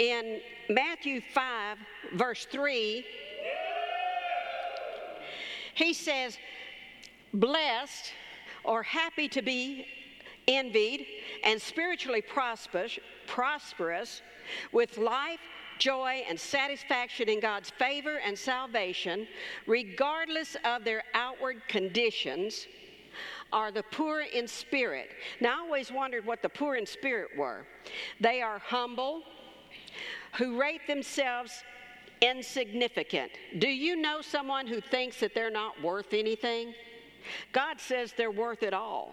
In 0.00 0.40
Matthew 0.70 1.20
5, 1.20 1.76
verse 2.14 2.46
3, 2.50 3.04
he 5.74 5.92
says, 5.92 6.38
Blessed 7.34 8.10
or 8.64 8.82
happy 8.82 9.28
to 9.28 9.42
be 9.42 9.86
envied 10.48 11.06
and 11.44 11.60
spiritually 11.60 12.22
prosperous, 12.22 12.98
prosperous 13.26 14.22
with 14.72 14.96
life, 14.96 15.40
joy, 15.78 16.22
and 16.26 16.40
satisfaction 16.40 17.28
in 17.28 17.38
God's 17.38 17.68
favor 17.68 18.20
and 18.24 18.38
salvation, 18.38 19.28
regardless 19.66 20.56
of 20.64 20.82
their 20.82 21.02
outward 21.12 21.60
conditions, 21.68 22.66
are 23.52 23.70
the 23.70 23.82
poor 23.82 24.22
in 24.22 24.48
spirit. 24.48 25.10
Now, 25.42 25.58
I 25.58 25.60
always 25.66 25.92
wondered 25.92 26.24
what 26.24 26.40
the 26.40 26.48
poor 26.48 26.76
in 26.76 26.86
spirit 26.86 27.28
were. 27.36 27.66
They 28.18 28.40
are 28.40 28.60
humble, 28.60 29.24
who 30.36 30.60
rate 30.60 30.86
themselves 30.86 31.64
insignificant. 32.20 33.32
Do 33.58 33.68
you 33.68 33.96
know 33.96 34.20
someone 34.20 34.66
who 34.66 34.80
thinks 34.80 35.20
that 35.20 35.34
they're 35.34 35.50
not 35.50 35.80
worth 35.82 36.12
anything? 36.12 36.74
God 37.52 37.80
says 37.80 38.12
they're 38.16 38.30
worth 38.30 38.62
it 38.62 38.74
all. 38.74 39.12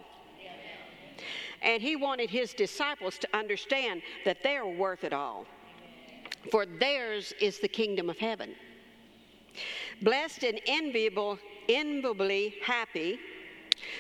And 1.62 1.82
he 1.82 1.96
wanted 1.96 2.30
his 2.30 2.54
disciples 2.54 3.18
to 3.18 3.28
understand 3.36 4.02
that 4.26 4.44
they 4.44 4.58
are 4.58 4.68
worth 4.68 5.04
it 5.04 5.14
all. 5.14 5.46
For 6.52 6.66
theirs 6.66 7.34
is 7.42 7.60
the 7.60 7.68
kingdom 7.68 8.10
of 8.10 8.18
heaven. 8.18 8.54
Blessed 10.02 10.44
and 10.44 10.62
enviable, 10.68 11.40
enviably 11.68 12.56
happy, 12.64 13.20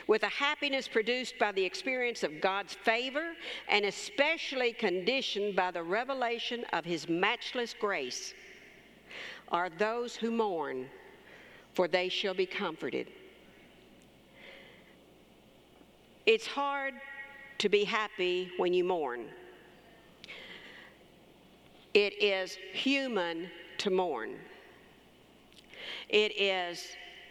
with 0.07 0.23
a 0.23 0.29
happiness 0.29 0.87
produced 0.87 1.37
by 1.39 1.51
the 1.51 1.63
experience 1.63 2.23
of 2.23 2.41
God's 2.41 2.73
favor 2.73 3.33
and 3.69 3.85
especially 3.85 4.73
conditioned 4.73 5.55
by 5.55 5.71
the 5.71 5.83
revelation 5.83 6.65
of 6.73 6.85
his 6.85 7.07
matchless 7.07 7.73
grace, 7.79 8.33
are 9.49 9.69
those 9.69 10.15
who 10.15 10.31
mourn, 10.31 10.87
for 11.73 11.87
they 11.87 12.09
shall 12.09 12.33
be 12.33 12.45
comforted. 12.45 13.07
It's 16.25 16.45
hard 16.45 16.93
to 17.59 17.69
be 17.69 17.83
happy 17.83 18.51
when 18.57 18.73
you 18.73 18.83
mourn. 18.83 19.27
It 21.93 22.21
is 22.21 22.57
human 22.73 23.49
to 23.79 23.89
mourn. 23.89 24.35
It 26.09 26.39
is 26.39 26.85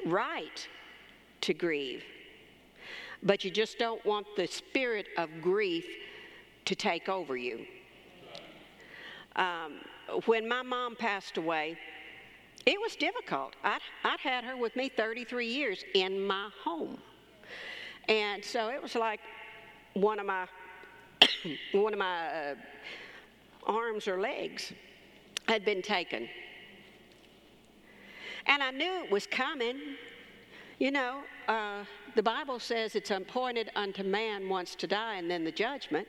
right 0.07 0.67
to 1.43 1.55
grieve. 1.55 2.03
But 3.23 3.45
you 3.45 3.51
just 3.51 3.79
don't 3.79 4.05
want 4.05 4.27
the 4.37 4.47
spirit 4.47 5.09
of 5.17 5.31
grief 5.41 5.87
to 6.67 6.75
take 6.75 7.09
over 7.09 7.37
you. 7.37 7.67
Um, 9.37 9.81
when 10.27 10.49
my 10.49 10.63
mom 10.63 10.97
passed 10.97 11.37
away, 11.37 11.77
it 12.65 12.81
was 12.81 12.97
difficult. 12.97 13.55
I'd, 13.63 13.81
I'd 14.05 14.21
had 14.21 14.45
her 14.45 14.57
with 14.57 14.75
me 14.77 14.89
33 14.89 15.47
years 15.47 15.85
in 15.95 16.27
my 16.27 16.51
home. 16.65 16.99
And 18.09 18.45
so 18.45 18.69
it 18.69 18.83
was 18.83 18.95
like 18.95 19.21
one 19.95 20.19
of 20.19 20.27
my 20.27 20.47
one 21.73 21.93
of 21.93 21.99
my 21.99 22.27
uh, 22.29 22.55
arms 23.67 24.09
or 24.09 24.21
legs 24.21 24.73
had 25.49 25.65
been 25.65 25.83
taken. 25.83 26.29
And 28.47 28.63
I 28.63 28.71
knew 28.71 29.05
it 29.05 29.11
was 29.11 29.27
coming. 29.27 29.77
You 30.79 30.91
know, 30.91 31.21
uh, 31.49 31.85
the 32.17 32.23
Bible 32.23 32.59
says 32.59 32.97
it's 32.97 33.11
appointed 33.11 33.71
unto 33.75 34.03
man 34.03 34.47
once 34.49 34.75
to 34.75 34.87
die 34.87 35.17
and 35.17 35.31
then 35.31 35.43
the 35.43 35.53
judgment. 35.53 36.07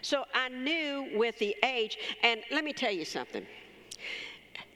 So 0.00 0.24
I 0.34 0.48
knew 0.48 1.10
with 1.14 1.38
the 1.38 1.54
age, 1.62 1.98
and 2.22 2.40
let 2.50 2.64
me 2.64 2.72
tell 2.72 2.92
you 2.92 3.04
something. 3.04 3.44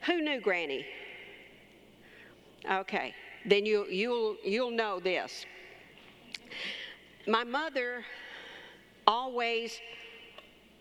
Who 0.05 0.21
knew 0.21 0.41
Granny? 0.41 0.85
Okay, 2.69 3.15
then 3.47 3.65
you, 3.65 3.87
you'll, 3.89 4.37
you'll 4.43 4.69
know 4.71 4.99
this. 4.99 5.45
My 7.27 7.43
mother 7.43 8.05
always 9.07 9.79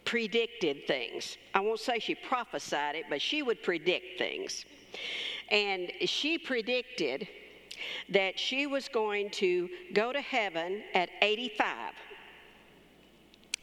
predicted 0.04 0.86
things. 0.86 1.38
I 1.54 1.60
won't 1.60 1.80
say 1.80 1.98
she 1.98 2.14
prophesied 2.14 2.96
it, 2.96 3.04
but 3.08 3.22
she 3.22 3.42
would 3.42 3.62
predict 3.62 4.18
things. 4.18 4.66
And 5.50 5.90
she 6.04 6.36
predicted 6.36 7.26
that 8.10 8.38
she 8.38 8.66
was 8.66 8.88
going 8.88 9.30
to 9.30 9.68
go 9.92 10.12
to 10.12 10.20
heaven 10.20 10.82
at 10.94 11.10
85. 11.22 11.92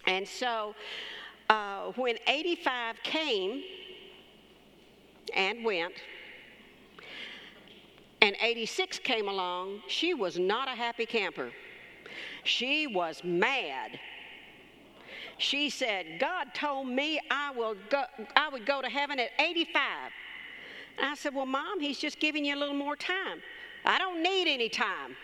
And 0.07 0.28
so 0.28 0.73
uh, 1.50 1.91
when 1.95 2.17
85 2.28 3.03
came 3.03 3.63
and 5.35 5.63
went, 5.63 5.94
and 8.22 8.35
86 8.41 9.00
came 9.00 9.28
along, 9.28 9.81
she 9.88 10.13
was 10.13 10.39
not 10.39 10.67
a 10.67 10.72
happy 10.72 11.05
camper. 11.05 11.51
She 12.44 12.88
was 12.88 13.22
mad. 13.23 13.99
She 15.38 15.69
said, 15.69 16.19
God 16.19 16.47
told 16.53 16.88
me 16.88 17.19
I, 17.29 17.51
will 17.51 17.75
go, 17.89 18.03
I 18.35 18.49
would 18.49 18.66
go 18.66 18.81
to 18.81 18.89
heaven 18.89 19.19
at 19.19 19.29
85. 19.39 20.11
And 20.97 21.05
I 21.07 21.13
said, 21.13 21.35
Well, 21.35 21.45
Mom, 21.45 21.79
he's 21.79 21.99
just 21.99 22.19
giving 22.19 22.44
you 22.44 22.55
a 22.55 22.59
little 22.59 22.75
more 22.75 22.95
time. 22.95 23.41
I 23.85 23.97
don't 23.97 24.21
need 24.21 24.47
any 24.47 24.69
time. 24.69 25.15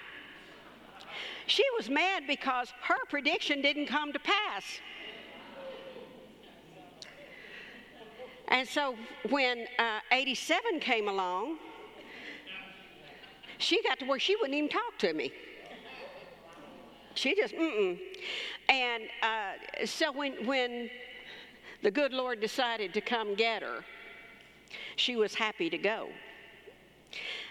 She 1.47 1.63
was 1.77 1.89
mad 1.89 2.23
because 2.27 2.73
her 2.83 3.05
prediction 3.09 3.61
didn't 3.61 3.87
come 3.87 4.13
to 4.13 4.19
pass. 4.19 4.63
And 8.47 8.67
so 8.67 8.95
when 9.29 9.65
uh, 9.79 9.99
87 10.11 10.79
came 10.79 11.07
along, 11.07 11.57
she 13.57 13.81
got 13.83 13.99
to 13.99 14.05
where 14.05 14.19
she 14.19 14.35
wouldn't 14.35 14.53
even 14.55 14.69
talk 14.69 14.97
to 14.99 15.13
me. 15.13 15.31
She 17.15 17.35
just, 17.35 17.53
mm-mm. 17.53 17.99
And 18.69 19.03
uh, 19.21 19.85
so 19.85 20.11
when, 20.11 20.45
when 20.45 20.89
the 21.81 21.91
good 21.91 22.13
Lord 22.13 22.39
decided 22.39 22.93
to 22.93 23.01
come 23.01 23.35
get 23.35 23.61
her, 23.61 23.83
she 24.95 25.15
was 25.15 25.35
happy 25.35 25.69
to 25.69 25.77
go. 25.77 26.09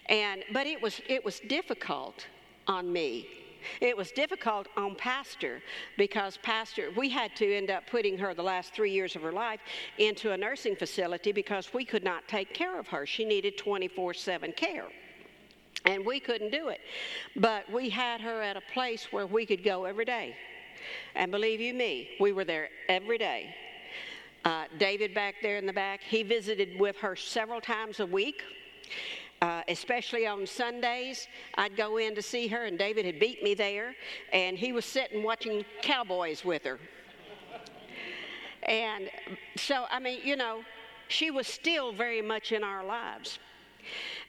And, 0.07 0.45
but 0.53 0.67
it 0.67 0.81
was, 0.81 1.01
it 1.09 1.25
was 1.25 1.41
difficult 1.41 2.27
on 2.67 2.93
me. 2.93 3.29
It 3.81 3.97
was 3.97 4.11
difficult 4.11 4.67
on 4.77 4.97
Pastor 4.97 5.63
because 5.97 6.37
Pastor, 6.43 6.91
we 6.97 7.09
had 7.09 7.35
to 7.37 7.57
end 7.57 7.71
up 7.71 7.87
putting 7.87 8.19
her 8.19 8.35
the 8.35 8.43
last 8.43 8.75
three 8.75 8.91
years 8.91 9.17
of 9.17 9.23
her 9.23 9.33
life 9.33 9.61
into 9.99 10.33
a 10.33 10.37
nursing 10.37 10.77
facility 10.77 11.33
because 11.33 11.73
we 11.73 11.85
could 11.85 12.05
not 12.05 12.27
take 12.29 12.53
care 12.55 12.79
of 12.79 12.89
her. 12.89 13.07
She 13.07 13.25
needed 13.25 13.57
24 13.57 14.15
7 14.15 14.53
care. 14.53 14.87
And 15.85 16.05
we 16.07 16.21
couldn't 16.21 16.53
do 16.53 16.69
it. 16.69 16.81
But 17.37 17.71
we 17.73 17.89
had 17.89 18.21
her 18.21 18.41
at 18.41 18.57
a 18.57 18.63
place 18.73 19.09
where 19.11 19.27
we 19.27 19.45
could 19.47 19.65
go 19.65 19.85
every 19.85 20.05
day. 20.05 20.37
And 21.15 21.31
believe 21.31 21.61
you 21.61 21.75
me, 21.75 22.11
we 22.21 22.33
were 22.33 22.45
there 22.45 22.69
every 22.89 23.19
day. 23.19 23.55
Uh, 24.45 24.65
David 24.79 25.15
back 25.15 25.37
there 25.43 25.57
in 25.57 25.67
the 25.67 25.73
back, 25.73 26.01
he 26.03 26.23
visited 26.23 26.79
with 26.79 26.97
her 26.97 27.15
several 27.15 27.61
times 27.61 28.01
a 28.01 28.07
week. 28.07 28.43
Uh, 29.43 29.61
especially 29.67 30.25
on 30.25 30.47
Sundays, 30.47 31.27
I'd 31.57 31.77
go 31.77 31.97
in 31.97 32.15
to 32.15 32.23
see 32.23 32.47
her, 32.47 32.67
and 32.67 32.79
David 32.79 33.05
had 33.05 33.19
beat 33.19 33.43
me 33.43 33.55
there, 33.55 33.97
and 34.33 34.57
he 34.57 34.73
was 34.73 34.85
sitting 34.85 35.25
watching 35.25 35.65
cowboys 35.83 36.45
with 36.45 36.63
her. 36.63 36.79
And 38.63 39.11
so, 39.57 39.87
I 39.91 39.99
mean, 39.99 40.21
you 40.23 40.37
know, 40.37 40.61
she 41.09 41.33
was 41.33 41.49
still 41.49 41.93
very 41.93 42.23
much 42.23 42.53
in 42.53 42.63
our 42.63 42.85
lives. 42.85 43.41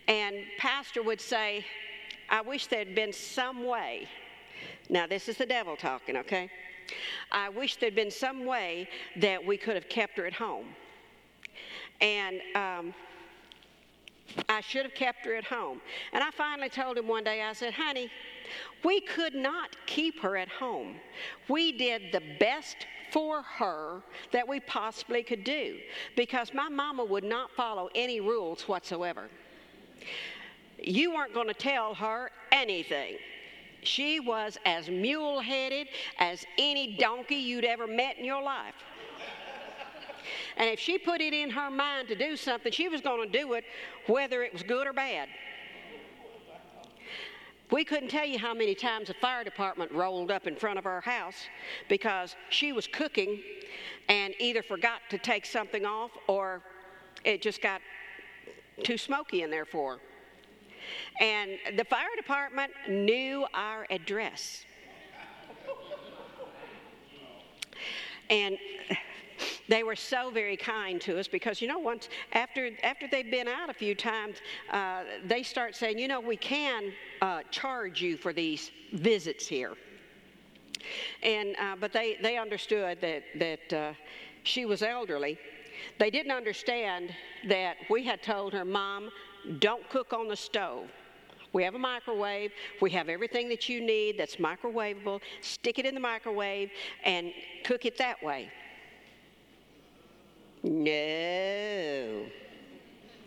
And 0.07 0.35
Pastor 0.57 1.03
would 1.03 1.21
say, 1.21 1.63
I 2.31 2.41
wish 2.41 2.65
there'd 2.65 2.95
been 2.95 3.13
some 3.13 3.67
way. 3.67 4.07
Now, 4.89 5.05
this 5.05 5.29
is 5.29 5.37
the 5.37 5.45
devil 5.45 5.75
talking, 5.75 6.17
okay? 6.17 6.49
I 7.31 7.49
wish 7.49 7.75
there'd 7.75 7.93
been 7.93 8.09
some 8.09 8.47
way 8.47 8.89
that 9.17 9.45
we 9.45 9.57
could 9.57 9.75
have 9.75 9.89
kept 9.89 10.17
her 10.17 10.25
at 10.25 10.33
home. 10.33 10.69
And 12.01 12.41
um, 12.55 12.95
I 14.49 14.61
should 14.61 14.83
have 14.83 14.93
kept 14.93 15.25
her 15.25 15.35
at 15.35 15.43
home. 15.43 15.81
And 16.11 16.23
I 16.23 16.31
finally 16.31 16.69
told 16.69 16.97
him 16.97 17.07
one 17.07 17.23
day, 17.23 17.41
I 17.41 17.53
said, 17.53 17.73
honey, 17.73 18.09
we 18.83 19.01
could 19.01 19.33
not 19.33 19.75
keep 19.85 20.19
her 20.21 20.37
at 20.37 20.49
home. 20.49 20.95
We 21.49 21.71
did 21.71 22.11
the 22.11 22.21
best 22.39 22.87
for 23.11 23.41
her 23.43 24.01
that 24.31 24.47
we 24.47 24.59
possibly 24.61 25.23
could 25.23 25.43
do 25.43 25.77
because 26.15 26.53
my 26.53 26.67
mama 26.67 27.05
would 27.05 27.23
not 27.23 27.51
follow 27.51 27.89
any 27.93 28.19
rules 28.19 28.67
whatsoever. 28.67 29.29
You 30.79 31.13
weren't 31.13 31.33
going 31.33 31.47
to 31.47 31.53
tell 31.53 31.93
her 31.93 32.31
anything. 32.51 33.17
She 33.83 34.19
was 34.19 34.57
as 34.65 34.89
mule 34.89 35.41
headed 35.41 35.87
as 36.17 36.45
any 36.57 36.95
donkey 36.97 37.35
you'd 37.35 37.65
ever 37.65 37.85
met 37.85 38.17
in 38.17 38.25
your 38.25 38.41
life. 38.41 38.75
And 40.57 40.69
if 40.69 40.79
she 40.79 40.97
put 40.97 41.21
it 41.21 41.33
in 41.33 41.49
her 41.49 41.69
mind 41.69 42.07
to 42.09 42.15
do 42.15 42.35
something, 42.35 42.71
she 42.71 42.89
was 42.89 43.01
going 43.01 43.29
to 43.29 43.39
do 43.39 43.53
it 43.53 43.65
whether 44.07 44.43
it 44.43 44.53
was 44.53 44.63
good 44.63 44.87
or 44.87 44.93
bad. 44.93 45.29
We 47.71 47.83
couldn't 47.83 48.09
tell 48.09 48.25
you 48.25 48.37
how 48.37 48.53
many 48.53 48.75
times 48.75 49.07
the 49.07 49.15
fire 49.15 49.43
department 49.43 49.91
rolled 49.91 50.29
up 50.29 50.45
in 50.45 50.55
front 50.55 50.77
of 50.77 50.85
our 50.85 51.01
house 51.01 51.47
because 51.89 52.35
she 52.49 52.71
was 52.71 52.85
cooking 52.85 53.41
and 54.09 54.35
either 54.39 54.61
forgot 54.61 55.01
to 55.09 55.17
take 55.17 55.45
something 55.45 55.85
off 55.85 56.11
or 56.27 56.61
it 57.23 57.41
just 57.41 57.61
got 57.61 57.81
too 58.83 58.97
smoky 58.97 59.41
in 59.41 59.49
there 59.49 59.65
for 59.65 59.93
her. 59.93 59.99
And 61.19 61.51
the 61.77 61.85
fire 61.85 62.15
department 62.15 62.71
knew 62.87 63.45
our 63.53 63.87
address. 63.89 64.65
And 68.29 68.57
they 69.67 69.83
were 69.83 69.95
so 69.95 70.29
very 70.29 70.57
kind 70.57 70.99
to 71.01 71.19
us 71.19 71.27
because 71.27 71.61
you 71.61 71.67
know 71.67 71.79
once 71.79 72.09
after 72.33 72.71
after 72.83 73.07
they've 73.07 73.31
been 73.31 73.47
out 73.47 73.69
a 73.69 73.73
few 73.73 73.95
times 73.95 74.37
uh, 74.71 75.03
they 75.25 75.43
start 75.43 75.75
saying 75.75 75.97
you 75.97 76.07
know 76.07 76.19
we 76.19 76.37
can 76.37 76.91
uh, 77.21 77.41
charge 77.51 78.01
you 78.01 78.17
for 78.17 78.33
these 78.33 78.71
visits 78.93 79.47
here 79.47 79.73
and 81.21 81.55
uh, 81.59 81.75
but 81.79 81.93
they 81.93 82.17
they 82.21 82.37
understood 82.37 82.99
that 83.01 83.23
that 83.37 83.73
uh, 83.73 83.93
she 84.43 84.65
was 84.65 84.81
elderly 84.81 85.37
they 85.99 86.09
didn't 86.09 86.31
understand 86.31 87.13
that 87.47 87.75
we 87.89 88.03
had 88.03 88.21
told 88.21 88.53
her 88.53 88.65
mom 88.65 89.09
don't 89.59 89.87
cook 89.89 90.13
on 90.13 90.27
the 90.27 90.35
stove 90.35 90.87
we 91.53 91.63
have 91.63 91.75
a 91.75 91.79
microwave. 91.79 92.51
We 92.81 92.89
have 92.91 93.09
everything 93.09 93.47
that 93.49 93.69
you 93.69 93.79
need 93.79 94.17
that's 94.17 94.37
microwavable. 94.37 95.21
Stick 95.41 95.77
it 95.77 95.85
in 95.85 95.93
the 95.93 95.99
microwave 95.99 96.71
and 97.05 97.31
cook 97.63 97.85
it 97.85 97.95
that 97.99 98.21
way. 98.23 98.51
No, 100.63 102.25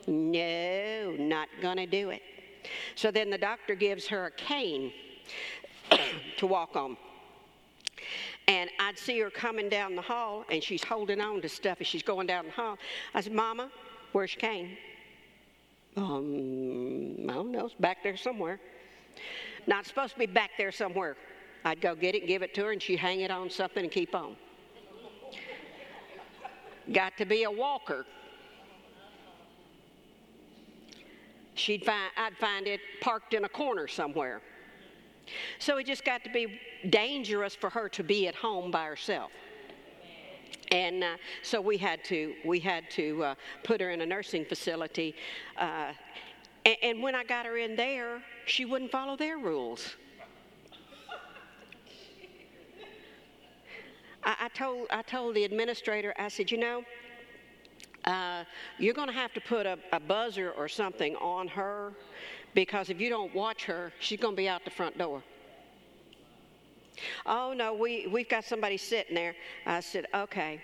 no, 0.06 1.16
not 1.18 1.48
going 1.60 1.76
to 1.76 1.86
do 1.86 2.10
it. 2.10 2.22
So 2.94 3.10
then 3.10 3.28
the 3.28 3.38
doctor 3.38 3.74
gives 3.74 4.06
her 4.06 4.26
a 4.26 4.30
cane 4.30 4.90
to 6.38 6.46
walk 6.46 6.76
on. 6.76 6.96
And 8.48 8.70
I'd 8.80 8.98
see 8.98 9.18
her 9.20 9.30
coming 9.30 9.68
down 9.68 9.96
the 9.96 10.02
hall, 10.02 10.44
and 10.50 10.62
she's 10.62 10.82
holding 10.82 11.20
on 11.20 11.42
to 11.42 11.48
stuff 11.48 11.78
as 11.80 11.86
she's 11.86 12.02
going 12.02 12.26
down 12.26 12.46
the 12.46 12.52
hall. 12.52 12.78
I 13.12 13.20
said, 13.20 13.32
Mama, 13.32 13.70
where's 14.12 14.34
your 14.34 14.40
cane? 14.40 14.78
Um, 15.96 17.28
I 17.28 17.34
don't 17.34 17.52
know, 17.52 17.66
it's 17.66 17.74
back 17.74 18.02
there 18.02 18.16
somewhere. 18.16 18.60
Not 19.66 19.84
supposed 19.86 20.12
to 20.12 20.18
be 20.18 20.26
back 20.26 20.50
there 20.56 20.70
somewhere. 20.70 21.16
I'd 21.64 21.80
go 21.80 21.94
get 21.94 22.14
it, 22.14 22.26
give 22.26 22.42
it 22.42 22.54
to 22.54 22.64
her, 22.64 22.72
and 22.72 22.80
she'd 22.80 22.98
hang 22.98 23.20
it 23.20 23.30
on 23.30 23.50
something 23.50 23.82
and 23.82 23.92
keep 23.92 24.14
on. 24.14 24.36
Got 26.92 27.16
to 27.18 27.24
be 27.24 27.42
a 27.44 27.50
walker. 27.50 28.06
She'd 31.54 31.84
find, 31.84 32.10
I'd 32.16 32.36
find 32.36 32.66
it 32.66 32.80
parked 33.00 33.34
in 33.34 33.44
a 33.44 33.48
corner 33.48 33.88
somewhere. 33.88 34.40
So 35.58 35.78
it 35.78 35.86
just 35.86 36.04
got 36.04 36.22
to 36.24 36.30
be 36.30 36.60
dangerous 36.90 37.54
for 37.54 37.70
her 37.70 37.88
to 37.88 38.04
be 38.04 38.28
at 38.28 38.34
home 38.34 38.70
by 38.70 38.84
herself. 38.84 39.32
And 40.70 41.02
uh, 41.02 41.16
so 41.42 41.60
we 41.60 41.76
had 41.76 42.04
to 42.04 42.34
we 42.44 42.60
had 42.60 42.90
to 42.90 43.22
uh, 43.22 43.34
put 43.62 43.80
her 43.80 43.90
in 43.90 44.00
a 44.00 44.06
nursing 44.06 44.44
facility. 44.44 45.14
Uh, 45.56 45.92
and, 46.64 46.76
and 46.82 47.02
when 47.02 47.14
I 47.14 47.24
got 47.24 47.46
her 47.46 47.56
in 47.56 47.76
there, 47.76 48.22
she 48.46 48.64
wouldn't 48.64 48.90
follow 48.90 49.16
their 49.16 49.38
rules. 49.38 49.96
I, 54.22 54.36
I, 54.40 54.44
told, 54.56 54.86
I 54.90 55.02
told 55.02 55.36
the 55.36 55.44
administrator, 55.44 56.14
I 56.18 56.28
said, 56.28 56.50
you 56.50 56.58
know, 56.58 56.82
uh, 58.04 58.44
you're 58.78 58.94
going 58.94 59.08
to 59.08 59.14
have 59.14 59.32
to 59.34 59.40
put 59.40 59.66
a, 59.66 59.78
a 59.92 60.00
buzzer 60.00 60.52
or 60.52 60.68
something 60.68 61.14
on 61.16 61.48
her 61.48 61.92
because 62.54 62.88
if 62.88 63.00
you 63.00 63.10
don't 63.10 63.34
watch 63.34 63.64
her, 63.64 63.92
she's 64.00 64.18
going 64.18 64.34
to 64.34 64.36
be 64.36 64.48
out 64.48 64.64
the 64.64 64.70
front 64.70 64.96
door. 64.96 65.22
Oh, 67.26 67.52
no, 67.54 67.74
we, 67.74 68.06
we've 68.06 68.28
got 68.28 68.44
somebody 68.44 68.78
sitting 68.78 69.14
there. 69.14 69.34
I 69.66 69.80
said, 69.80 70.06
okay. 70.14 70.62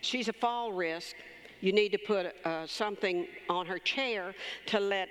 She's 0.00 0.28
a 0.28 0.32
fall 0.32 0.72
risk. 0.72 1.16
You 1.60 1.72
need 1.72 1.90
to 1.92 1.98
put 1.98 2.34
uh, 2.46 2.66
something 2.66 3.26
on 3.50 3.66
her 3.66 3.78
chair 3.78 4.34
to 4.66 4.80
let, 4.80 5.08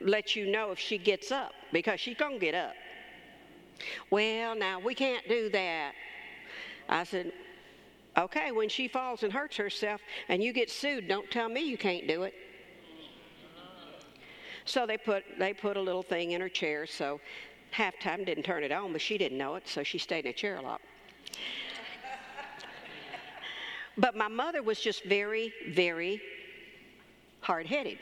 let 0.00 0.34
you 0.34 0.50
know 0.50 0.72
if 0.72 0.80
she 0.80 0.98
gets 0.98 1.30
up 1.30 1.52
because 1.72 2.00
she's 2.00 2.16
going 2.16 2.34
to 2.34 2.40
get 2.40 2.56
up. 2.56 2.74
Well, 4.10 4.56
now, 4.56 4.80
we 4.80 4.94
can't 4.94 5.26
do 5.28 5.48
that. 5.50 5.92
I 6.88 7.04
said, 7.04 7.32
okay, 8.16 8.52
when 8.52 8.68
she 8.68 8.88
falls 8.88 9.22
and 9.22 9.32
hurts 9.32 9.56
herself 9.56 10.00
and 10.28 10.42
you 10.42 10.52
get 10.52 10.70
sued, 10.70 11.08
don't 11.08 11.30
tell 11.30 11.48
me 11.48 11.62
you 11.62 11.78
can't 11.78 12.06
do 12.06 12.22
it. 12.24 12.34
So 14.64 14.86
they 14.86 14.96
put, 14.96 15.24
they 15.38 15.52
put 15.52 15.76
a 15.76 15.80
little 15.80 16.02
thing 16.02 16.32
in 16.32 16.40
her 16.40 16.48
chair, 16.48 16.86
so 16.86 17.20
halftime 17.74 18.24
didn't 18.26 18.44
turn 18.44 18.62
it 18.62 18.72
on, 18.72 18.92
but 18.92 19.00
she 19.00 19.18
didn't 19.18 19.38
know 19.38 19.54
it, 19.54 19.66
so 19.66 19.82
she 19.82 19.98
stayed 19.98 20.26
in 20.26 20.30
a 20.30 20.34
chair 20.34 20.56
a 20.58 20.62
lot. 20.62 20.80
but 23.98 24.16
my 24.16 24.28
mother 24.28 24.62
was 24.62 24.80
just 24.80 25.04
very, 25.04 25.52
very 25.70 26.20
hard 27.40 27.66
headed 27.66 27.98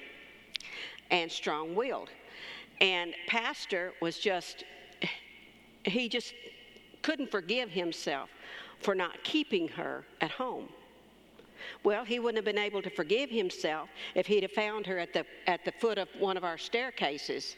and 1.11 1.31
strong 1.31 1.75
willed. 1.75 2.11
And 2.81 3.15
Pastor 3.27 3.93
was 4.01 4.19
just, 4.19 4.65
he 5.85 6.09
just 6.09 6.35
couldn't 7.03 7.31
forgive 7.31 7.71
himself 7.71 8.29
for 8.81 8.95
not 8.95 9.23
keeping 9.25 9.69
her 9.69 10.05
at 10.21 10.31
home. 10.31 10.69
Well, 11.85 12.05
he 12.05 12.19
wouldn't 12.19 12.37
have 12.37 12.45
been 12.45 12.63
able 12.63 12.83
to 12.83 12.91
forgive 12.91 13.31
himself 13.31 13.89
if 14.15 14.27
he'd 14.27 14.43
have 14.43 14.53
found 14.53 14.87
her 14.87 14.99
at 14.99 15.13
the, 15.13 15.25
at 15.47 15.65
the 15.65 15.73
foot 15.73 15.99
of 15.99 16.09
one 16.19 16.37
of 16.37 16.45
our 16.45 16.59
staircases. 16.59 17.57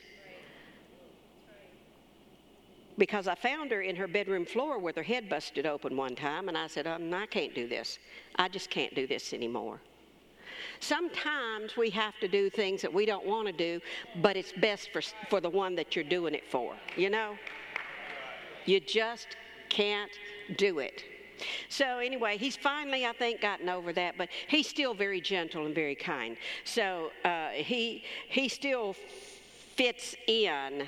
Because 2.99 3.29
I 3.29 3.35
found 3.35 3.71
her 3.71 3.83
in 3.83 3.97
her 3.97 4.07
bedroom 4.07 4.45
floor 4.45 4.79
with 4.79 4.97
her 4.97 5.03
head 5.03 5.29
busted 5.29 5.67
open 5.67 5.97
one 5.97 6.15
time, 6.15 6.49
and 6.49 6.57
I 6.57 6.67
said, 6.67 6.87
um, 6.87 7.13
I 7.15 7.27
can't 7.27 7.55
do 7.55 7.67
this. 7.67 7.99
I 8.37 8.49
just 8.49 8.69
can't 8.69 8.95
do 8.95 9.07
this 9.07 9.33
anymore. 9.33 9.81
Sometimes 10.81 11.77
we 11.77 11.91
have 11.91 12.19
to 12.21 12.29
do 12.29 12.51
things 12.51 12.83
that 12.83 12.93
we 12.93 13.07
don't 13.07 13.25
want 13.27 13.47
to 13.47 13.53
do, 13.53 13.81
but 14.17 14.37
it's 14.37 14.53
best 14.53 14.91
for, 14.93 15.03
for 15.29 15.41
the 15.41 15.49
one 15.49 15.75
that 15.77 15.95
you're 15.95 16.05
doing 16.05 16.35
it 16.35 16.47
for, 16.51 16.75
you 16.97 17.11
know? 17.11 17.37
You 18.67 18.81
just 18.81 19.29
can't 19.69 20.11
do 20.57 20.81
it. 20.81 21.05
So, 21.69 21.99
anyway, 21.99 22.37
he's 22.37 22.57
finally, 22.57 23.07
I 23.07 23.13
think, 23.13 23.41
gotten 23.41 23.69
over 23.69 23.93
that, 23.93 24.17
but 24.19 24.29
he's 24.49 24.69
still 24.69 24.95
very 24.95 25.21
gentle 25.21 25.67
and 25.67 25.75
very 25.75 25.95
kind. 25.95 26.37
So, 26.65 27.11
uh, 27.25 27.51
he, 27.51 28.05
he 28.29 28.49
still 28.49 28.95
fits 29.77 30.15
in 30.27 30.87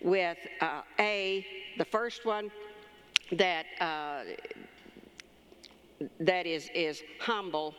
with 0.00 0.38
uh, 0.60 0.82
A, 1.00 1.46
the 1.76 1.84
first 1.84 2.24
one, 2.24 2.50
that, 3.32 3.66
uh, 3.80 4.22
that 6.20 6.46
is, 6.46 6.70
is 6.74 7.02
humble, 7.20 7.74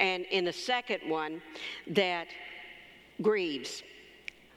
and 0.00 0.24
in 0.26 0.44
the 0.44 0.52
second 0.52 1.00
one, 1.08 1.42
that 1.88 2.28
grieves. 3.22 3.82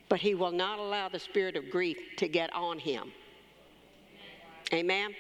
But 0.09 0.19
he 0.19 0.35
will 0.35 0.51
not 0.51 0.79
allow 0.79 1.09
the 1.09 1.19
spirit 1.19 1.55
of 1.55 1.69
grief 1.69 1.97
to 2.17 2.27
get 2.27 2.53
on 2.53 2.79
him. 2.79 3.11
Amen. 4.73 5.13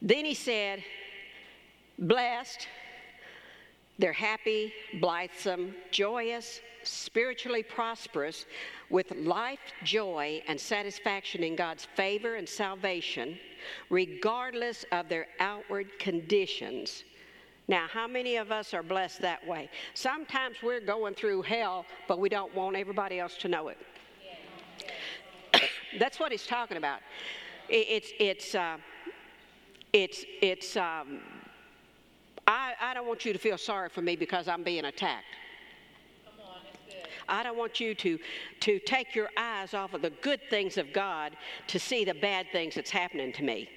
Then 0.00 0.24
he 0.24 0.34
said, 0.34 0.82
Blessed, 1.98 2.68
they're 3.98 4.12
happy, 4.12 4.72
blithesome, 5.00 5.74
joyous, 5.90 6.60
spiritually 6.84 7.64
prosperous, 7.64 8.46
with 8.90 9.10
life, 9.16 9.58
joy, 9.82 10.40
and 10.46 10.58
satisfaction 10.60 11.42
in 11.42 11.56
God's 11.56 11.86
favor 11.96 12.36
and 12.36 12.48
salvation, 12.48 13.36
regardless 13.90 14.84
of 14.92 15.08
their 15.08 15.26
outward 15.40 15.98
conditions. 15.98 17.02
Now, 17.66 17.86
how 17.90 18.06
many 18.06 18.36
of 18.36 18.52
us 18.52 18.72
are 18.72 18.82
blessed 18.82 19.20
that 19.22 19.46
way? 19.46 19.68
Sometimes 19.94 20.56
we're 20.62 20.80
going 20.80 21.14
through 21.14 21.42
hell, 21.42 21.84
but 22.06 22.18
we 22.18 22.28
don't 22.28 22.54
want 22.54 22.76
everybody 22.76 23.18
else 23.18 23.36
to 23.38 23.48
know 23.48 23.68
it. 23.68 23.78
That's 25.98 26.20
what 26.20 26.30
he's 26.30 26.46
talking 26.46 26.76
about. 26.76 27.00
It's, 27.68 28.08
it's, 28.18 28.54
uh, 28.54 28.78
it's, 29.92 30.24
it's, 30.42 30.76
um, 30.76 31.20
I, 32.46 32.74
I 32.80 32.94
don't 32.94 33.06
want 33.06 33.24
you 33.24 33.32
to 33.32 33.38
feel 33.38 33.58
sorry 33.58 33.88
for 33.88 34.02
me 34.02 34.16
because 34.16 34.48
I'm 34.48 34.62
being 34.62 34.86
attacked. 34.86 35.24
I 37.28 37.42
don't 37.42 37.58
want 37.58 37.78
you 37.78 37.94
to, 37.94 38.18
to 38.60 38.78
take 38.80 39.14
your 39.14 39.28
eyes 39.36 39.74
off 39.74 39.92
of 39.92 40.00
the 40.00 40.10
good 40.10 40.40
things 40.48 40.78
of 40.78 40.92
God 40.94 41.36
to 41.66 41.78
see 41.78 42.04
the 42.04 42.14
bad 42.14 42.46
things 42.52 42.74
that's 42.74 42.90
happening 42.90 43.32
to 43.34 43.42
me. 43.42 43.68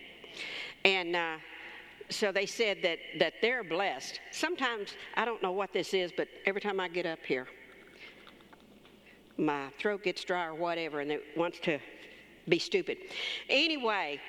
And 0.85 1.15
uh, 1.15 1.35
so 2.09 2.31
they 2.31 2.45
said 2.45 2.77
that, 2.83 2.99
that 3.19 3.33
they're 3.41 3.63
blessed. 3.63 4.21
Sometimes, 4.31 4.93
I 5.15 5.25
don't 5.25 5.43
know 5.43 5.51
what 5.51 5.73
this 5.73 5.93
is, 5.93 6.11
but 6.15 6.27
every 6.45 6.61
time 6.61 6.79
I 6.79 6.87
get 6.87 7.05
up 7.05 7.19
here, 7.25 7.47
my 9.37 9.67
throat 9.79 10.03
gets 10.03 10.23
dry 10.23 10.45
or 10.45 10.55
whatever, 10.55 10.99
and 10.99 11.11
it 11.11 11.23
wants 11.35 11.59
to 11.63 11.79
be 12.47 12.59
stupid. 12.59 12.97
Anyway, 13.49 14.19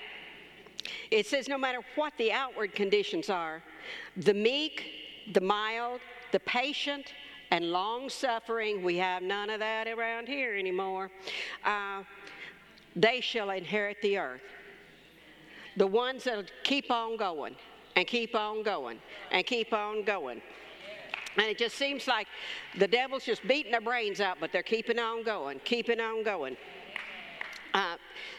it 1.11 1.27
says 1.27 1.49
no 1.49 1.59
matter 1.59 1.81
what 1.95 2.13
the 2.19 2.33
outward 2.33 2.75
conditions 2.75 3.31
are, 3.31 3.63
the 4.17 4.35
meek, 4.35 4.85
the 5.33 5.41
mild, 5.41 6.01
the 6.33 6.41
patient, 6.41 7.13
and 7.51 7.71
long 7.71 8.09
suffering. 8.09 8.83
We 8.83 8.97
have 8.97 9.23
none 9.23 9.51
of 9.51 9.61
that 9.61 9.87
around 9.87 10.27
here 10.27 10.55
anymore. 10.57 11.11
Uh, 11.65 12.03
they 12.97 13.21
shall 13.21 13.51
inherit 13.51 13.99
the 14.03 14.19
earth. 14.19 14.41
The 15.77 15.87
ones 15.87 16.25
that 16.25 16.51
keep 16.65 16.91
on 16.91 17.17
going 17.17 17.55
and 17.97 18.07
keep 18.07 18.35
on 18.35 18.63
going 18.63 18.99
and 19.31 19.47
keep 19.47 19.73
on 19.73 20.05
going. 20.05 20.43
And 21.37 21.47
it 21.47 21.57
just 21.57 21.77
seems 21.77 22.07
like 22.07 22.27
the 22.79 22.87
devil's 22.87 23.25
just 23.25 23.47
beating 23.49 23.73
their 23.73 23.81
brains 23.81 24.21
out, 24.21 24.37
but 24.41 24.53
they're 24.53 24.63
keeping 24.63 24.99
on 24.99 25.23
going, 25.23 25.61
keeping 25.65 26.01
on 26.01 26.23
going. 26.23 26.57
Uh, 27.73 27.97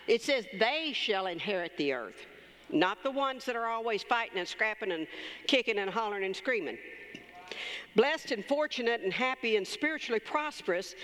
it 0.07 0.21
says, 0.21 0.45
they 0.59 0.91
shall 0.93 1.25
inherit 1.25 1.75
the 1.77 1.91
earth, 1.91 2.27
not 2.73 3.03
the 3.03 3.11
ones 3.11 3.45
that 3.45 3.55
are 3.55 3.67
always 3.67 4.03
fighting 4.03 4.39
and 4.39 4.47
scrapping 4.47 4.91
and 4.91 5.07
kicking 5.47 5.79
and 5.79 5.89
hollering 5.89 6.25
and 6.25 6.35
screaming. 6.35 6.77
Blessed 7.95 8.31
and 8.31 8.43
fortunate 8.45 9.01
and 9.01 9.13
happy 9.13 9.55
and 9.55 9.67
spiritually 9.67 10.19
prosperous 10.19 10.95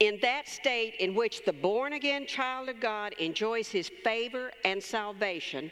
in 0.00 0.18
that 0.22 0.48
state 0.48 0.94
in 1.00 1.14
which 1.14 1.44
the 1.44 1.52
born 1.52 1.94
again 1.94 2.26
child 2.26 2.68
of 2.68 2.80
God 2.80 3.14
enjoys 3.18 3.68
his 3.68 3.90
favor 4.04 4.52
and 4.64 4.82
salvation 4.82 5.70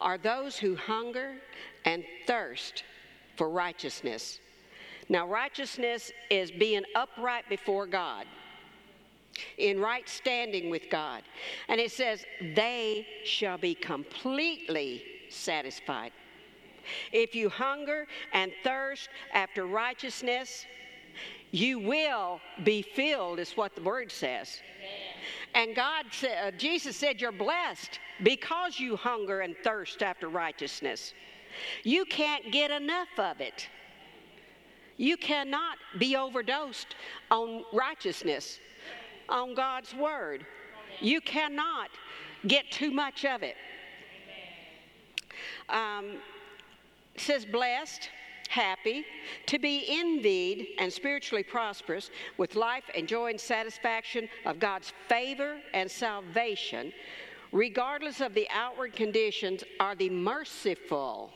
are 0.00 0.18
those 0.18 0.56
who 0.56 0.76
hunger 0.76 1.34
and 1.84 2.04
thirst 2.26 2.84
for 3.36 3.48
righteousness. 3.48 4.40
Now, 5.08 5.26
righteousness 5.26 6.12
is 6.30 6.50
being 6.50 6.84
upright 6.94 7.48
before 7.48 7.86
God, 7.86 8.26
in 9.58 9.80
right 9.80 10.08
standing 10.08 10.70
with 10.70 10.90
God. 10.90 11.22
And 11.68 11.80
it 11.80 11.92
says, 11.92 12.24
they 12.54 13.06
shall 13.24 13.58
be 13.58 13.74
completely 13.74 15.02
satisfied. 15.30 16.12
If 17.12 17.34
you 17.34 17.48
hunger 17.48 18.06
and 18.32 18.52
thirst 18.64 19.08
after 19.32 19.66
righteousness, 19.66 20.64
you 21.50 21.78
will 21.78 22.40
be 22.64 22.82
filled, 22.82 23.38
is 23.38 23.56
what 23.56 23.74
the 23.74 23.82
word 23.82 24.12
says. 24.12 24.60
And 25.54 25.74
God 25.74 26.06
said, 26.10 26.54
uh, 26.54 26.56
Jesus 26.56 26.96
said, 26.96 27.20
You're 27.20 27.32
blessed 27.32 27.98
because 28.22 28.78
you 28.78 28.96
hunger 28.96 29.40
and 29.40 29.56
thirst 29.64 30.02
after 30.02 30.28
righteousness. 30.28 31.14
You 31.84 32.04
can't 32.04 32.52
get 32.52 32.70
enough 32.70 33.08
of 33.18 33.40
it. 33.40 33.68
You 34.96 35.16
cannot 35.16 35.78
be 35.98 36.16
overdosed 36.16 36.94
on 37.30 37.64
righteousness, 37.72 38.58
on 39.28 39.54
God's 39.54 39.94
word. 39.94 40.46
You 41.00 41.20
cannot 41.20 41.90
get 42.46 42.70
too 42.70 42.90
much 42.90 43.24
of 43.24 43.42
it. 43.42 43.56
Um, 45.68 46.16
it 47.14 47.20
says, 47.20 47.44
blessed, 47.44 48.08
happy, 48.48 49.04
to 49.46 49.58
be 49.58 49.84
envied 49.88 50.68
and 50.78 50.92
spiritually 50.92 51.42
prosperous, 51.42 52.10
with 52.38 52.54
life 52.54 52.84
and 52.94 53.06
joy 53.06 53.30
and 53.30 53.40
satisfaction 53.40 54.28
of 54.46 54.58
God's 54.58 54.92
favor 55.08 55.58
and 55.74 55.90
salvation, 55.90 56.92
regardless 57.52 58.20
of 58.20 58.34
the 58.34 58.48
outward 58.52 58.94
conditions, 58.94 59.64
are 59.80 59.94
the 59.94 60.10
merciful, 60.10 61.30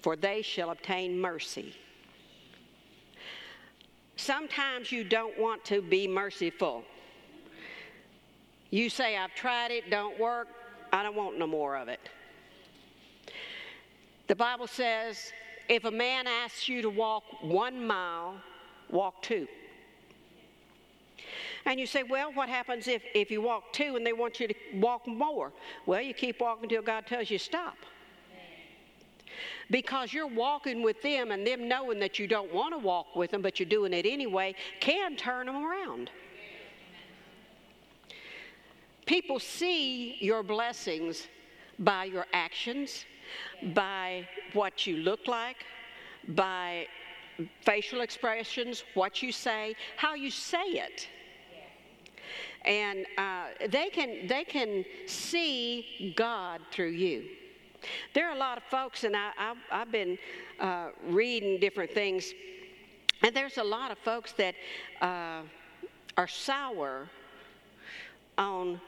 for 0.00 0.16
they 0.16 0.40
shall 0.40 0.70
obtain 0.70 1.20
mercy. 1.20 1.74
Sometimes 4.22 4.92
you 4.92 5.02
don't 5.02 5.36
want 5.36 5.64
to 5.64 5.82
be 5.82 6.06
merciful. 6.06 6.84
You 8.70 8.88
say, 8.88 9.16
I've 9.16 9.34
tried 9.34 9.72
it, 9.72 9.90
don't 9.90 10.16
work, 10.16 10.46
I 10.92 11.02
don't 11.02 11.16
want 11.16 11.40
no 11.40 11.48
more 11.48 11.76
of 11.76 11.88
it. 11.88 11.98
The 14.28 14.36
Bible 14.36 14.68
says, 14.68 15.32
if 15.68 15.84
a 15.84 15.90
man 15.90 16.28
asks 16.28 16.68
you 16.68 16.82
to 16.82 16.88
walk 16.88 17.24
one 17.40 17.84
mile, 17.84 18.36
walk 18.90 19.22
two. 19.22 19.48
And 21.64 21.80
you 21.80 21.86
say, 21.86 22.04
well, 22.04 22.32
what 22.32 22.48
happens 22.48 22.86
if, 22.86 23.02
if 23.16 23.28
you 23.28 23.42
walk 23.42 23.72
two 23.72 23.96
and 23.96 24.06
they 24.06 24.12
want 24.12 24.38
you 24.38 24.46
to 24.46 24.54
walk 24.74 25.04
more? 25.08 25.52
Well, 25.84 26.00
you 26.00 26.14
keep 26.14 26.40
walking 26.40 26.66
until 26.66 26.82
God 26.82 27.08
tells 27.08 27.28
you 27.28 27.38
stop 27.38 27.76
because 29.70 30.12
you're 30.12 30.26
walking 30.26 30.82
with 30.82 31.00
them 31.02 31.30
and 31.30 31.46
them 31.46 31.68
knowing 31.68 31.98
that 32.00 32.18
you 32.18 32.26
don't 32.26 32.52
want 32.52 32.74
to 32.74 32.78
walk 32.78 33.16
with 33.16 33.30
them, 33.30 33.42
but 33.42 33.58
you're 33.58 33.68
doing 33.68 33.92
it 33.92 34.06
anyway, 34.06 34.54
can 34.80 35.16
turn 35.16 35.46
them 35.46 35.64
around. 35.64 36.10
People 39.06 39.38
see 39.38 40.16
your 40.20 40.42
blessings 40.42 41.26
by 41.78 42.04
your 42.04 42.26
actions, 42.32 43.04
by 43.74 44.26
what 44.52 44.86
you 44.86 44.98
look 44.98 45.26
like, 45.26 45.56
by 46.28 46.86
facial 47.62 48.00
expressions, 48.00 48.84
what 48.94 49.22
you 49.22 49.32
say, 49.32 49.74
how 49.96 50.14
you 50.14 50.30
say 50.30 50.64
it. 50.64 51.08
And 52.64 53.06
uh, 53.18 53.46
they, 53.68 53.88
can, 53.88 54.26
they 54.28 54.44
can 54.44 54.84
see 55.06 56.14
God 56.16 56.60
through 56.70 56.90
you. 56.90 57.24
There 58.14 58.28
are 58.28 58.34
a 58.34 58.38
lot 58.38 58.58
of 58.58 58.64
folks, 58.64 59.04
and 59.04 59.16
I, 59.16 59.54
have 59.70 59.92
been 59.92 60.18
uh, 60.60 60.88
reading 61.06 61.60
different 61.60 61.90
things, 61.90 62.32
and 63.22 63.34
there's 63.34 63.58
a 63.58 63.64
lot 63.64 63.90
of 63.90 63.98
folks 63.98 64.32
that 64.32 64.54
uh, 65.00 65.42
are 66.16 66.28
sour 66.28 67.08
on 68.38 68.80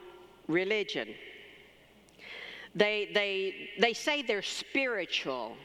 religion. 0.49 1.09
They, 2.75 3.11
they, 3.15 3.71
they 3.81 3.93
say 3.93 4.23
they're 4.23 4.43
spiritual, 4.43 5.57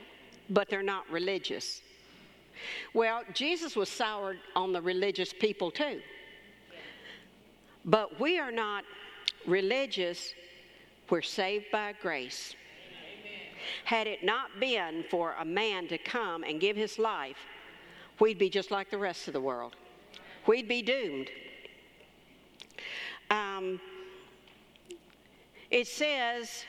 but 0.49 0.69
they're 0.69 0.83
not 0.83 1.09
religious. 1.09 1.81
Well, 2.93 3.23
Jesus 3.33 3.75
was 3.75 3.89
soured 3.89 4.39
on 4.55 4.73
the 4.73 4.81
religious 4.81 5.33
people 5.33 5.71
too. 5.71 6.01
But 7.85 8.19
we 8.19 8.37
are 8.37 8.51
not 8.51 8.83
religious, 9.47 10.33
we're 11.09 11.21
saved 11.21 11.65
by 11.71 11.93
grace. 12.01 12.55
Had 13.85 14.07
it 14.07 14.23
not 14.23 14.59
been 14.59 15.03
for 15.09 15.35
a 15.39 15.45
man 15.45 15.87
to 15.87 15.97
come 15.97 16.43
and 16.43 16.59
give 16.59 16.75
his 16.75 16.99
life, 16.99 17.37
we'd 18.19 18.37
be 18.37 18.49
just 18.49 18.71
like 18.71 18.89
the 18.89 18.97
rest 18.97 19.27
of 19.27 19.33
the 19.33 19.41
world. 19.41 19.75
We'd 20.47 20.67
be 20.67 20.81
doomed. 20.81 21.29
Um, 23.29 23.79
it 25.69 25.87
says, 25.87 26.65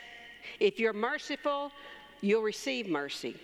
if 0.59 0.78
you're 0.78 0.92
merciful, 0.92 1.73
you'll 2.20 2.42
receive 2.42 2.88
mercy. 2.88 3.37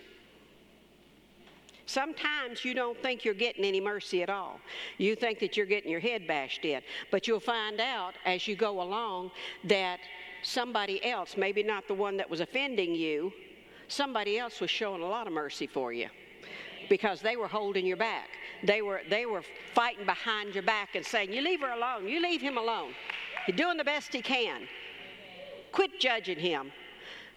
Sometimes 1.87 2.65
you 2.65 2.73
don't 2.73 3.01
think 3.01 3.23
you're 3.23 3.33
getting 3.33 3.63
any 3.63 3.79
mercy 3.79 4.21
at 4.21 4.29
all. 4.29 4.59
You 4.97 5.15
think 5.15 5.39
that 5.39 5.55
you're 5.55 5.65
getting 5.65 5.89
your 5.89 6.01
head 6.01 6.27
bashed 6.27 6.65
in. 6.65 6.81
But 7.11 7.27
you'll 7.27 7.39
find 7.39 7.79
out 7.79 8.13
as 8.25 8.45
you 8.45 8.57
go 8.57 8.81
along 8.81 9.31
that 9.63 9.99
somebody 10.43 11.03
else, 11.03 11.35
maybe 11.37 11.63
not 11.63 11.87
the 11.87 11.93
one 11.93 12.17
that 12.17 12.29
was 12.29 12.39
offending 12.39 12.93
you, 12.93 13.31
somebody 13.87 14.37
else 14.37 14.59
was 14.59 14.69
showing 14.69 15.01
a 15.01 15.07
lot 15.07 15.27
of 15.27 15.33
mercy 15.33 15.67
for 15.67 15.93
you 15.93 16.07
because 16.89 17.21
they 17.21 17.35
were 17.35 17.47
holding 17.47 17.85
your 17.85 17.97
back. 17.97 18.29
They 18.63 18.81
were, 18.81 19.01
they 19.09 19.25
were 19.25 19.43
fighting 19.73 20.05
behind 20.05 20.53
your 20.53 20.63
back 20.63 20.95
and 20.95 21.05
saying, 21.05 21.31
You 21.31 21.41
leave 21.41 21.61
her 21.61 21.71
alone. 21.71 22.07
You 22.07 22.21
leave 22.21 22.41
him 22.41 22.57
alone. 22.57 22.93
He's 23.45 23.55
doing 23.55 23.77
the 23.77 23.83
best 23.83 24.13
he 24.13 24.21
can. 24.21 24.61
Quit 25.71 25.99
judging 25.99 26.39
him. 26.39 26.71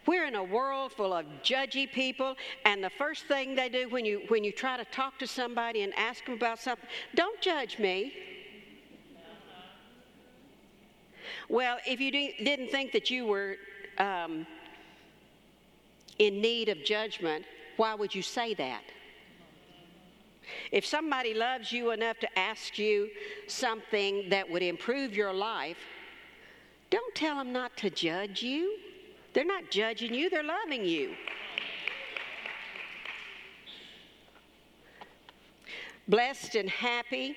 We're 0.06 0.24
in 0.24 0.34
a 0.34 0.42
world 0.42 0.92
full 0.92 1.12
of 1.12 1.26
judgy 1.42 1.90
people, 1.90 2.34
and 2.64 2.82
the 2.82 2.90
first 2.90 3.26
thing 3.26 3.54
they 3.54 3.68
do 3.68 3.88
when 3.90 4.04
you, 4.04 4.22
when 4.28 4.42
you 4.42 4.50
try 4.50 4.78
to 4.78 4.84
talk 4.86 5.18
to 5.18 5.26
somebody 5.26 5.82
and 5.82 5.92
ask 5.94 6.24
them 6.24 6.34
about 6.34 6.58
something, 6.58 6.88
don't 7.14 7.38
judge 7.40 7.78
me. 7.78 8.14
Well, 11.50 11.78
if 11.84 12.00
you 12.00 12.12
didn't 12.12 12.70
think 12.70 12.92
that 12.92 13.10
you 13.10 13.26
were 13.26 13.56
um, 13.98 14.46
in 16.20 16.40
need 16.40 16.68
of 16.68 16.84
judgment, 16.84 17.44
why 17.76 17.92
would 17.96 18.14
you 18.14 18.22
say 18.22 18.54
that? 18.54 18.84
If 20.70 20.86
somebody 20.86 21.34
loves 21.34 21.72
you 21.72 21.90
enough 21.90 22.20
to 22.20 22.38
ask 22.38 22.78
you 22.78 23.10
something 23.48 24.28
that 24.28 24.48
would 24.48 24.62
improve 24.62 25.16
your 25.16 25.32
life, 25.32 25.78
don't 26.88 27.14
tell 27.16 27.34
them 27.34 27.52
not 27.52 27.76
to 27.78 27.90
judge 27.90 28.44
you. 28.44 28.78
They're 29.32 29.44
not 29.44 29.72
judging 29.72 30.14
you, 30.14 30.30
they're 30.30 30.44
loving 30.44 30.84
you. 30.84 31.16
Blessed 36.06 36.54
and 36.54 36.70
happy, 36.70 37.36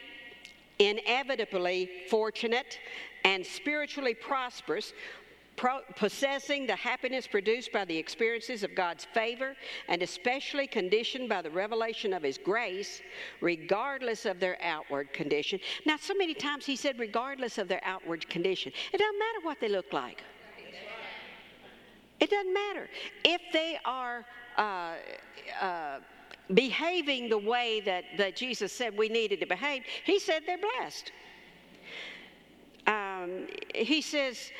inevitably 0.77 1.89
fortunate, 2.11 2.77
and 3.23 3.45
spiritually 3.45 4.13
prosperous 4.13 4.93
pro- 5.55 5.81
possessing 5.95 6.65
the 6.67 6.75
happiness 6.75 7.27
produced 7.27 7.71
by 7.71 7.85
the 7.85 7.97
experiences 7.97 8.63
of 8.63 8.75
God's 8.75 9.05
favor 9.13 9.55
and 9.87 10.01
especially 10.01 10.67
conditioned 10.67 11.29
by 11.29 11.41
the 11.41 11.49
revelation 11.49 12.13
of 12.13 12.23
His 12.23 12.37
grace, 12.37 13.01
regardless 13.41 14.25
of 14.25 14.39
their 14.39 14.57
outward 14.61 15.13
condition. 15.13 15.59
Now, 15.85 15.97
so 15.97 16.13
many 16.13 16.33
times 16.33 16.65
He 16.65 16.75
said, 16.75 16.99
regardless 16.99 17.57
of 17.57 17.67
their 17.67 17.81
outward 17.83 18.27
condition. 18.29 18.71
It 18.91 18.97
doesn't 18.97 19.19
matter 19.19 19.39
what 19.43 19.59
they 19.59 19.69
look 19.69 19.93
like. 19.93 20.23
It 22.19 22.29
doesn't 22.29 22.53
matter. 22.53 22.89
If 23.25 23.41
they 23.51 23.77
are 23.83 24.25
uh, 24.57 24.93
uh, 25.59 25.99
behaving 26.53 27.27
the 27.27 27.37
way 27.37 27.81
that, 27.81 28.05
that 28.17 28.35
Jesus 28.35 28.71
said 28.71 28.97
we 28.97 29.09
needed 29.09 29.39
to 29.41 29.45
behave, 29.45 29.83
he 30.05 30.19
said 30.19 30.43
they're 30.45 30.57
blessed. 30.57 31.11
Um, 32.87 33.47
he 33.73 34.01
says, 34.01 34.51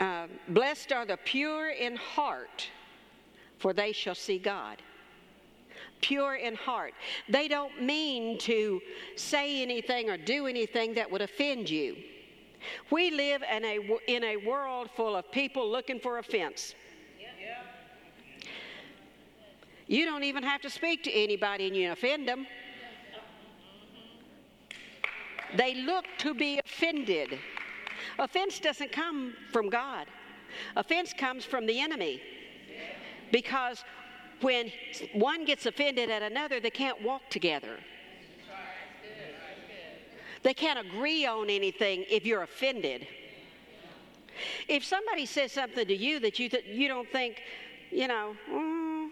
uh, 0.00 0.26
Blessed 0.48 0.92
are 0.92 1.06
the 1.06 1.16
pure 1.16 1.70
in 1.70 1.96
heart, 1.96 2.68
for 3.58 3.72
they 3.72 3.92
shall 3.92 4.14
see 4.14 4.38
God. 4.38 4.82
Pure 6.00 6.36
in 6.36 6.54
heart. 6.54 6.94
They 7.28 7.48
don't 7.48 7.82
mean 7.82 8.38
to 8.40 8.80
say 9.16 9.62
anything 9.62 10.10
or 10.10 10.16
do 10.16 10.46
anything 10.46 10.94
that 10.94 11.10
would 11.10 11.22
offend 11.22 11.70
you. 11.70 11.96
We 12.90 13.10
live 13.10 13.42
in 13.42 13.64
a, 13.64 13.78
in 14.08 14.24
a 14.24 14.36
world 14.36 14.90
full 14.96 15.14
of 15.16 15.30
people 15.30 15.70
looking 15.70 16.00
for 16.00 16.18
offense. 16.18 16.74
You 19.88 20.04
don't 20.04 20.24
even 20.24 20.42
have 20.42 20.60
to 20.62 20.70
speak 20.70 21.04
to 21.04 21.12
anybody 21.12 21.68
and 21.68 21.76
you 21.76 21.92
offend 21.92 22.26
them. 22.26 22.46
They 25.54 25.74
look 25.74 26.04
to 26.18 26.34
be 26.34 26.58
offended. 26.64 27.38
Offense 28.18 28.58
doesn't 28.58 28.92
come 28.92 29.34
from 29.52 29.68
God, 29.68 30.06
offense 30.74 31.12
comes 31.16 31.44
from 31.44 31.66
the 31.66 31.80
enemy. 31.80 32.20
Because 33.32 33.84
when 34.40 34.70
one 35.12 35.44
gets 35.44 35.66
offended 35.66 36.10
at 36.10 36.22
another, 36.22 36.60
they 36.60 36.70
can't 36.70 37.00
walk 37.02 37.22
together. 37.30 37.78
They 40.42 40.54
can't 40.54 40.78
agree 40.78 41.26
on 41.26 41.50
anything 41.50 42.04
if 42.08 42.24
you're 42.24 42.42
offended. 42.42 43.06
If 44.68 44.84
somebody 44.84 45.26
says 45.26 45.50
something 45.52 45.86
to 45.86 45.96
you 45.96 46.20
that 46.20 46.38
you, 46.38 46.48
th- 46.48 46.64
you 46.66 46.88
don't 46.88 47.10
think, 47.10 47.42
you 47.90 48.06
know, 48.06 48.36
mm, 48.48 49.08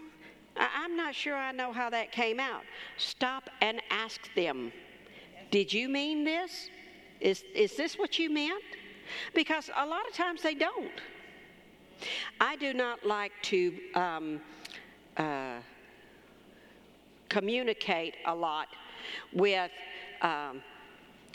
I- 0.55 0.83
I'm 0.83 0.95
not 0.95 1.15
sure 1.15 1.35
I 1.35 1.51
know 1.51 1.73
how 1.73 1.89
that 1.89 2.11
came 2.11 2.39
out, 2.39 2.63
stop 2.97 3.49
and 3.61 3.81
ask 3.89 4.33
them, 4.35 4.71
Did 5.55 5.71
you 5.71 5.87
mean 5.87 6.25
this? 6.25 6.69
Is, 7.21 7.45
is 7.55 7.77
this 7.77 7.97
what 7.97 8.19
you 8.19 8.29
meant? 8.29 8.61
Because 9.33 9.69
a 9.73 9.85
lot 9.85 10.05
of 10.05 10.13
times 10.13 10.41
they 10.41 10.53
don't. 10.53 10.91
I 12.41 12.57
do 12.57 12.73
not 12.73 13.05
like 13.05 13.31
to 13.43 13.73
um, 13.95 14.41
uh, 15.15 15.59
communicate 17.29 18.15
a 18.25 18.35
lot 18.35 18.67
with 19.31 19.71
um, 20.21 20.61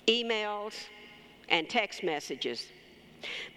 emails 0.06 0.74
and 1.48 1.66
text 1.70 2.04
messages 2.04 2.66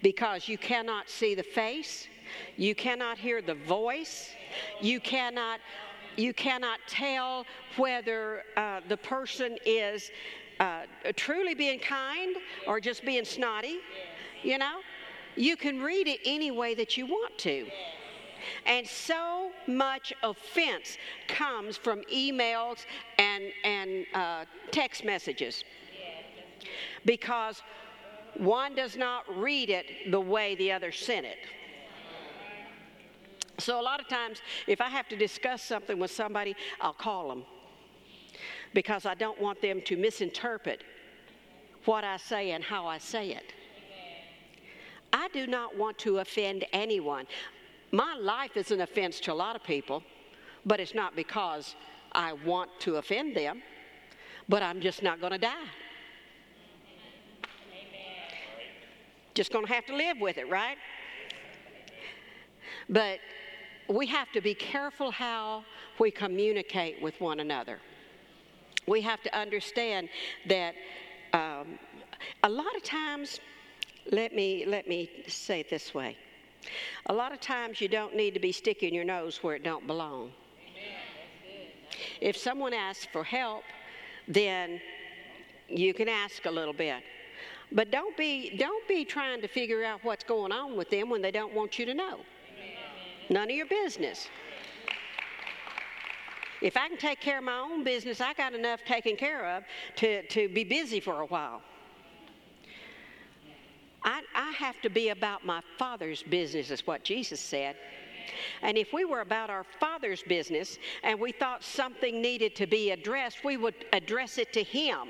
because 0.02 0.48
you 0.48 0.56
cannot 0.56 1.10
see 1.10 1.34
the 1.34 1.42
face, 1.42 2.08
you 2.56 2.74
cannot 2.74 3.18
hear 3.18 3.42
the 3.42 3.54
voice, 3.54 4.30
you 4.80 4.98
cannot 4.98 5.60
you 6.16 6.32
cannot 6.32 6.78
tell 6.86 7.44
whether 7.76 8.44
uh, 8.56 8.80
the 8.88 8.96
person 8.96 9.58
is 9.66 10.12
uh, 10.60 10.82
truly 11.16 11.54
being 11.54 11.78
kind 11.78 12.36
or 12.66 12.80
just 12.80 13.04
being 13.04 13.24
snotty. 13.24 13.78
You 14.42 14.58
know, 14.58 14.80
you 15.36 15.56
can 15.56 15.80
read 15.80 16.06
it 16.06 16.20
any 16.24 16.50
way 16.50 16.74
that 16.74 16.96
you 16.96 17.06
want 17.06 17.36
to. 17.38 17.66
And 18.66 18.86
so 18.86 19.50
much 19.66 20.12
offense 20.22 20.98
comes 21.28 21.76
from 21.76 22.02
emails 22.12 22.84
and, 23.18 23.44
and 23.64 24.06
uh, 24.14 24.44
text 24.70 25.04
messages 25.04 25.64
because 27.04 27.62
one 28.36 28.74
does 28.74 28.96
not 28.96 29.24
read 29.38 29.70
it 29.70 30.10
the 30.10 30.20
way 30.20 30.54
the 30.56 30.72
other 30.72 30.92
sent 30.92 31.26
it. 31.26 31.38
So, 33.58 33.80
a 33.80 33.82
lot 33.82 34.00
of 34.00 34.08
times, 34.08 34.40
if 34.66 34.80
I 34.80 34.88
have 34.88 35.08
to 35.08 35.16
discuss 35.16 35.62
something 35.62 36.00
with 36.00 36.10
somebody, 36.10 36.56
I'll 36.80 36.92
call 36.92 37.28
them 37.28 37.44
because 38.74 39.06
I 39.06 39.14
don't 39.14 39.40
want 39.40 39.62
them 39.62 39.80
to 39.82 39.96
misinterpret 39.96 40.82
what 41.84 42.04
I 42.04 42.16
say 42.16 42.50
and 42.50 42.62
how 42.62 42.86
I 42.86 42.98
say 42.98 43.30
it. 43.30 43.52
I 45.12 45.28
do 45.28 45.46
not 45.46 45.76
want 45.76 45.96
to 45.98 46.18
offend 46.18 46.64
anyone. 46.72 47.26
My 47.92 48.16
life 48.16 48.56
is 48.56 48.72
an 48.72 48.80
offense 48.80 49.20
to 49.20 49.32
a 49.32 49.34
lot 49.34 49.54
of 49.54 49.62
people, 49.62 50.02
but 50.66 50.80
it's 50.80 50.94
not 50.94 51.14
because 51.14 51.76
I 52.12 52.32
want 52.32 52.70
to 52.80 52.96
offend 52.96 53.36
them, 53.36 53.62
but 54.48 54.62
I'm 54.62 54.80
just 54.80 55.02
not 55.02 55.20
going 55.20 55.32
to 55.32 55.38
die. 55.38 55.70
Just 59.34 59.52
going 59.52 59.66
to 59.66 59.72
have 59.72 59.86
to 59.86 59.96
live 59.96 60.18
with 60.20 60.38
it, 60.38 60.48
right? 60.48 60.76
But 62.88 63.18
we 63.88 64.06
have 64.06 64.30
to 64.32 64.40
be 64.40 64.54
careful 64.54 65.10
how 65.10 65.64
we 65.98 66.10
communicate 66.10 67.00
with 67.02 67.20
one 67.20 67.40
another. 67.40 67.78
We 68.86 69.00
have 69.00 69.22
to 69.22 69.36
understand 69.36 70.08
that 70.46 70.74
um, 71.32 71.78
a 72.42 72.48
lot 72.48 72.76
of 72.76 72.82
times, 72.82 73.40
let 74.12 74.34
me, 74.34 74.64
let 74.66 74.88
me 74.88 75.10
say 75.26 75.60
it 75.60 75.70
this 75.70 75.94
way. 75.94 76.16
A 77.06 77.12
lot 77.12 77.32
of 77.32 77.40
times 77.40 77.80
you 77.80 77.88
don't 77.88 78.14
need 78.14 78.34
to 78.34 78.40
be 78.40 78.52
sticking 78.52 78.94
your 78.94 79.04
nose 79.04 79.42
where 79.42 79.56
it 79.56 79.64
don't 79.64 79.86
belong. 79.86 80.30
If 82.20 82.36
someone 82.36 82.72
asks 82.72 83.06
for 83.12 83.24
help, 83.24 83.64
then 84.28 84.80
you 85.68 85.94
can 85.94 86.08
ask 86.08 86.46
a 86.46 86.50
little 86.50 86.72
bit. 86.72 87.02
But 87.72 87.90
don't 87.90 88.16
be, 88.16 88.56
don't 88.56 88.86
be 88.86 89.04
trying 89.04 89.40
to 89.40 89.48
figure 89.48 89.84
out 89.84 90.00
what's 90.02 90.24
going 90.24 90.52
on 90.52 90.76
with 90.76 90.90
them 90.90 91.10
when 91.10 91.22
they 91.22 91.30
don't 91.30 91.54
want 91.54 91.78
you 91.78 91.86
to 91.86 91.94
know. 91.94 92.20
None 93.30 93.50
of 93.50 93.56
your 93.56 93.66
business. 93.66 94.28
If 96.64 96.78
I 96.78 96.88
can 96.88 96.96
take 96.96 97.20
care 97.20 97.36
of 97.36 97.44
my 97.44 97.58
own 97.58 97.84
business, 97.84 98.22
I 98.22 98.32
got 98.32 98.54
enough 98.54 98.82
taken 98.86 99.16
care 99.16 99.54
of 99.54 99.64
to, 99.96 100.26
to 100.28 100.48
be 100.48 100.64
busy 100.64 100.98
for 100.98 101.20
a 101.20 101.26
while. 101.26 101.60
I, 104.02 104.22
I 104.34 104.50
have 104.52 104.80
to 104.80 104.88
be 104.88 105.10
about 105.10 105.44
my 105.44 105.60
Father's 105.78 106.22
business, 106.22 106.70
is 106.70 106.86
what 106.86 107.04
Jesus 107.04 107.38
said. 107.38 107.76
And 108.62 108.78
if 108.78 108.94
we 108.94 109.04
were 109.04 109.20
about 109.20 109.50
our 109.50 109.66
Father's 109.78 110.22
business 110.22 110.78
and 111.02 111.20
we 111.20 111.32
thought 111.32 111.62
something 111.62 112.22
needed 112.22 112.56
to 112.56 112.66
be 112.66 112.92
addressed, 112.92 113.44
we 113.44 113.58
would 113.58 113.74
address 113.92 114.38
it 114.38 114.50
to 114.54 114.62
Him 114.62 115.08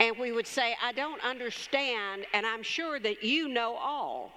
and 0.00 0.18
we 0.18 0.32
would 0.32 0.46
say, 0.46 0.76
I 0.82 0.92
don't 0.92 1.24
understand, 1.24 2.26
and 2.34 2.44
I'm 2.44 2.62
sure 2.62 3.00
that 3.00 3.24
you 3.24 3.48
know 3.48 3.74
all. 3.76 4.30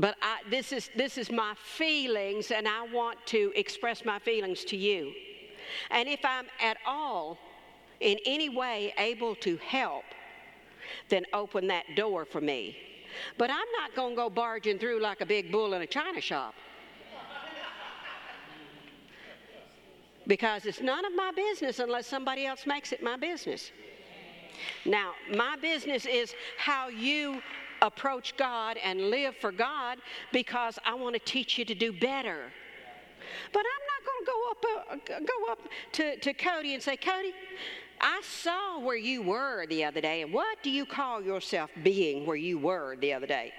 But 0.00 0.16
I, 0.22 0.38
this, 0.48 0.72
is, 0.72 0.88
this 0.96 1.18
is 1.18 1.30
my 1.30 1.52
feelings, 1.76 2.50
and 2.50 2.66
I 2.66 2.86
want 2.90 3.18
to 3.26 3.52
express 3.54 4.02
my 4.02 4.18
feelings 4.18 4.64
to 4.64 4.76
you. 4.76 5.12
And 5.90 6.08
if 6.08 6.20
I'm 6.24 6.46
at 6.58 6.78
all 6.86 7.36
in 8.00 8.16
any 8.24 8.48
way 8.48 8.94
able 8.96 9.34
to 9.36 9.58
help, 9.58 10.04
then 11.10 11.26
open 11.34 11.66
that 11.66 11.84
door 11.96 12.24
for 12.24 12.40
me. 12.40 12.78
But 13.36 13.50
I'm 13.50 13.70
not 13.78 13.94
going 13.94 14.12
to 14.12 14.16
go 14.16 14.30
barging 14.30 14.78
through 14.78 15.02
like 15.02 15.20
a 15.20 15.26
big 15.26 15.52
bull 15.52 15.74
in 15.74 15.82
a 15.82 15.86
china 15.86 16.20
shop. 16.20 16.54
because 20.26 20.64
it's 20.64 20.80
none 20.80 21.04
of 21.04 21.12
my 21.16 21.32
business 21.34 21.80
unless 21.80 22.06
somebody 22.06 22.46
else 22.46 22.64
makes 22.64 22.92
it 22.92 23.02
my 23.02 23.16
business. 23.16 23.72
Now, 24.86 25.12
my 25.34 25.56
business 25.56 26.06
is 26.06 26.34
how 26.56 26.88
you 26.88 27.42
approach 27.82 28.36
God 28.36 28.76
and 28.82 29.10
live 29.10 29.36
for 29.36 29.52
God 29.52 29.98
because 30.32 30.78
I 30.84 30.94
want 30.94 31.14
to 31.14 31.20
teach 31.20 31.58
you 31.58 31.64
to 31.64 31.74
do 31.74 31.92
better. 31.92 32.52
But 33.52 33.60
I'm 33.60 33.84
not 33.92 34.02
going 34.06 34.20
to 34.20 34.30
go 34.30 34.50
up, 34.50 34.64
uh, 34.90 35.20
go 35.20 35.52
up 35.52 35.58
to, 35.92 36.16
to 36.18 36.34
Cody 36.34 36.74
and 36.74 36.82
say, 36.82 36.96
Cody, 36.96 37.32
I 38.00 38.22
saw 38.24 38.80
where 38.80 38.96
you 38.96 39.22
were 39.22 39.66
the 39.66 39.84
other 39.84 40.00
day, 40.00 40.22
and 40.22 40.32
what 40.32 40.62
do 40.62 40.70
you 40.70 40.86
call 40.86 41.22
yourself 41.22 41.70
being 41.82 42.24
where 42.24 42.36
you 42.36 42.58
were 42.58 42.96
the 42.96 43.12
other 43.12 43.26
day? 43.26 43.52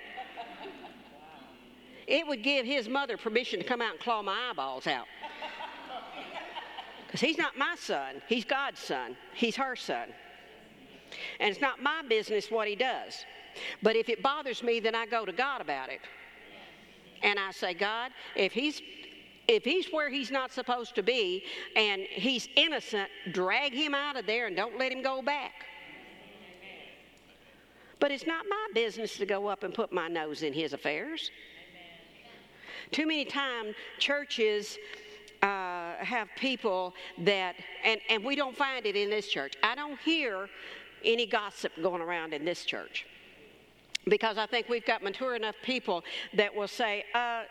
It 2.08 2.28
would 2.28 2.44
give 2.44 2.66
his 2.66 2.90
mother 2.90 3.18
permission 3.18 3.60
to 3.60 3.66
come 3.66 3.82
out 3.82 3.92
and 3.92 4.00
claw 4.00 4.22
my 4.22 4.50
eyeballs 4.50 4.88
out. 4.88 5.06
Because 7.06 7.22
he's 7.22 7.38
not 7.38 7.58
my 7.58 7.76
son, 7.78 8.22
he's 8.28 8.46
God's 8.46 8.80
son, 8.80 9.16
he's 9.34 9.56
her 9.56 9.76
son. 9.76 10.10
And 11.40 11.52
it's 11.52 11.62
not 11.62 11.82
my 11.82 12.02
business 12.08 12.50
what 12.50 12.68
he 12.68 12.76
does. 12.76 13.26
But 13.82 13.96
if 13.96 14.10
it 14.10 14.22
bothers 14.22 14.64
me, 14.64 14.80
then 14.80 14.96
I 14.96 15.06
go 15.06 15.26
to 15.26 15.32
God 15.32 15.62
about 15.62 15.90
it. 15.90 16.02
And 17.24 17.40
I 17.40 17.52
say, 17.52 17.74
God, 17.74 18.12
if 18.36 18.52
he's 18.52 18.82
if 19.48 19.66
he's 19.66 19.88
where 19.92 20.10
he's 20.10 20.32
not 20.32 20.52
supposed 20.52 20.96
to 20.96 21.04
be 21.04 21.44
and 21.76 22.04
he's 22.04 22.48
innocent, 22.56 23.10
drag 23.32 23.74
him 23.74 23.94
out 23.94 24.16
of 24.16 24.26
there 24.26 24.48
and 24.48 24.56
don't 24.56 24.78
let 24.78 24.92
him 24.92 25.02
go 25.02 25.22
back. 25.22 25.66
But 28.00 28.12
it's 28.12 28.26
not 28.26 28.46
my 28.50 28.68
business 28.74 29.18
to 29.18 29.26
go 29.26 29.48
up 29.48 29.64
and 29.64 29.74
put 29.74 29.92
my 29.92 30.08
nose 30.08 30.44
in 30.44 30.54
his 30.54 30.74
affairs. 30.74 31.32
Too 32.92 33.06
many 33.06 33.26
times, 33.26 33.76
churches 34.00 34.78
uh, 35.42 35.96
have 36.00 36.28
people 36.38 36.94
that, 37.20 37.56
and, 37.84 38.00
and 38.10 38.24
we 38.24 38.36
don't 38.36 38.56
find 38.56 38.86
it 38.86 38.96
in 38.96 39.10
this 39.10 39.28
church. 39.28 39.54
I 39.64 39.76
don't 39.76 40.00
hear 40.00 40.50
any 41.04 41.26
gossip 41.26 41.72
going 41.82 42.02
around 42.02 42.34
in 42.34 42.46
this 42.46 42.64
church 42.64 43.06
because 44.08 44.38
I 44.38 44.46
think 44.46 44.70
we've 44.70 44.86
got 44.86 45.04
mature 45.04 45.36
enough 45.36 45.56
people 45.64 46.04
that 46.34 46.54
will 46.54 46.68
say, 46.68 47.06
uh, 47.14 47.44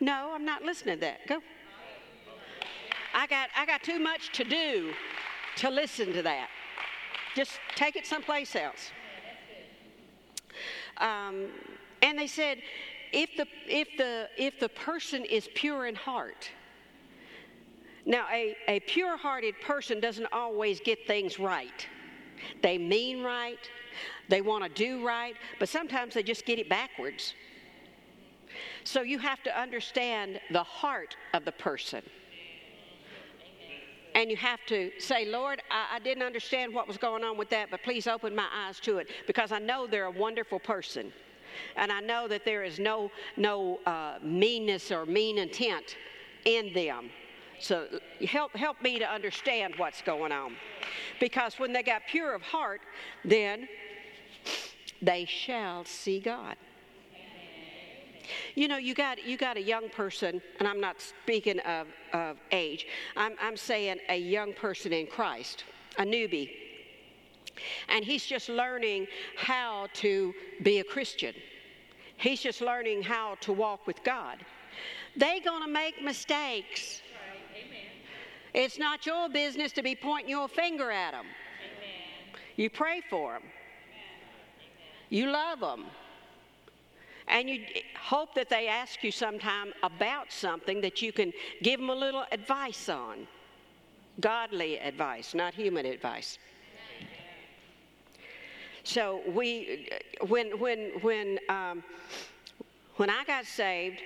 No, 0.00 0.32
I'm 0.34 0.44
not 0.44 0.62
listening 0.62 0.96
to 0.96 1.00
that. 1.02 1.26
Go. 1.26 1.40
I 3.14 3.26
got, 3.26 3.50
I 3.56 3.66
got 3.66 3.82
too 3.82 3.98
much 3.98 4.32
to 4.32 4.44
do 4.44 4.92
to 5.56 5.70
listen 5.70 6.12
to 6.14 6.22
that. 6.22 6.48
Just 7.34 7.60
take 7.74 7.96
it 7.96 8.06
someplace 8.06 8.56
else. 8.56 8.90
Um, 10.98 11.48
and 12.02 12.18
they 12.18 12.26
said, 12.26 12.58
if 13.12 13.36
the, 13.36 13.46
if, 13.66 13.88
the, 13.98 14.28
if 14.36 14.58
the 14.58 14.68
person 14.70 15.24
is 15.24 15.48
pure 15.54 15.86
in 15.86 15.94
heart, 15.94 16.50
now 18.04 18.26
a, 18.32 18.56
a 18.68 18.80
pure 18.80 19.16
hearted 19.16 19.54
person 19.60 20.00
doesn't 20.00 20.28
always 20.32 20.80
get 20.80 21.06
things 21.06 21.38
right. 21.38 21.86
They 22.62 22.78
mean 22.78 23.22
right, 23.22 23.58
they 24.28 24.40
want 24.40 24.64
to 24.64 24.70
do 24.70 25.06
right, 25.06 25.34
but 25.58 25.68
sometimes 25.68 26.14
they 26.14 26.22
just 26.22 26.44
get 26.44 26.58
it 26.58 26.68
backwards. 26.68 27.34
So 28.84 29.02
you 29.02 29.18
have 29.18 29.42
to 29.44 29.60
understand 29.60 30.40
the 30.50 30.62
heart 30.62 31.16
of 31.34 31.44
the 31.44 31.52
person. 31.52 32.02
And 34.14 34.30
you 34.30 34.36
have 34.36 34.60
to 34.66 34.90
say, 34.98 35.24
Lord, 35.24 35.62
I, 35.70 35.96
I, 35.96 35.98
didn't 35.98 36.22
understand 36.22 36.74
what 36.74 36.86
was 36.86 36.98
going 36.98 37.24
on 37.24 37.38
with 37.38 37.48
that, 37.50 37.70
but 37.70 37.82
please 37.82 38.06
open 38.06 38.34
my 38.34 38.46
eyes 38.54 38.78
to 38.80 38.98
it 38.98 39.08
because 39.26 39.52
I 39.52 39.58
know 39.58 39.86
they're 39.86 40.04
a 40.04 40.10
wonderful 40.10 40.60
person. 40.60 41.12
And 41.76 41.90
I 41.90 42.00
know 42.00 42.28
that 42.28 42.44
there 42.44 42.62
is 42.62 42.78
no, 42.78 43.10
no 43.36 43.78
uh, 43.86 44.18
meanness 44.22 44.90
or 44.90 45.06
mean 45.06 45.38
intent 45.38 45.96
in 46.44 46.72
them. 46.74 47.10
So 47.60 47.86
help, 48.26 48.54
help 48.56 48.82
me 48.82 48.98
to 48.98 49.08
understand 49.08 49.74
what's 49.76 50.02
going 50.02 50.32
on. 50.32 50.56
Because 51.20 51.58
when 51.58 51.72
they 51.72 51.82
got 51.82 52.02
pure 52.08 52.34
of 52.34 52.42
heart, 52.42 52.80
then 53.24 53.68
they 55.00 55.24
shall 55.24 55.84
see 55.84 56.20
God. 56.20 56.56
You 58.54 58.68
know, 58.68 58.76
you 58.76 58.94
got, 58.94 59.24
you 59.24 59.36
got 59.36 59.56
a 59.56 59.62
young 59.62 59.88
person, 59.88 60.40
and 60.58 60.68
I'm 60.68 60.80
not 60.80 60.96
speaking 61.00 61.58
of, 61.60 61.86
of 62.12 62.36
age, 62.50 62.86
I'm, 63.16 63.34
I'm 63.40 63.56
saying 63.56 63.98
a 64.08 64.16
young 64.16 64.52
person 64.52 64.92
in 64.92 65.06
Christ, 65.06 65.64
a 65.98 66.02
newbie. 66.02 66.50
And 67.88 68.04
he's 68.04 68.24
just 68.24 68.48
learning 68.48 69.06
how 69.36 69.88
to 69.94 70.32
be 70.62 70.78
a 70.78 70.84
Christian. 70.84 71.34
He's 72.16 72.40
just 72.40 72.60
learning 72.60 73.02
how 73.02 73.36
to 73.40 73.52
walk 73.52 73.86
with 73.86 74.02
God. 74.04 74.38
They're 75.16 75.40
going 75.40 75.62
to 75.62 75.68
make 75.68 76.02
mistakes. 76.02 77.01
It's 78.54 78.78
not 78.78 79.06
your 79.06 79.28
business 79.28 79.72
to 79.72 79.82
be 79.82 79.94
pointing 79.94 80.30
your 80.30 80.48
finger 80.48 80.90
at 80.90 81.12
them. 81.12 81.26
You 82.56 82.68
pray 82.68 83.00
for 83.08 83.34
them. 83.34 83.42
You 85.08 85.30
love 85.30 85.60
them. 85.60 85.86
And 87.28 87.48
you 87.48 87.64
hope 87.98 88.34
that 88.34 88.50
they 88.50 88.68
ask 88.68 89.02
you 89.02 89.10
sometime 89.10 89.72
about 89.82 90.32
something 90.32 90.80
that 90.82 91.00
you 91.00 91.12
can 91.12 91.32
give 91.62 91.80
them 91.80 91.88
a 91.88 91.94
little 91.94 92.24
advice 92.30 92.88
on. 92.88 93.26
Godly 94.20 94.78
advice, 94.78 95.34
not 95.34 95.54
human 95.54 95.86
advice. 95.86 96.38
So 98.84 99.22
we, 99.28 99.88
when 100.26 100.58
when 100.58 100.90
when 101.00 101.38
um, 101.48 101.84
when 102.96 103.08
I 103.08 103.24
got 103.24 103.46
saved, 103.46 104.02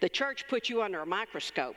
the 0.00 0.08
church 0.08 0.44
put 0.48 0.68
you 0.68 0.82
under 0.82 1.00
a 1.00 1.06
microscope, 1.06 1.76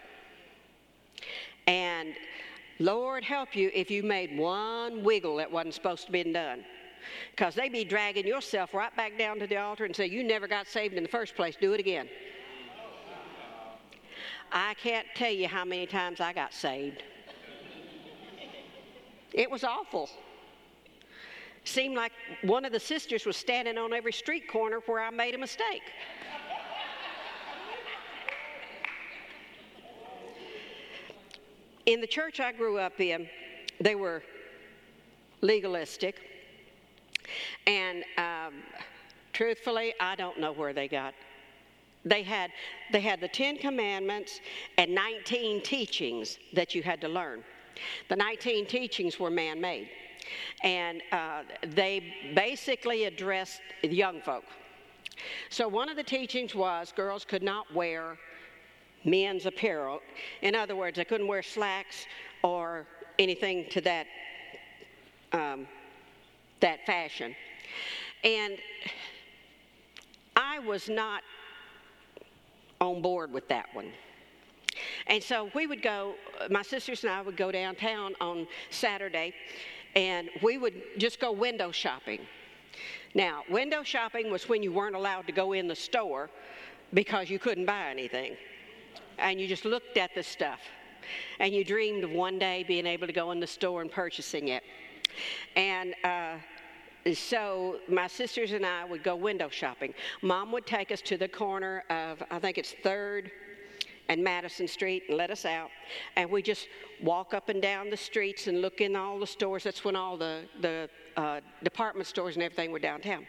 Lord 2.80 3.24
help 3.24 3.56
you 3.56 3.72
if 3.74 3.90
you 3.90 4.04
made 4.04 4.38
one 4.38 5.04
wiggle 5.04 5.38
that 5.38 5.52
wasn't 5.52 5.74
supposed 5.74 6.06
to 6.08 6.12
be 6.12 6.24
done. 6.24 6.66
Because 7.32 7.56
they 7.56 7.70
be 7.70 7.84
dragging 7.84 8.26
yourself 8.26 8.74
right 8.74 8.96
back 8.96 9.18
down 9.18 9.40
to 9.40 9.48
the 9.48 9.58
altar 9.58 9.86
and 9.86 9.96
say, 9.96 10.08
You 10.08 10.24
never 10.24 10.48
got 10.48 10.68
saved 10.68 10.96
in 10.96 11.04
the 11.04 11.10
first 11.10 11.36
place. 11.36 11.56
Do 11.60 11.74
it 11.74 11.80
again. 11.80 12.10
I 14.52 14.74
can't 14.76 15.08
tell 15.16 15.32
you 15.32 15.48
how 15.48 15.66
many 15.66 15.86
times 15.86 16.20
I 16.20 16.34
got 16.34 16.54
saved. 16.54 17.04
It 19.34 19.50
was 19.50 19.64
awful. 19.64 20.10
Seemed 21.66 21.96
like 21.96 22.12
one 22.44 22.64
of 22.64 22.72
the 22.72 22.80
sisters 22.80 23.26
was 23.26 23.36
standing 23.36 23.78
on 23.78 23.92
every 23.92 24.14
street 24.14 24.48
corner 24.48 24.80
where 24.86 25.02
I 25.02 25.10
made 25.10 25.36
a 25.36 25.38
mistake. 25.38 25.82
In 31.86 32.02
the 32.02 32.08
church 32.08 32.40
I 32.40 32.52
grew 32.52 32.78
up 32.78 33.00
in, 33.00 33.28
they 33.80 33.96
were 33.96 34.24
legalistic. 35.42 36.20
And 37.68 38.04
um, 38.18 38.54
truthfully, 39.34 39.94
I 40.00 40.16
don't 40.16 40.40
know 40.40 40.52
where 40.52 40.74
they 40.74 40.88
got. 40.88 41.14
They 42.04 42.22
had, 42.22 42.52
they 42.92 43.02
had 43.02 43.20
the 43.20 43.28
Ten 43.28 43.58
Commandments 43.58 44.40
and 44.78 44.94
19 44.94 45.64
teachings 45.64 46.38
that 46.54 46.76
you 46.76 46.84
had 46.84 47.02
to 47.02 47.08
learn. 47.08 47.44
The 48.10 48.16
19 48.16 48.68
teachings 48.68 49.20
were 49.20 49.32
man 49.32 49.60
made. 49.60 49.90
And 50.64 51.02
uh, 51.12 51.44
they 51.68 52.14
basically 52.36 53.06
addressed 53.06 53.62
young 53.84 54.22
folk. 54.22 54.46
So 55.50 55.68
one 55.68 55.90
of 55.90 55.96
the 55.96 56.04
teachings 56.04 56.54
was 56.54 56.94
girls 56.96 57.26
could 57.26 57.44
not 57.44 57.74
wear 57.74 58.18
men's 59.06 59.46
apparel. 59.46 60.02
In 60.42 60.56
other 60.56 60.76
words, 60.76 61.00
I 61.00 61.04
couldn't 61.04 61.28
wear 61.28 61.44
slacks 61.44 62.06
or 62.44 62.86
anything 63.20 63.70
to 63.70 63.82
that 63.82 64.08
um, 65.32 65.68
that 66.60 66.86
fashion. 66.86 67.36
And 68.24 68.58
I 70.36 70.60
was 70.60 70.90
not 70.90 71.22
on 72.82 73.02
board 73.02 73.32
with 73.32 73.48
that 73.50 73.68
one. 73.74 73.92
And 75.08 75.22
so 75.22 75.50
we 75.54 75.68
would 75.68 75.82
go, 75.82 76.16
my 76.50 76.62
sisters 76.62 77.04
and 77.04 77.14
I 77.14 77.22
would 77.22 77.38
go 77.38 77.52
downtown 77.52 78.14
on 78.20 78.48
Saturday 78.70 79.34
and 79.96 80.30
we 80.42 80.58
would 80.58 80.74
just 80.98 81.20
go 81.20 81.32
window 81.32 81.72
shopping. 81.72 82.20
Now, 83.14 83.44
window 83.50 83.84
shopping 83.84 84.30
was 84.30 84.50
when 84.50 84.62
you 84.62 84.74
weren't 84.74 84.96
allowed 84.96 85.26
to 85.28 85.32
go 85.32 85.54
in 85.54 85.68
the 85.68 85.76
store 85.76 86.30
because 86.94 87.30
you 87.30 87.40
couldn't 87.40 87.66
buy 87.66 87.90
anything. 87.90 88.36
And 89.18 89.40
you 89.40 89.48
just 89.48 89.66
looked 89.66 89.98
at 89.98 90.14
the 90.16 90.24
stuff. 90.24 90.60
And 91.40 91.54
you 91.54 91.64
dreamed 91.64 92.04
of 92.04 92.12
one 92.12 92.40
day 92.40 92.64
being 92.68 92.86
able 92.86 93.08
to 93.08 93.14
go 93.14 93.32
in 93.32 93.40
the 93.40 93.48
store 93.48 93.82
and 93.82 93.92
purchasing 93.92 94.50
it. 94.50 94.64
And 95.56 95.94
uh, 96.04 96.38
so 97.14 97.78
my 97.88 98.08
sisters 98.08 98.52
and 98.52 98.66
I 98.66 98.86
would 98.86 99.04
go 99.04 99.16
window 99.16 99.50
shopping. 99.50 99.94
Mom 100.22 100.52
would 100.52 100.66
take 100.66 100.92
us 100.92 101.02
to 101.02 101.18
the 101.18 101.28
corner 101.28 101.84
of, 101.90 102.24
I 102.32 102.40
think 102.40 102.58
it's 102.58 102.74
3rd 102.84 103.30
and 104.10 104.24
Madison 104.24 104.68
Street 104.68 105.04
and 105.08 105.18
let 105.18 105.32
us 105.32 105.46
out. 105.46 105.70
And 106.16 106.30
we 106.30 106.42
just 106.42 106.68
walk 107.02 107.34
up 107.34 107.50
and 107.50 107.62
down 107.62 107.90
the 107.90 107.98
streets 107.98 108.48
and 108.48 108.62
look 108.62 108.82
in 108.82 108.96
all 108.96 109.20
the 109.20 109.28
stores. 109.28 109.64
That's 109.64 109.84
when 109.84 109.96
all 109.96 110.18
the, 110.18 110.46
the 110.62 110.90
uh, 111.18 111.42
department 111.64 112.08
stores 112.08 112.36
and 112.36 112.44
everything 112.44 112.72
were 112.72 112.80
downtown. 112.80 113.26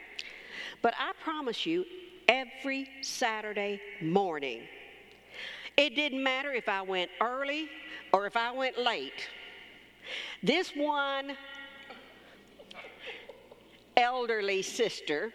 But 0.82 0.94
I 0.98 1.12
promise 1.22 1.66
you, 1.66 1.84
every 2.28 2.88
Saturday 3.02 3.80
morning, 4.02 4.62
it 5.76 5.94
didn't 5.94 6.22
matter 6.22 6.52
if 6.52 6.68
I 6.68 6.82
went 6.82 7.10
early 7.20 7.68
or 8.12 8.26
if 8.26 8.36
I 8.36 8.52
went 8.52 8.78
late. 8.78 9.28
This 10.42 10.70
one 10.70 11.36
elderly 13.96 14.62
sister 14.62 15.32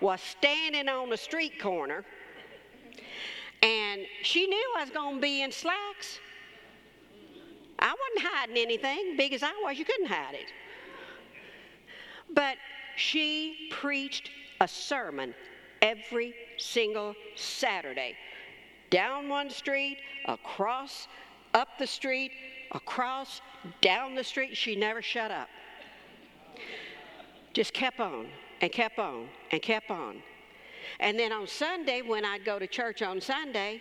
was 0.00 0.20
standing 0.20 0.88
on 0.88 1.10
the 1.10 1.16
street 1.16 1.60
corner 1.60 2.04
and 3.62 4.02
she 4.22 4.46
knew 4.46 4.74
I 4.76 4.80
was 4.82 4.90
going 4.90 5.16
to 5.16 5.20
be 5.20 5.42
in 5.42 5.52
slacks. 5.52 6.18
I 7.78 7.94
wasn't 7.94 8.32
hiding 8.34 8.56
anything. 8.56 9.16
Big 9.16 9.32
as 9.32 9.42
I 9.42 9.52
was, 9.62 9.78
you 9.78 9.84
couldn't 9.84 10.06
hide 10.06 10.34
it. 10.34 10.52
But 12.34 12.56
she 12.96 13.68
preached 13.70 14.30
a 14.60 14.66
sermon 14.66 15.34
every 15.80 16.34
single 16.58 17.14
Saturday. 17.36 18.16
Down 18.92 19.28
one 19.28 19.50
street, 19.50 19.98
across, 20.26 21.08
up 21.54 21.68
the 21.80 21.86
street, 21.88 22.30
across, 22.70 23.40
down 23.80 24.14
the 24.14 24.22
street. 24.22 24.56
She 24.56 24.76
never 24.76 25.02
shut 25.02 25.32
up 25.32 25.48
just 27.52 27.72
kept 27.72 28.00
on 28.00 28.26
and 28.60 28.72
kept 28.72 28.98
on 28.98 29.28
and 29.50 29.60
kept 29.60 29.90
on. 29.90 30.22
And 31.00 31.18
then 31.18 31.32
on 31.32 31.46
Sunday, 31.46 32.02
when 32.02 32.24
I'd 32.24 32.44
go 32.44 32.58
to 32.58 32.66
church 32.66 33.02
on 33.02 33.20
Sunday, 33.20 33.80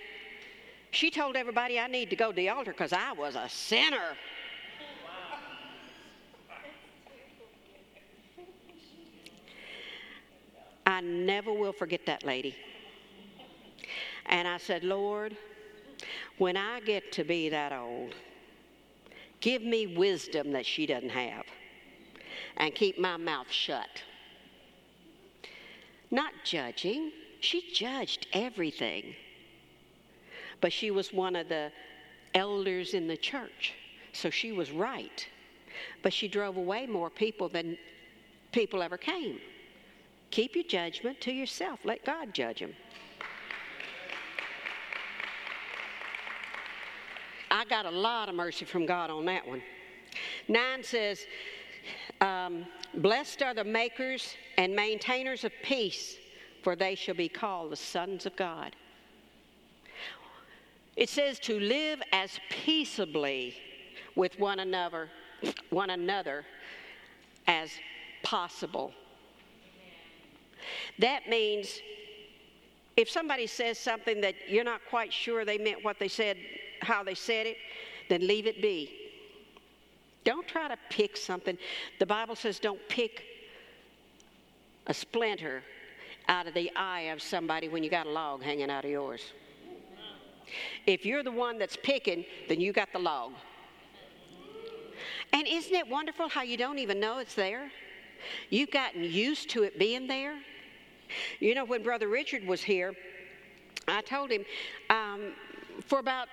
she 0.91 1.09
told 1.09 1.35
everybody 1.35 1.79
I 1.79 1.87
need 1.87 2.09
to 2.09 2.15
go 2.15 2.31
to 2.31 2.35
the 2.35 2.49
altar 2.49 2.71
because 2.71 2.93
I 2.93 3.13
was 3.13 3.35
a 3.35 3.47
sinner. 3.49 4.15
I 10.85 11.01
never 11.01 11.53
will 11.53 11.73
forget 11.73 12.05
that 12.07 12.25
lady. 12.25 12.55
And 14.25 14.47
I 14.47 14.57
said, 14.57 14.83
Lord, 14.83 15.35
when 16.37 16.57
I 16.57 16.79
get 16.81 17.11
to 17.13 17.23
be 17.23 17.49
that 17.49 17.73
old, 17.73 18.15
give 19.39 19.61
me 19.61 19.87
wisdom 19.87 20.51
that 20.51 20.65
she 20.65 20.85
doesn't 20.85 21.09
have 21.09 21.45
and 22.57 22.73
keep 22.73 22.99
my 22.99 23.17
mouth 23.17 23.49
shut. 23.49 24.03
Not 26.09 26.33
judging, 26.43 27.11
she 27.39 27.71
judged 27.73 28.27
everything. 28.33 29.15
But 30.59 30.71
she 30.71 30.91
was 30.91 31.11
one 31.11 31.35
of 31.35 31.49
the 31.49 31.71
elders 32.35 32.93
in 32.93 33.07
the 33.07 33.17
church. 33.17 33.73
So 34.13 34.29
she 34.29 34.51
was 34.51 34.71
right. 34.71 35.27
But 36.03 36.13
she 36.13 36.27
drove 36.27 36.57
away 36.57 36.85
more 36.85 37.09
people 37.09 37.49
than 37.49 37.77
people 38.51 38.83
ever 38.83 38.97
came. 38.97 39.39
Keep 40.29 40.55
your 40.55 40.65
judgment 40.65 41.19
to 41.21 41.31
yourself. 41.31 41.79
Let 41.83 42.05
God 42.05 42.33
judge 42.33 42.59
them. 42.59 42.73
I 47.51 47.65
got 47.65 47.85
a 47.85 47.91
lot 47.91 48.29
of 48.29 48.35
mercy 48.35 48.63
from 48.63 48.85
God 48.85 49.09
on 49.09 49.25
that 49.25 49.45
one. 49.45 49.61
Nine 50.47 50.83
says, 50.83 51.19
um, 52.21 52.65
Blessed 52.95 53.41
are 53.43 53.53
the 53.53 53.63
makers 53.63 54.35
and 54.57 54.73
maintainers 54.73 55.43
of 55.43 55.51
peace, 55.61 56.15
for 56.63 56.75
they 56.77 56.95
shall 56.95 57.15
be 57.15 57.27
called 57.27 57.73
the 57.73 57.75
sons 57.75 58.25
of 58.25 58.35
God. 58.37 58.75
It 60.95 61.09
says 61.09 61.39
to 61.39 61.59
live 61.59 62.01
as 62.13 62.39
peaceably 62.49 63.55
with 64.15 64.39
one 64.39 64.59
another, 64.59 65.09
one 65.69 65.89
another 65.89 66.45
as 67.47 67.69
possible. 68.23 68.93
That 70.99 71.27
means 71.27 71.79
if 72.97 73.09
somebody 73.09 73.47
says 73.47 73.77
something 73.77 74.21
that 74.21 74.35
you're 74.47 74.63
not 74.63 74.81
quite 74.89 75.11
sure 75.11 75.43
they 75.43 75.57
meant 75.57 75.83
what 75.83 75.97
they 75.97 76.07
said, 76.07 76.37
how 76.81 77.03
they 77.03 77.15
said 77.15 77.47
it, 77.47 77.57
then 78.09 78.27
leave 78.27 78.47
it 78.47 78.61
be. 78.61 78.91
Don't 80.23 80.47
try 80.47 80.67
to 80.67 80.77
pick 80.89 81.17
something. 81.17 81.57
The 81.99 82.05
Bible 82.05 82.35
says 82.35 82.59
don't 82.59 82.79
pick 82.89 83.23
a 84.87 84.93
splinter 84.93 85.63
out 86.27 86.47
of 86.47 86.53
the 86.53 86.71
eye 86.75 87.01
of 87.11 87.21
somebody 87.21 87.67
when 87.67 87.83
you 87.83 87.89
got 87.89 88.05
a 88.05 88.09
log 88.09 88.43
hanging 88.43 88.69
out 88.69 88.85
of 88.85 88.91
yours. 88.91 89.33
If 90.85 91.05
you're 91.05 91.23
the 91.23 91.31
one 91.31 91.57
that's 91.57 91.77
picking, 91.81 92.25
then 92.49 92.59
you 92.59 92.73
got 92.73 92.91
the 92.93 92.99
log. 92.99 93.33
And 95.33 95.47
isn't 95.47 95.73
it 95.73 95.87
wonderful 95.87 96.27
how 96.27 96.43
you 96.43 96.57
don't 96.57 96.79
even 96.79 96.99
know 96.99 97.19
it's 97.19 97.35
there? 97.35 97.71
You've 98.49 98.71
gotten 98.71 99.03
used 99.03 99.49
to 99.51 99.63
it 99.63 99.79
being 99.79 100.07
there. 100.07 100.37
You 101.39 101.55
know, 101.55 101.65
when 101.65 101.83
Brother 101.83 102.07
Richard 102.07 102.45
was 102.45 102.61
here, 102.61 102.93
I 103.87 104.01
told 104.01 104.29
him 104.29 104.45
um, 104.89 105.33
for 105.85 105.99
about, 105.99 106.27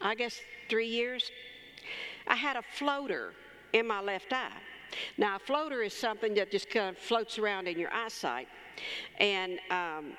I 0.00 0.14
guess, 0.14 0.40
three 0.68 0.86
years, 0.86 1.30
I 2.26 2.34
had 2.34 2.56
a 2.56 2.62
floater 2.76 3.32
in 3.72 3.86
my 3.86 4.00
left 4.00 4.32
eye. 4.32 4.50
Now, 5.16 5.36
a 5.36 5.38
floater 5.38 5.82
is 5.82 5.92
something 5.92 6.34
that 6.34 6.50
just 6.50 6.70
kind 6.70 6.90
of 6.90 6.98
floats 6.98 7.38
around 7.38 7.68
in 7.68 7.78
your 7.78 7.92
eyesight. 7.92 8.48
And 9.18 9.58
um, 9.70 10.12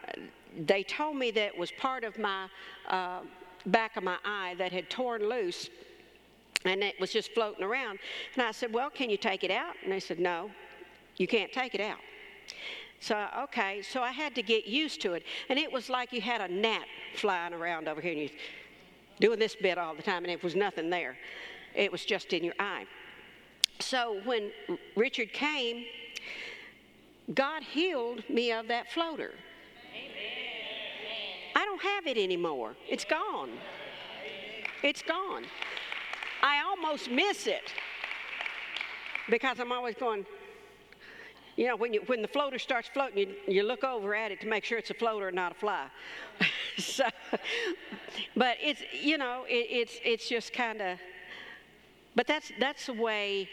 they 0.65 0.83
told 0.83 1.15
me 1.15 1.31
that 1.31 1.47
it 1.47 1.57
was 1.57 1.71
part 1.71 2.03
of 2.03 2.17
my 2.17 2.47
uh, 2.87 3.21
back 3.65 3.97
of 3.97 4.03
my 4.03 4.17
eye 4.25 4.55
that 4.57 4.71
had 4.71 4.89
torn 4.89 5.27
loose 5.27 5.69
and 6.65 6.83
it 6.83 6.99
was 6.99 7.11
just 7.11 7.31
floating 7.31 7.63
around. 7.63 7.99
And 8.33 8.43
I 8.43 8.51
said, 8.51 8.73
Well, 8.73 8.89
can 8.89 9.09
you 9.09 9.17
take 9.17 9.43
it 9.43 9.51
out? 9.51 9.75
And 9.83 9.91
they 9.91 9.99
said, 9.99 10.19
No, 10.19 10.51
you 11.17 11.27
can't 11.27 11.51
take 11.53 11.73
it 11.73 11.81
out. 11.81 11.99
So, 12.99 13.27
okay, 13.43 13.81
so 13.81 14.01
I 14.01 14.11
had 14.11 14.35
to 14.35 14.41
get 14.41 14.67
used 14.67 14.99
to 15.01 15.13
it. 15.13 15.23
And 15.47 15.57
it 15.57 15.71
was 15.71 15.89
like 15.89 16.11
you 16.11 16.19
had 16.19 16.41
a 16.41 16.49
gnat 16.49 16.85
flying 17.15 17.53
around 17.53 17.87
over 17.87 18.01
here 18.01 18.11
and 18.11 18.21
you're 18.21 18.29
doing 19.19 19.39
this 19.39 19.55
bit 19.55 19.77
all 19.77 19.95
the 19.95 20.01
time, 20.01 20.23
and 20.23 20.31
it 20.31 20.43
was 20.43 20.55
nothing 20.55 20.89
there. 20.89 21.17
It 21.75 21.91
was 21.91 22.05
just 22.05 22.33
in 22.33 22.43
your 22.43 22.55
eye. 22.59 22.85
So 23.79 24.19
when 24.25 24.51
Richard 24.95 25.31
came, 25.33 25.85
God 27.33 27.63
healed 27.63 28.27
me 28.29 28.51
of 28.51 28.67
that 28.67 28.91
floater. 28.91 29.33
I 31.55 31.65
don't 31.65 31.81
have 31.81 32.07
it 32.07 32.17
anymore. 32.17 32.75
It's 32.87 33.05
gone. 33.05 33.51
It's 34.83 35.01
gone. 35.01 35.43
I 36.41 36.61
almost 36.61 37.09
miss 37.09 37.47
it 37.47 37.73
because 39.29 39.59
I'm 39.59 39.71
always 39.71 39.95
going, 39.95 40.25
you 41.57 41.67
know, 41.67 41.75
when, 41.75 41.93
you, 41.93 42.01
when 42.07 42.21
the 42.21 42.27
floater 42.27 42.57
starts 42.57 42.87
floating, 42.87 43.17
you, 43.17 43.35
you 43.47 43.63
look 43.63 43.83
over 43.83 44.15
at 44.15 44.31
it 44.31 44.39
to 44.41 44.47
make 44.47 44.63
sure 44.63 44.77
it's 44.77 44.89
a 44.89 44.93
floater 44.93 45.27
and 45.27 45.35
not 45.35 45.51
a 45.51 45.55
fly. 45.55 45.87
so, 46.83 47.05
but 48.35 48.57
it's, 48.61 48.81
you 48.93 49.17
know, 49.17 49.45
it, 49.47 49.67
it's, 49.69 49.99
it's 50.03 50.29
just 50.29 50.53
kind 50.53 50.81
of, 50.81 50.99
but 52.15 52.27
that's, 52.27 52.51
that's 52.59 52.85
the 52.85 52.93
way 52.93 53.49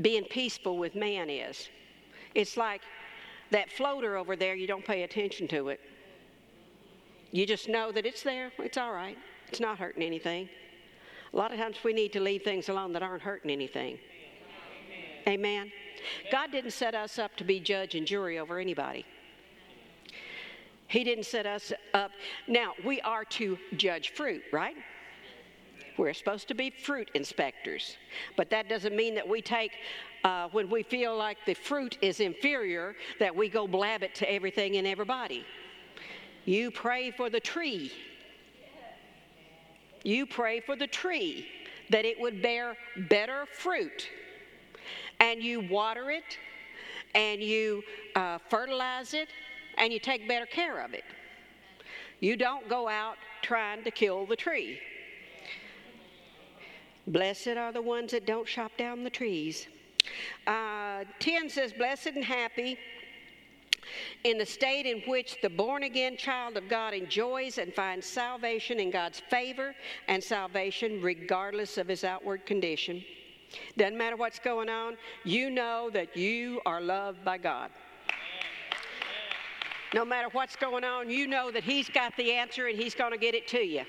being 0.00 0.24
peaceful 0.24 0.78
with 0.78 0.94
man 0.94 1.30
is. 1.30 1.68
It's 2.34 2.56
like 2.56 2.82
that 3.50 3.70
floater 3.70 4.16
over 4.16 4.36
there, 4.36 4.54
you 4.54 4.66
don't 4.66 4.84
pay 4.84 5.02
attention 5.02 5.48
to 5.48 5.68
it. 5.68 5.80
You 7.32 7.46
just 7.46 7.68
know 7.68 7.92
that 7.92 8.06
it's 8.06 8.22
there, 8.22 8.52
it's 8.58 8.76
all 8.76 8.92
right, 8.92 9.16
it's 9.48 9.60
not 9.60 9.78
hurting 9.78 10.02
anything. 10.02 10.48
A 11.32 11.36
lot 11.36 11.52
of 11.52 11.58
times 11.58 11.76
we 11.84 11.92
need 11.92 12.12
to 12.12 12.20
leave 12.20 12.42
things 12.42 12.68
alone 12.68 12.92
that 12.92 13.02
aren't 13.02 13.22
hurting 13.22 13.50
anything. 13.50 13.98
Amen. 15.26 15.40
Amen. 15.40 15.72
God 16.32 16.50
didn't 16.50 16.72
set 16.72 16.94
us 16.94 17.18
up 17.18 17.36
to 17.36 17.44
be 17.44 17.60
judge 17.60 17.94
and 17.94 18.06
jury 18.06 18.38
over 18.38 18.58
anybody. 18.58 19.04
He 20.90 21.04
didn't 21.04 21.26
set 21.26 21.46
us 21.46 21.72
up. 21.94 22.10
Now, 22.48 22.72
we 22.84 23.00
are 23.02 23.24
to 23.26 23.56
judge 23.76 24.12
fruit, 24.12 24.42
right? 24.52 24.74
We're 25.96 26.12
supposed 26.12 26.48
to 26.48 26.54
be 26.54 26.70
fruit 26.70 27.12
inspectors. 27.14 27.96
But 28.36 28.50
that 28.50 28.68
doesn't 28.68 28.96
mean 28.96 29.14
that 29.14 29.28
we 29.28 29.40
take, 29.40 29.70
uh, 30.24 30.48
when 30.50 30.68
we 30.68 30.82
feel 30.82 31.16
like 31.16 31.38
the 31.46 31.54
fruit 31.54 31.96
is 32.02 32.18
inferior, 32.18 32.96
that 33.20 33.34
we 33.34 33.48
go 33.48 33.68
blab 33.68 34.02
it 34.02 34.16
to 34.16 34.32
everything 34.32 34.78
and 34.78 34.86
everybody. 34.86 35.44
You 36.44 36.72
pray 36.72 37.12
for 37.12 37.30
the 37.30 37.38
tree. 37.38 37.92
You 40.02 40.26
pray 40.26 40.58
for 40.58 40.74
the 40.74 40.88
tree 40.88 41.46
that 41.90 42.04
it 42.04 42.20
would 42.20 42.42
bear 42.42 42.76
better 43.08 43.46
fruit. 43.52 44.08
And 45.20 45.40
you 45.40 45.60
water 45.60 46.10
it, 46.10 46.36
and 47.14 47.40
you 47.40 47.84
uh, 48.16 48.38
fertilize 48.48 49.14
it, 49.14 49.28
and 49.80 49.92
you 49.92 49.98
take 49.98 50.28
better 50.28 50.46
care 50.46 50.80
of 50.80 50.94
it. 50.94 51.04
You 52.20 52.36
don't 52.36 52.68
go 52.68 52.86
out 52.86 53.16
trying 53.42 53.82
to 53.84 53.90
kill 53.90 54.26
the 54.26 54.36
tree. 54.36 54.78
Blessed 57.06 57.48
are 57.48 57.72
the 57.72 57.82
ones 57.82 58.12
that 58.12 58.26
don't 58.26 58.46
chop 58.46 58.76
down 58.76 59.02
the 59.02 59.10
trees. 59.10 59.66
Uh, 60.46 61.04
10 61.18 61.48
says, 61.48 61.72
Blessed 61.72 62.08
and 62.08 62.24
happy 62.24 62.78
in 64.24 64.36
the 64.36 64.46
state 64.46 64.84
in 64.84 65.00
which 65.10 65.40
the 65.40 65.48
born 65.48 65.84
again 65.84 66.16
child 66.16 66.58
of 66.58 66.68
God 66.68 66.92
enjoys 66.92 67.56
and 67.56 67.72
finds 67.72 68.06
salvation 68.06 68.78
in 68.78 68.90
God's 68.90 69.20
favor 69.30 69.74
and 70.08 70.22
salvation 70.22 71.00
regardless 71.00 71.78
of 71.78 71.88
his 71.88 72.04
outward 72.04 72.44
condition. 72.44 73.02
Doesn't 73.76 73.96
matter 73.96 74.16
what's 74.16 74.38
going 74.38 74.68
on, 74.68 74.96
you 75.24 75.50
know 75.50 75.90
that 75.92 76.16
you 76.16 76.60
are 76.66 76.80
loved 76.80 77.24
by 77.24 77.38
God. 77.38 77.70
No 79.92 80.04
matter 80.04 80.28
what's 80.32 80.56
going 80.56 80.84
on, 80.84 81.10
you 81.10 81.26
know 81.26 81.50
that 81.50 81.64
He's 81.64 81.88
got 81.88 82.16
the 82.16 82.32
answer 82.32 82.68
and 82.68 82.78
He's 82.78 82.94
going 82.94 83.12
to 83.12 83.18
get 83.18 83.34
it 83.34 83.48
to 83.48 83.58
you. 83.58 83.82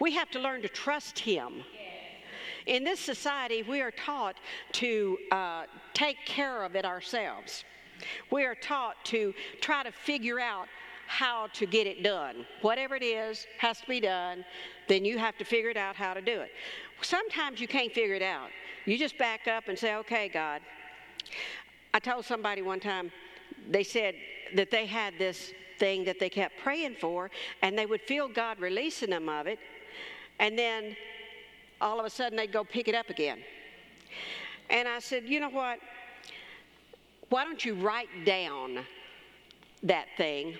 We 0.00 0.12
have 0.14 0.30
to 0.30 0.40
learn 0.40 0.62
to 0.62 0.68
trust 0.68 1.18
Him. 1.18 1.62
In 2.66 2.84
this 2.84 3.00
society, 3.00 3.62
we 3.62 3.80
are 3.80 3.90
taught 3.92 4.36
to 4.72 5.16
uh, 5.32 5.64
take 5.94 6.18
care 6.26 6.64
of 6.64 6.76
it 6.76 6.84
ourselves. 6.84 7.64
We 8.30 8.44
are 8.44 8.54
taught 8.54 9.02
to 9.06 9.32
try 9.60 9.82
to 9.82 9.92
figure 9.92 10.38
out 10.38 10.66
how 11.06 11.46
to 11.54 11.64
get 11.64 11.86
it 11.86 12.02
done. 12.02 12.44
Whatever 12.60 12.94
it 12.94 13.02
is 13.02 13.46
has 13.58 13.80
to 13.80 13.86
be 13.86 14.00
done, 14.00 14.44
then 14.88 15.04
you 15.04 15.18
have 15.18 15.38
to 15.38 15.44
figure 15.44 15.70
it 15.70 15.76
out 15.76 15.96
how 15.96 16.12
to 16.12 16.20
do 16.20 16.40
it. 16.40 16.50
Sometimes 17.00 17.60
you 17.60 17.66
can't 17.66 17.92
figure 17.92 18.14
it 18.14 18.22
out. 18.22 18.50
You 18.84 18.98
just 18.98 19.16
back 19.16 19.48
up 19.48 19.68
and 19.68 19.78
say, 19.78 19.94
okay, 19.96 20.28
God. 20.28 20.60
I 21.94 21.98
told 21.98 22.26
somebody 22.26 22.60
one 22.60 22.80
time, 22.80 23.10
they 23.70 23.82
said 23.82 24.14
that 24.56 24.70
they 24.70 24.86
had 24.86 25.14
this 25.18 25.52
thing 25.78 26.04
that 26.04 26.18
they 26.18 26.28
kept 26.28 26.58
praying 26.58 26.96
for, 27.00 27.30
and 27.62 27.78
they 27.78 27.86
would 27.86 28.02
feel 28.02 28.28
God 28.28 28.60
releasing 28.60 29.10
them 29.10 29.28
of 29.28 29.46
it, 29.46 29.58
and 30.38 30.58
then 30.58 30.96
all 31.80 32.00
of 32.00 32.06
a 32.06 32.10
sudden 32.10 32.36
they'd 32.36 32.52
go 32.52 32.64
pick 32.64 32.88
it 32.88 32.94
up 32.94 33.10
again. 33.10 33.38
And 34.70 34.88
I 34.88 34.98
said, 34.98 35.24
you 35.24 35.40
know 35.40 35.50
what? 35.50 35.78
Why 37.28 37.44
don't 37.44 37.64
you 37.64 37.74
write 37.74 38.08
down 38.24 38.80
that 39.82 40.06
thing? 40.16 40.56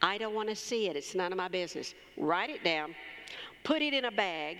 I 0.00 0.16
don't 0.16 0.34
want 0.34 0.48
to 0.48 0.56
see 0.56 0.88
it. 0.88 0.96
It's 0.96 1.14
none 1.14 1.32
of 1.32 1.38
my 1.38 1.48
business. 1.48 1.94
Write 2.16 2.50
it 2.50 2.64
down, 2.64 2.94
put 3.64 3.82
it 3.82 3.92
in 3.92 4.06
a 4.06 4.10
bag, 4.10 4.58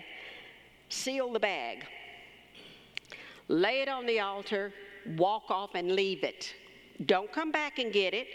seal 0.88 1.32
the 1.32 1.40
bag, 1.40 1.86
lay 3.48 3.80
it 3.80 3.88
on 3.88 4.04
the 4.04 4.20
altar, 4.20 4.72
walk 5.16 5.50
off 5.50 5.70
and 5.74 5.92
leave 5.92 6.24
it. 6.24 6.52
Don't 7.06 7.32
come 7.32 7.50
back 7.50 7.78
and 7.78 7.92
get 7.92 8.12
it. 8.12 8.26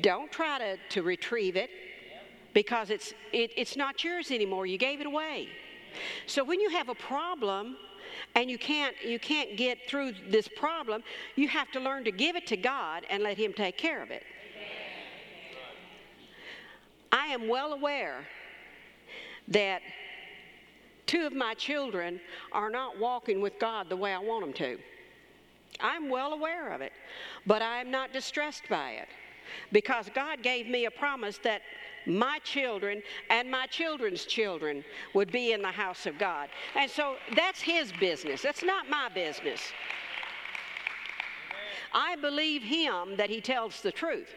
Don't 0.00 0.30
try 0.30 0.58
to, 0.58 0.76
to 0.90 1.02
retrieve 1.02 1.56
it 1.56 1.70
because 2.54 2.90
it's, 2.90 3.14
it, 3.32 3.50
it's 3.56 3.76
not 3.76 4.04
yours 4.04 4.30
anymore. 4.30 4.66
You 4.66 4.78
gave 4.78 5.00
it 5.00 5.06
away. 5.06 5.48
So 6.26 6.44
when 6.44 6.60
you 6.60 6.70
have 6.70 6.88
a 6.88 6.94
problem, 6.94 7.76
and 8.34 8.50
you 8.50 8.58
can't 8.58 8.94
you 9.02 9.18
can't 9.18 9.56
get 9.56 9.78
through 9.88 10.12
this 10.28 10.46
problem 10.46 11.02
you 11.34 11.48
have 11.48 11.70
to 11.70 11.80
learn 11.80 12.04
to 12.04 12.10
give 12.10 12.36
it 12.36 12.46
to 12.46 12.58
god 12.58 13.06
and 13.08 13.22
let 13.22 13.38
him 13.38 13.54
take 13.54 13.78
care 13.78 14.02
of 14.02 14.10
it 14.10 14.22
i 17.10 17.26
am 17.28 17.48
well 17.48 17.72
aware 17.72 18.26
that 19.48 19.80
two 21.12 21.26
of 21.26 21.34
my 21.34 21.52
children 21.54 22.18
are 22.52 22.70
not 22.70 22.98
walking 22.98 23.42
with 23.42 23.58
God 23.58 23.90
the 23.90 23.96
way 23.96 24.14
I 24.14 24.18
want 24.18 24.44
them 24.44 24.52
to. 24.54 24.78
I'm 25.78 26.08
well 26.08 26.32
aware 26.32 26.72
of 26.72 26.80
it, 26.80 26.92
but 27.46 27.60
I'm 27.60 27.90
not 27.90 28.14
distressed 28.14 28.62
by 28.70 28.92
it 28.92 29.08
because 29.72 30.08
God 30.14 30.42
gave 30.42 30.66
me 30.66 30.86
a 30.86 30.90
promise 30.90 31.38
that 31.44 31.62
my 32.06 32.38
children 32.40 33.02
and 33.30 33.50
my 33.50 33.66
children's 33.66 34.24
children 34.24 34.84
would 35.14 35.30
be 35.30 35.52
in 35.52 35.62
the 35.62 35.70
house 35.70 36.06
of 36.06 36.18
God. 36.18 36.48
And 36.74 36.90
so 36.90 37.16
that's 37.36 37.60
His 37.60 37.92
business, 37.92 38.42
that's 38.42 38.62
not 38.64 38.88
my 38.88 39.08
business. 39.08 39.60
I 41.94 42.16
believe 42.16 42.62
Him 42.62 43.16
that 43.16 43.30
He 43.30 43.40
tells 43.40 43.82
the 43.82 43.92
truth. 43.92 44.28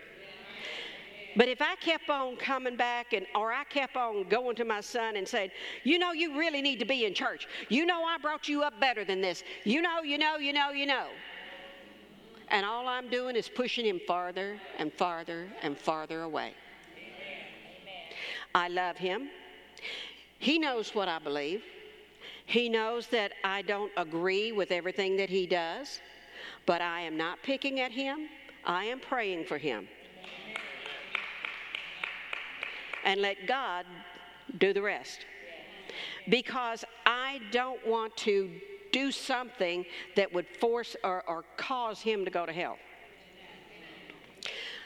But 1.37 1.49
if 1.49 1.61
I 1.61 1.75
kept 1.75 2.09
on 2.09 2.37
coming 2.37 2.77
back 2.77 3.11
and 3.13 3.25
or 3.35 3.51
I 3.51 3.65
kept 3.65 3.97
on 3.97 4.23
going 4.29 4.55
to 4.55 4.65
my 4.65 4.79
son 4.79 5.17
and 5.17 5.27
saying, 5.27 5.51
"You 5.83 5.99
know, 5.99 6.13
you 6.13 6.37
really 6.37 6.61
need 6.61 6.79
to 6.79 6.85
be 6.85 7.05
in 7.05 7.13
church. 7.13 7.47
You 7.67 7.85
know 7.85 8.05
I 8.05 8.17
brought 8.17 8.47
you 8.47 8.63
up 8.63 8.79
better 8.79 9.03
than 9.03 9.19
this. 9.19 9.43
You 9.65 9.81
know, 9.81 10.01
you 10.01 10.17
know, 10.17 10.37
you 10.37 10.53
know, 10.53 10.69
you 10.71 10.85
know." 10.85 11.07
And 12.49 12.65
all 12.65 12.87
I'm 12.87 13.09
doing 13.09 13.35
is 13.35 13.49
pushing 13.49 13.85
him 13.85 13.99
farther 14.07 14.59
and 14.77 14.93
farther 14.93 15.47
and 15.61 15.77
farther 15.77 16.21
away. 16.21 16.53
I 18.53 18.67
love 18.67 18.97
him. 18.97 19.29
He 20.39 20.59
knows 20.59 20.93
what 20.93 21.07
I 21.07 21.19
believe. 21.19 21.63
He 22.45 22.69
knows 22.69 23.07
that 23.07 23.31
I 23.43 23.63
don't 23.63 23.91
agree 23.97 24.51
with 24.51 24.71
everything 24.71 25.17
that 25.17 25.29
he 25.29 25.47
does, 25.47 25.99
but 26.65 26.81
I 26.81 27.01
am 27.01 27.17
not 27.17 27.41
picking 27.43 27.79
at 27.79 27.91
him. 27.91 28.29
I 28.63 28.85
am 28.85 28.99
praying 28.99 29.45
for 29.45 29.57
him. 29.57 29.87
And 33.03 33.21
let 33.21 33.47
God 33.47 33.85
do 34.57 34.73
the 34.73 34.81
rest. 34.81 35.25
Because 36.29 36.83
I 37.05 37.39
don't 37.51 37.85
want 37.85 38.15
to 38.17 38.49
do 38.95 39.11
something 39.11 39.85
that 40.15 40.33
would 40.33 40.47
force 40.61 40.95
or, 41.03 41.21
or 41.27 41.43
cause 41.57 41.99
him 41.99 42.23
to 42.23 42.31
go 42.31 42.45
to 42.45 42.53
hell. 42.53 42.77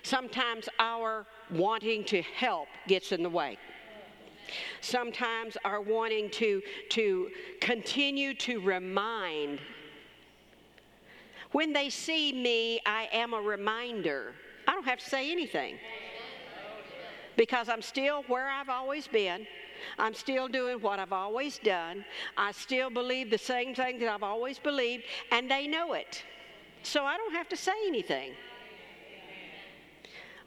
Sometimes 0.02 0.68
our 0.80 1.28
wanting 1.52 2.04
to 2.06 2.24
help 2.24 2.68
gets 2.88 3.12
in 3.12 3.22
the 3.22 3.30
way. 3.30 3.60
Sometimes 4.82 5.58
our 5.64 5.80
wanting 5.80 6.32
to, 6.32 6.60
to 6.90 7.30
continue 7.62 8.34
to 8.34 8.60
remind. 8.62 9.60
When 11.52 11.72
they 11.72 11.92
see 11.92 12.34
me, 12.34 12.82
I 12.88 13.10
am 13.12 13.36
a 13.36 13.42
reminder. 13.42 14.34
I 14.68 14.72
don't 14.74 14.86
have 14.86 14.98
to 14.98 15.08
say 15.08 15.32
anything 15.32 15.76
because 17.38 17.70
I'm 17.70 17.84
still 17.84 18.24
where 18.24 18.50
I've 18.50 18.70
always 18.70 19.08
been. 19.08 19.46
I'm 19.98 20.14
still 20.14 20.48
doing 20.48 20.82
what 20.82 21.00
I've 21.00 21.14
always 21.14 21.60
done. 21.60 22.06
I 22.38 22.52
still 22.52 22.90
believe 22.90 23.30
the 23.30 23.38
same 23.38 23.76
thing 23.76 24.00
that 24.00 24.10
I've 24.10 24.24
always 24.24 24.60
believed, 24.60 25.04
and 25.32 25.50
they 25.50 25.68
know 25.68 25.94
it. 25.94 26.24
So 26.84 27.04
I 27.04 27.18
don't 27.18 27.34
have 27.34 27.50
to 27.50 27.58
say 27.58 27.74
anything. 27.88 28.34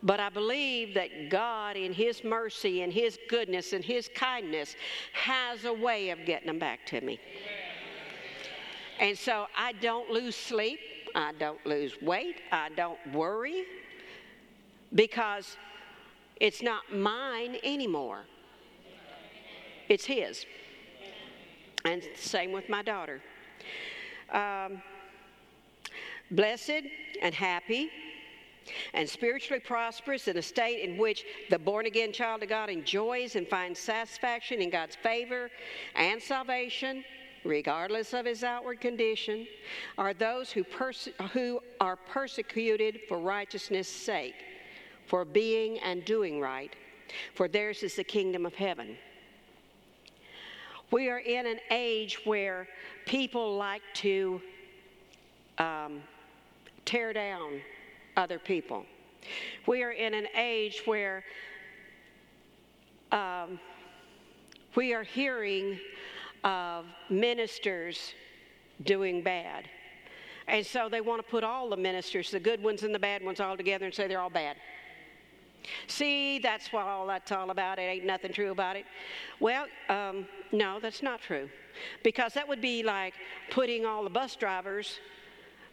But 0.02 0.18
I 0.18 0.30
believe 0.30 0.94
that 0.94 1.30
God, 1.30 1.76
in 1.76 1.92
His 1.92 2.24
mercy 2.24 2.82
and 2.82 2.92
His 2.92 3.18
goodness 3.28 3.72
and 3.72 3.84
His 3.84 4.10
kindness, 4.14 4.74
has 5.12 5.64
a 5.64 5.72
way 5.72 6.10
of 6.10 6.24
getting 6.26 6.48
them 6.48 6.58
back 6.58 6.84
to 6.86 7.00
me. 7.00 7.20
And 8.98 9.16
so 9.16 9.46
I 9.56 9.72
don't 9.72 10.10
lose 10.10 10.34
sleep. 10.36 10.80
I 11.14 11.32
don't 11.38 11.64
lose 11.66 12.00
weight. 12.00 12.40
I 12.50 12.70
don't 12.70 12.98
worry 13.12 13.64
because 14.94 15.56
it's 16.36 16.62
not 16.62 16.94
mine 16.94 17.56
anymore. 17.62 18.24
It's 19.88 20.04
His. 20.04 20.46
And 21.84 22.02
same 22.14 22.52
with 22.52 22.68
my 22.68 22.82
daughter. 22.82 23.20
Um, 24.32 24.82
blessed 26.30 26.82
and 27.20 27.34
happy 27.34 27.90
and 28.94 29.08
spiritually 29.08 29.60
prosperous 29.60 30.28
in 30.28 30.36
a 30.36 30.42
state 30.42 30.88
in 30.88 30.96
which 30.96 31.24
the 31.50 31.58
born 31.58 31.86
again 31.86 32.12
child 32.12 32.42
of 32.42 32.48
God 32.48 32.70
enjoys 32.70 33.36
and 33.36 33.46
finds 33.46 33.78
satisfaction 33.78 34.60
in 34.60 34.70
God's 34.70 34.96
favor 34.96 35.50
and 35.94 36.22
salvation, 36.22 37.04
regardless 37.44 38.12
of 38.12 38.26
his 38.26 38.44
outward 38.44 38.80
condition, 38.80 39.46
are 39.98 40.14
those 40.14 40.50
who, 40.50 40.64
perse- 40.64 41.08
who 41.32 41.60
are 41.80 41.96
persecuted 41.96 43.00
for 43.08 43.18
righteousness' 43.18 43.88
sake, 43.88 44.36
for 45.06 45.24
being 45.24 45.78
and 45.80 46.04
doing 46.04 46.40
right, 46.40 46.74
for 47.34 47.48
theirs 47.48 47.82
is 47.82 47.96
the 47.96 48.04
kingdom 48.04 48.46
of 48.46 48.54
heaven. 48.54 48.96
We 50.92 51.08
are 51.08 51.20
in 51.20 51.46
an 51.46 51.58
age 51.70 52.20
where 52.24 52.68
people 53.06 53.56
like 53.56 53.80
to 53.94 54.42
um, 55.56 56.02
tear 56.84 57.14
down 57.14 57.62
other 58.18 58.38
people. 58.38 58.84
We 59.66 59.82
are 59.82 59.92
in 59.92 60.12
an 60.12 60.26
age 60.36 60.82
where 60.84 61.24
um, 63.10 63.58
we 64.74 64.92
are 64.92 65.02
hearing 65.02 65.80
of 66.44 66.84
ministers 67.08 68.12
doing 68.84 69.22
bad. 69.22 69.70
And 70.46 70.66
so 70.66 70.90
they 70.90 71.00
want 71.00 71.24
to 71.24 71.30
put 71.30 71.42
all 71.42 71.70
the 71.70 71.76
ministers, 71.76 72.30
the 72.30 72.40
good 72.40 72.62
ones 72.62 72.82
and 72.82 72.94
the 72.94 72.98
bad 72.98 73.24
ones, 73.24 73.40
all 73.40 73.56
together 73.56 73.86
and 73.86 73.94
say 73.94 74.08
they're 74.08 74.20
all 74.20 74.28
bad. 74.28 74.56
See, 75.86 76.38
that's 76.38 76.72
what 76.72 76.86
all 76.86 77.06
that's 77.06 77.32
all 77.32 77.50
about. 77.50 77.78
It 77.78 77.82
ain't 77.82 78.04
nothing 78.04 78.32
true 78.32 78.50
about 78.50 78.76
it. 78.76 78.84
Well, 79.40 79.66
um, 79.88 80.26
no, 80.52 80.80
that's 80.80 81.02
not 81.02 81.20
true. 81.20 81.48
Because 82.02 82.34
that 82.34 82.46
would 82.46 82.60
be 82.60 82.82
like 82.82 83.14
putting 83.50 83.86
all 83.86 84.04
the 84.04 84.10
bus 84.10 84.36
drivers 84.36 84.98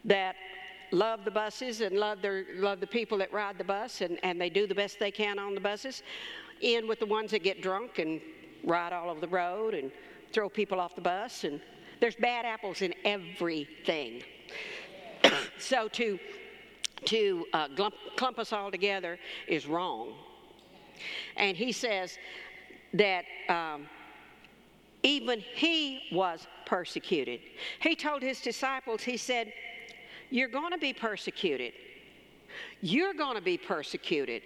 that 0.04 0.36
love 0.92 1.24
the 1.24 1.30
buses 1.30 1.80
and 1.80 1.96
love, 1.96 2.22
their, 2.22 2.46
love 2.54 2.80
the 2.80 2.86
people 2.86 3.18
that 3.18 3.32
ride 3.32 3.58
the 3.58 3.64
bus 3.64 4.00
and, 4.00 4.18
and 4.22 4.40
they 4.40 4.50
do 4.50 4.66
the 4.66 4.74
best 4.74 4.98
they 4.98 5.10
can 5.10 5.38
on 5.38 5.54
the 5.54 5.60
buses 5.60 6.02
in 6.60 6.88
with 6.88 6.98
the 6.98 7.06
ones 7.06 7.30
that 7.30 7.42
get 7.42 7.62
drunk 7.62 7.98
and 7.98 8.20
ride 8.64 8.92
all 8.92 9.10
over 9.10 9.20
the 9.20 9.28
road 9.28 9.74
and 9.74 9.90
throw 10.32 10.48
people 10.48 10.80
off 10.80 10.94
the 10.94 11.00
bus. 11.00 11.44
And 11.44 11.60
there's 12.00 12.16
bad 12.16 12.44
apples 12.44 12.82
in 12.82 12.94
everything. 13.04 14.22
so 15.58 15.88
to 15.88 16.18
to 17.06 17.46
uh, 17.52 17.68
glump, 17.68 17.92
clump 18.16 18.38
us 18.38 18.52
all 18.52 18.70
together 18.70 19.18
is 19.48 19.66
wrong. 19.66 20.14
And 21.36 21.56
he 21.56 21.72
says 21.72 22.18
that 22.94 23.24
um, 23.48 23.86
even 25.02 25.40
he 25.40 26.02
was 26.12 26.46
persecuted. 26.66 27.40
He 27.80 27.96
told 27.96 28.22
his 28.22 28.40
disciples, 28.40 29.02
he 29.02 29.16
said, 29.16 29.52
You're 30.30 30.48
going 30.48 30.72
to 30.72 30.78
be 30.78 30.92
persecuted. 30.92 31.72
You're 32.80 33.14
going 33.14 33.36
to 33.36 33.42
be 33.42 33.56
persecuted 33.56 34.42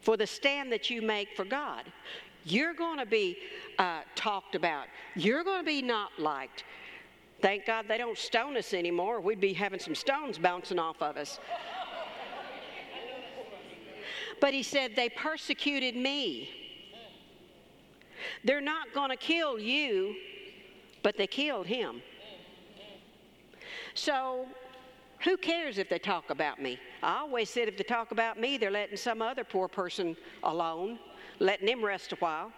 for 0.00 0.16
the 0.16 0.26
stand 0.26 0.70
that 0.72 0.90
you 0.90 1.02
make 1.02 1.28
for 1.36 1.44
God. 1.44 1.84
You're 2.44 2.74
going 2.74 2.98
to 2.98 3.06
be 3.06 3.38
uh, 3.78 4.00
talked 4.14 4.54
about. 4.54 4.86
You're 5.14 5.44
going 5.44 5.60
to 5.60 5.66
be 5.66 5.80
not 5.80 6.10
liked. 6.18 6.64
Thank 7.42 7.66
God 7.66 7.86
they 7.88 7.98
don't 7.98 8.16
stone 8.16 8.56
us 8.56 8.72
anymore. 8.72 9.20
We'd 9.20 9.40
be 9.40 9.52
having 9.52 9.80
some 9.80 9.96
stones 9.96 10.38
bouncing 10.38 10.78
off 10.78 11.02
of 11.02 11.16
us. 11.16 11.40
But 14.40 14.54
he 14.54 14.62
said, 14.62 14.94
They 14.94 15.08
persecuted 15.08 15.96
me. 15.96 16.48
They're 18.44 18.60
not 18.60 18.94
going 18.94 19.10
to 19.10 19.16
kill 19.16 19.58
you, 19.58 20.14
but 21.02 21.16
they 21.16 21.26
killed 21.26 21.66
him. 21.66 22.00
So, 23.94 24.46
who 25.24 25.36
cares 25.36 25.78
if 25.78 25.88
they 25.88 25.98
talk 25.98 26.30
about 26.30 26.60
me? 26.60 26.78
I 27.02 27.18
always 27.18 27.50
said 27.50 27.68
if 27.68 27.76
they 27.76 27.84
talk 27.84 28.10
about 28.10 28.40
me, 28.40 28.56
they're 28.56 28.70
letting 28.70 28.96
some 28.96 29.22
other 29.22 29.44
poor 29.44 29.68
person 29.68 30.16
alone, 30.42 30.98
letting 31.38 31.66
them 31.66 31.84
rest 31.84 32.12
a 32.12 32.16
while. 32.16 32.52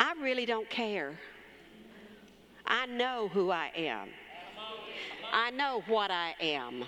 I 0.00 0.14
really 0.20 0.46
don't 0.46 0.68
care. 0.70 1.18
I 2.66 2.86
know 2.86 3.28
who 3.32 3.50
I 3.50 3.70
am. 3.74 4.08
I 5.32 5.50
know 5.50 5.82
what 5.88 6.10
I 6.10 6.34
am. 6.40 6.84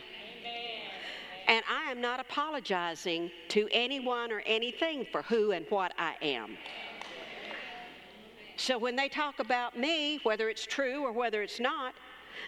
And 1.48 1.64
I 1.68 1.90
am 1.90 2.00
not 2.00 2.20
apologizing 2.20 3.30
to 3.48 3.68
anyone 3.72 4.30
or 4.30 4.40
anything 4.46 5.06
for 5.10 5.22
who 5.22 5.52
and 5.52 5.66
what 5.68 5.92
I 5.98 6.14
am. 6.22 6.56
So 8.56 8.78
when 8.78 8.94
they 8.94 9.08
talk 9.08 9.40
about 9.40 9.76
me, 9.76 10.20
whether 10.22 10.48
it's 10.48 10.66
true 10.66 11.02
or 11.02 11.12
whether 11.12 11.42
it's 11.42 11.58
not, 11.58 11.94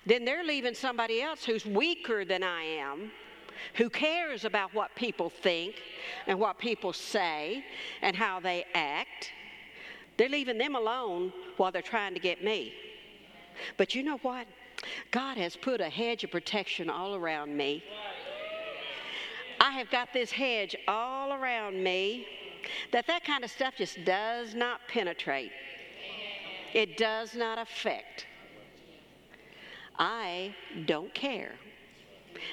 then 0.06 0.24
they're 0.24 0.44
leaving 0.44 0.74
somebody 0.74 1.22
else 1.22 1.42
who's 1.42 1.66
weaker 1.66 2.24
than 2.24 2.42
I 2.42 2.62
am, 2.62 3.10
who 3.74 3.90
cares 3.90 4.44
about 4.44 4.74
what 4.74 4.94
people 4.94 5.30
think 5.30 5.76
and 6.26 6.38
what 6.38 6.58
people 6.58 6.92
say 6.92 7.64
and 8.02 8.14
how 8.14 8.40
they 8.40 8.66
act. 8.74 9.32
They're 10.16 10.28
leaving 10.28 10.58
them 10.58 10.74
alone 10.74 11.32
while 11.56 11.72
they're 11.72 11.82
trying 11.82 12.14
to 12.14 12.20
get 12.20 12.42
me. 12.44 12.72
But 13.76 13.94
you 13.94 14.02
know 14.02 14.18
what? 14.18 14.46
God 15.10 15.36
has 15.36 15.56
put 15.56 15.80
a 15.80 15.88
hedge 15.88 16.24
of 16.24 16.30
protection 16.30 16.90
all 16.90 17.14
around 17.14 17.56
me. 17.56 17.82
I 19.60 19.70
have 19.72 19.90
got 19.90 20.12
this 20.12 20.32
hedge 20.32 20.74
all 20.88 21.32
around 21.32 21.82
me 21.82 22.26
that 22.90 23.06
that 23.06 23.24
kind 23.24 23.44
of 23.44 23.50
stuff 23.50 23.74
just 23.76 24.04
does 24.04 24.54
not 24.54 24.80
penetrate. 24.88 25.52
It 26.74 26.96
does 26.96 27.34
not 27.34 27.58
affect. 27.58 28.26
I 29.98 30.54
don't 30.86 31.12
care. 31.14 31.52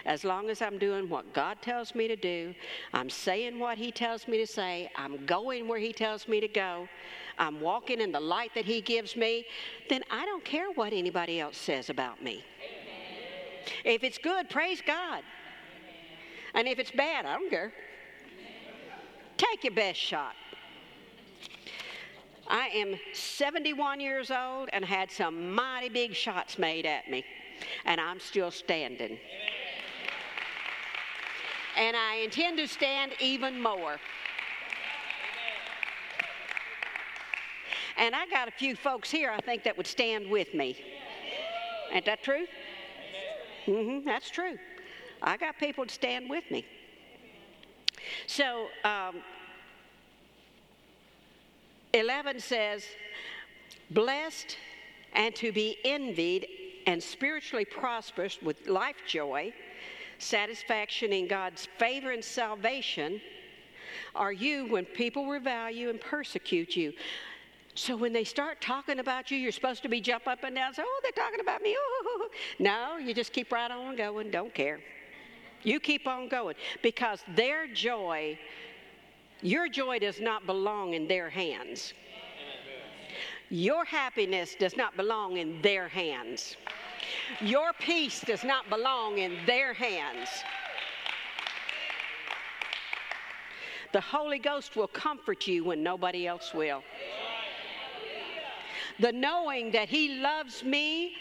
As 0.05 0.23
long 0.23 0.49
as 0.49 0.61
I'm 0.61 0.77
doing 0.77 1.09
what 1.09 1.33
God 1.33 1.61
tells 1.61 1.95
me 1.95 2.07
to 2.07 2.15
do, 2.15 2.53
I'm 2.93 3.09
saying 3.09 3.57
what 3.57 3.77
He 3.77 3.91
tells 3.91 4.27
me 4.27 4.37
to 4.37 4.45
say, 4.45 4.91
I'm 4.95 5.25
going 5.25 5.67
where 5.67 5.79
He 5.79 5.93
tells 5.93 6.27
me 6.27 6.39
to 6.41 6.47
go, 6.47 6.87
I'm 7.39 7.61
walking 7.61 8.01
in 8.01 8.11
the 8.11 8.19
light 8.19 8.51
that 8.53 8.65
He 8.65 8.81
gives 8.81 9.15
me, 9.15 9.45
then 9.89 10.03
I 10.11 10.25
don't 10.25 10.43
care 10.43 10.71
what 10.71 10.93
anybody 10.93 11.39
else 11.39 11.57
says 11.57 11.89
about 11.89 12.21
me. 12.21 12.43
If 13.85 14.03
it's 14.03 14.17
good, 14.17 14.49
praise 14.49 14.81
God. 14.85 15.23
And 16.53 16.67
if 16.67 16.79
it's 16.79 16.91
bad, 16.91 17.25
I 17.25 17.33
don't 17.33 17.49
care. 17.49 17.71
Take 19.37 19.63
your 19.63 19.73
best 19.73 19.99
shot. 19.99 20.33
I 22.49 22.67
am 22.69 22.95
71 23.13 23.99
years 23.99 24.31
old 24.31 24.69
and 24.73 24.83
had 24.83 25.11
some 25.11 25.53
mighty 25.53 25.87
big 25.87 26.15
shots 26.15 26.57
made 26.57 26.85
at 26.85 27.09
me, 27.09 27.23
and 27.85 28.01
I'm 28.01 28.19
still 28.19 28.49
standing. 28.49 29.19
And 31.77 31.95
I 31.95 32.15
intend 32.15 32.57
to 32.57 32.67
stand 32.67 33.13
even 33.19 33.61
more. 33.61 33.97
And 37.99 38.15
I 38.15 38.25
got 38.27 38.47
a 38.47 38.51
few 38.51 38.75
folks 38.77 39.11
here 39.11 39.29
I 39.29 39.41
think 39.41 39.63
that 39.65 39.77
would 39.77 39.85
stand 39.85 40.29
with 40.29 40.53
me. 40.53 40.77
Ain't 41.91 42.05
that 42.05 42.23
true? 42.23 42.45
Mm-hmm, 43.67 44.05
that's 44.05 44.29
true. 44.29 44.57
I 45.21 45.35
got 45.35 45.59
people 45.59 45.85
to 45.85 45.93
stand 45.93 46.29
with 46.29 46.49
me. 46.49 46.65
So, 48.25 48.67
um, 48.85 49.17
11 51.93 52.39
says, 52.39 52.85
Blessed 53.91 54.57
and 55.13 55.35
to 55.35 55.51
be 55.51 55.77
envied 55.83 56.47
and 56.87 57.03
spiritually 57.03 57.65
prosperous 57.65 58.39
with 58.41 58.67
life 58.67 58.97
joy, 59.07 59.53
satisfaction 60.19 61.11
in 61.11 61.27
God's 61.27 61.67
favor 61.77 62.11
and 62.11 62.23
salvation 62.23 63.19
are 64.15 64.31
you 64.31 64.67
when 64.67 64.85
people 64.85 65.27
revile 65.27 65.71
you 65.71 65.89
and 65.89 65.99
persecute 65.99 66.75
you. 66.75 66.93
So 67.79 67.95
when 67.95 68.11
they 68.11 68.25
start 68.25 68.59
talking 68.59 68.99
about 68.99 69.31
you, 69.31 69.37
you're 69.37 69.53
supposed 69.53 69.83
to 69.83 69.89
be 69.89 70.01
jump 70.01 70.27
up 70.27 70.43
and 70.43 70.53
down 70.53 70.73
say, 70.73 70.83
Oh, 70.85 70.99
they're 71.01 71.13
talking 71.13 71.39
about 71.39 71.61
me. 71.61 71.77
Ooh. 71.77 72.29
No, 72.59 72.97
you 72.97 73.13
just 73.13 73.31
keep 73.31 73.53
right 73.53 73.71
on 73.71 73.95
going, 73.95 74.31
don't 74.31 74.53
care. 74.53 74.81
You 75.63 75.79
keep 75.79 76.05
on 76.05 76.27
going 76.27 76.55
because 76.83 77.23
their 77.37 77.67
joy, 77.67 78.37
your 79.41 79.69
joy 79.69 79.97
does 79.97 80.19
not 80.19 80.45
belong 80.45 80.93
in 80.93 81.07
their 81.07 81.29
hands. 81.29 81.93
Your 83.49 83.85
happiness 83.85 84.55
does 84.59 84.75
not 84.75 84.97
belong 84.97 85.37
in 85.37 85.61
their 85.61 85.87
hands. 85.87 86.57
Your 87.39 87.71
peace 87.79 88.19
does 88.19 88.43
not 88.43 88.69
belong 88.69 89.19
in 89.19 89.37
their 89.45 89.73
hands. 89.73 90.27
The 93.93 94.01
Holy 94.01 94.37
Ghost 94.37 94.75
will 94.75 94.89
comfort 94.89 95.47
you 95.47 95.63
when 95.63 95.81
nobody 95.81 96.27
else 96.27 96.53
will. 96.53 96.83
The 98.99 99.11
knowing 99.11 99.71
that 99.71 99.89
He 99.89 100.19
loves 100.19 100.63
me, 100.63 101.13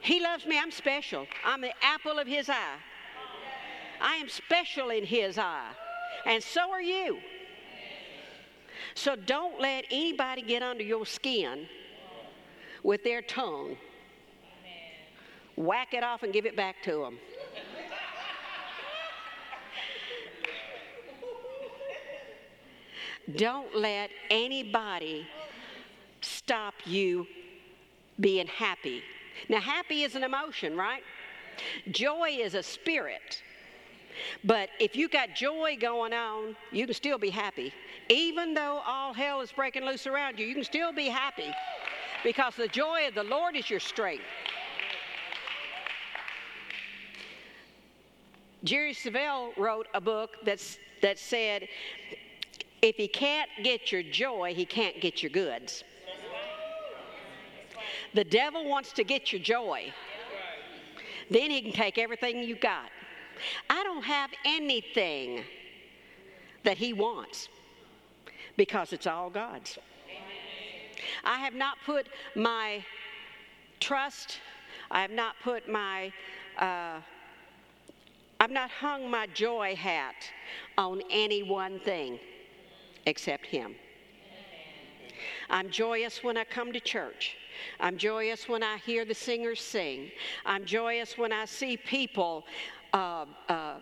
He 0.00 0.20
loves 0.20 0.46
me, 0.46 0.58
I'm 0.58 0.70
special. 0.70 1.26
I'm 1.44 1.60
the 1.60 1.72
apple 1.82 2.18
of 2.18 2.26
His 2.26 2.48
eye. 2.48 2.78
I 4.00 4.14
am 4.16 4.28
special 4.28 4.90
in 4.90 5.04
His 5.04 5.38
eye, 5.38 5.70
and 6.26 6.42
so 6.42 6.70
are 6.70 6.82
you. 6.82 7.18
So 8.94 9.14
don't 9.16 9.60
let 9.60 9.84
anybody 9.90 10.42
get 10.42 10.62
under 10.62 10.82
your 10.82 11.06
skin 11.06 11.66
with 12.82 13.04
their 13.04 13.22
tongue. 13.22 13.76
Whack 15.56 15.94
it 15.94 16.02
off 16.02 16.22
and 16.22 16.32
give 16.32 16.46
it 16.46 16.56
back 16.56 16.82
to 16.84 16.92
them. 16.92 17.18
Don't 23.36 23.74
let 23.76 24.10
anybody 24.30 25.26
stop 26.24 26.74
you 26.84 27.26
being 28.20 28.46
happy. 28.46 29.02
Now, 29.48 29.60
happy 29.60 30.02
is 30.02 30.14
an 30.14 30.24
emotion, 30.24 30.76
right? 30.76 31.02
Joy 31.90 32.36
is 32.38 32.54
a 32.54 32.62
spirit. 32.62 33.42
But 34.44 34.68
if 34.78 34.94
you 34.94 35.08
got 35.08 35.34
joy 35.34 35.76
going 35.80 36.12
on, 36.12 36.56
you 36.70 36.86
can 36.86 36.94
still 36.94 37.18
be 37.18 37.30
happy. 37.30 37.72
Even 38.08 38.54
though 38.54 38.82
all 38.86 39.12
hell 39.14 39.40
is 39.40 39.52
breaking 39.52 39.84
loose 39.84 40.06
around 40.06 40.38
you, 40.38 40.46
you 40.46 40.54
can 40.54 40.64
still 40.64 40.92
be 40.92 41.06
happy 41.06 41.50
because 42.22 42.54
the 42.54 42.68
joy 42.68 43.08
of 43.08 43.14
the 43.14 43.22
Lord 43.22 43.56
is 43.56 43.70
your 43.70 43.80
strength. 43.80 44.24
Jerry 48.64 48.94
Savelle 48.94 49.56
wrote 49.56 49.88
a 49.94 50.00
book 50.00 50.36
that's, 50.44 50.78
that 51.00 51.18
said, 51.18 51.66
if 52.80 52.96
he 52.96 53.08
can't 53.08 53.50
get 53.64 53.90
your 53.90 54.02
joy, 54.02 54.52
he 54.54 54.64
can't 54.64 55.00
get 55.00 55.22
your 55.22 55.30
goods. 55.30 55.82
The 58.14 58.24
devil 58.24 58.68
wants 58.68 58.92
to 58.92 59.04
get 59.04 59.32
your 59.32 59.40
joy. 59.40 59.92
Then 61.30 61.50
he 61.50 61.62
can 61.62 61.72
take 61.72 61.98
everything 61.98 62.42
you 62.42 62.56
got. 62.56 62.90
I 63.70 63.82
don't 63.84 64.04
have 64.04 64.30
anything 64.44 65.44
that 66.64 66.76
He 66.76 66.92
wants 66.92 67.48
because 68.56 68.92
it's 68.92 69.06
all 69.06 69.30
God's. 69.30 69.78
I 71.24 71.38
have 71.38 71.54
not 71.54 71.78
put 71.84 72.08
my 72.36 72.84
trust, 73.80 74.40
I 74.90 75.02
have 75.02 75.10
not 75.10 75.34
put 75.42 75.68
my, 75.68 76.12
uh, 76.58 77.00
I've 78.38 78.50
not 78.50 78.70
hung 78.70 79.10
my 79.10 79.26
joy 79.28 79.74
hat 79.74 80.16
on 80.78 81.02
any 81.10 81.42
one 81.42 81.80
thing 81.80 82.18
except 83.06 83.46
Him. 83.46 83.74
I'm 85.50 85.70
joyous 85.70 86.22
when 86.22 86.36
I 86.36 86.44
come 86.44 86.72
to 86.72 86.80
church. 86.80 87.36
I'm 87.80 87.96
joyous 87.98 88.48
when 88.48 88.62
I 88.62 88.78
hear 88.78 89.04
the 89.04 89.14
singers 89.14 89.60
sing. 89.60 90.10
I'm 90.44 90.64
joyous 90.64 91.18
when 91.18 91.32
I 91.32 91.44
see 91.44 91.76
people 91.76 92.44
uh, 92.92 93.26
uh, 93.48 93.74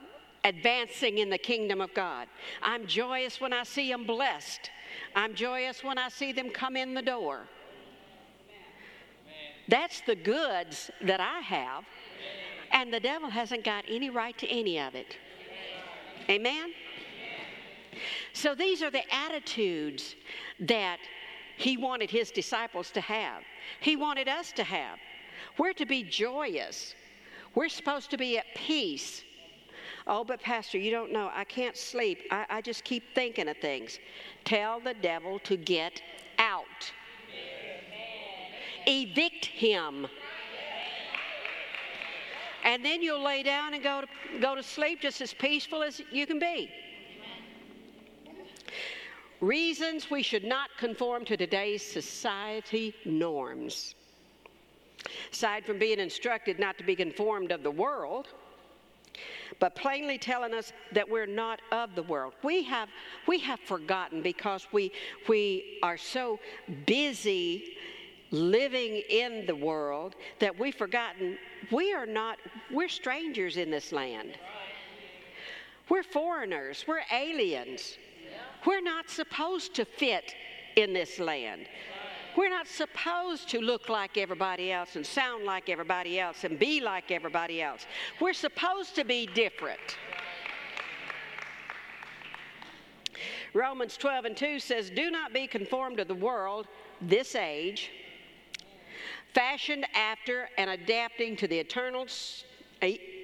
advancing 0.45 1.19
in 1.19 1.31
the 1.31 1.39
kingdom 1.39 1.81
of 1.81 1.93
God. 1.95 2.29
I'm 2.63 2.87
joyous 2.87 3.41
when 3.41 3.53
I 3.53 3.63
see 3.63 3.91
them 3.91 4.05
blessed. 4.05 4.71
I'm 5.15 5.35
joyous 5.35 5.85
when 5.85 5.99
I 5.99 6.09
see 6.09 6.33
them 6.33 6.51
come 6.51 6.77
in 6.77 6.95
the 6.95 7.03
door. 7.03 7.47
That's 9.69 10.01
the 10.01 10.17
goods 10.17 10.91
that 11.03 11.21
I 11.21 11.41
have, 11.41 11.85
and 12.73 12.93
the 12.93 12.99
devil 12.99 13.31
hasn't 13.31 13.65
got 13.65 13.85
any 13.89 14.11
right 14.11 14.37
to 14.39 14.49
any 14.49 14.81
of 14.81 14.97
it. 14.97 15.17
Amen? 16.29 16.73
So 18.33 18.55
these 18.55 18.83
are 18.83 18.91
the 18.91 19.03
attitudes 19.15 20.17
that 20.61 20.99
he 21.61 21.77
wanted 21.77 22.11
his 22.11 22.31
disciples 22.31 22.91
to 22.91 23.03
have. 23.03 23.43
He 23.81 23.95
wanted 23.95 24.29
us 24.29 24.51
to 24.53 24.65
have. 24.65 24.99
We're 25.59 25.75
to 25.75 25.85
be 25.85 26.03
joyous. 26.03 26.95
We're 27.55 27.69
supposed 27.69 28.11
to 28.13 28.17
be 28.17 28.39
at 28.39 28.47
peace. 28.55 29.23
Oh, 30.07 30.25
but 30.25 30.41
Pastor, 30.41 30.79
you 30.79 30.91
don't 30.91 31.13
know. 31.13 31.31
I 31.35 31.45
can't 31.45 31.77
sleep. 31.77 32.23
I, 32.31 32.47
I 32.49 32.61
just 32.63 32.83
keep 32.85 33.15
thinking 33.15 33.47
of 33.47 33.59
things. 33.59 33.99
Tell 34.45 34.81
the 34.81 34.95
devil 34.95 35.39
to 35.41 35.59
get 35.59 36.01
out. 36.39 36.93
Evict 38.87 39.45
him. 39.45 40.07
And 42.65 42.83
then 42.83 43.03
you'll 43.03 43.23
lay 43.23 43.43
down 43.43 43.75
and 43.75 43.83
go 43.83 44.01
to, 44.01 44.39
go 44.41 44.55
to 44.55 44.63
sleep 44.63 45.03
just 45.03 45.21
as 45.21 45.35
peaceful 45.35 45.83
as 45.83 46.01
you 46.11 46.27
can 46.27 46.39
be. 46.39 46.71
Reasons 49.41 50.11
we 50.11 50.23
should 50.23 50.45
not 50.45 50.69
conform 50.79 51.25
to 51.25 51.37
today's 51.37 51.83
society 51.83 52.95
norms. 53.05 53.95
Aside 55.33 55.65
from 55.65 55.79
being 55.79 55.99
instructed 55.99 56.59
not 56.59 56.77
to 56.79 56.85
be 56.85 56.95
conformed 56.95 57.51
of 57.51 57.63
the 57.63 57.71
world, 57.71 58.29
but 59.59 59.75
plainly 59.75 60.19
telling 60.19 60.53
us 60.53 60.73
that 60.93 61.09
we're 61.09 61.27
not 61.27 61.61
of 61.73 61.95
the 61.95 62.03
world. 62.03 62.35
We 62.43 62.63
have, 62.65 62.89
we 63.27 63.39
have 63.41 63.61
forgotten 63.61 64.23
because 64.23 64.67
we, 64.73 64.93
we 65.29 65.79
are 65.83 65.97
so 65.97 66.39
busy 66.87 67.77
living 68.31 69.03
in 69.09 69.47
the 69.47 69.57
world 69.57 70.15
that 70.39 70.57
we've 70.57 70.75
forgotten 70.75 71.37
we 71.71 71.93
are 71.93 72.07
not, 72.07 72.39
we're 72.71 72.89
strangers 72.89 73.57
in 73.57 73.71
this 73.71 73.93
land. 73.93 74.39
We're 75.89 76.03
foreigners, 76.03 76.85
we're 76.87 77.03
aliens. 77.13 77.97
We're 78.67 78.81
not 78.81 79.09
supposed 79.09 79.75
to 79.75 79.85
fit 79.85 80.35
in 80.77 80.93
this 80.93 81.19
land. 81.19 81.67
We're 82.37 82.51
not 82.51 82.69
supposed 82.69 83.49
to 83.51 83.61
look 83.61 83.89
like 83.89 84.17
everybody 84.17 84.71
else 84.71 84.97
and 84.97 85.05
sound 85.05 85.45
like 85.45 85.69
everybody 85.69 86.21
else 86.21 86.45
and 86.45 86.59
be 86.59 86.81
like 86.81 87.11
everybody 87.11 87.61
else. 87.61 87.87
We're 88.21 88.33
supposed 88.33 88.95
to 88.97 89.05
be 89.05 89.27
different. 89.27 89.99
Romans 93.53 93.97
12 93.97 94.25
and 94.27 94.37
2 94.37 94.61
says, 94.61 94.91
Do 94.91 95.11
not 95.11 95.33
be 95.33 95.47
conformed 95.47 95.99
to 95.99 96.05
the 96.05 96.15
world, 96.15 96.69
this 97.01 97.35
age, 97.35 97.91
fashioned 99.35 99.87
after 99.95 100.49
and 100.57 100.71
adapting 100.71 101.37
to 101.37 101.49
the 101.49 101.59
eternal, 101.59 102.07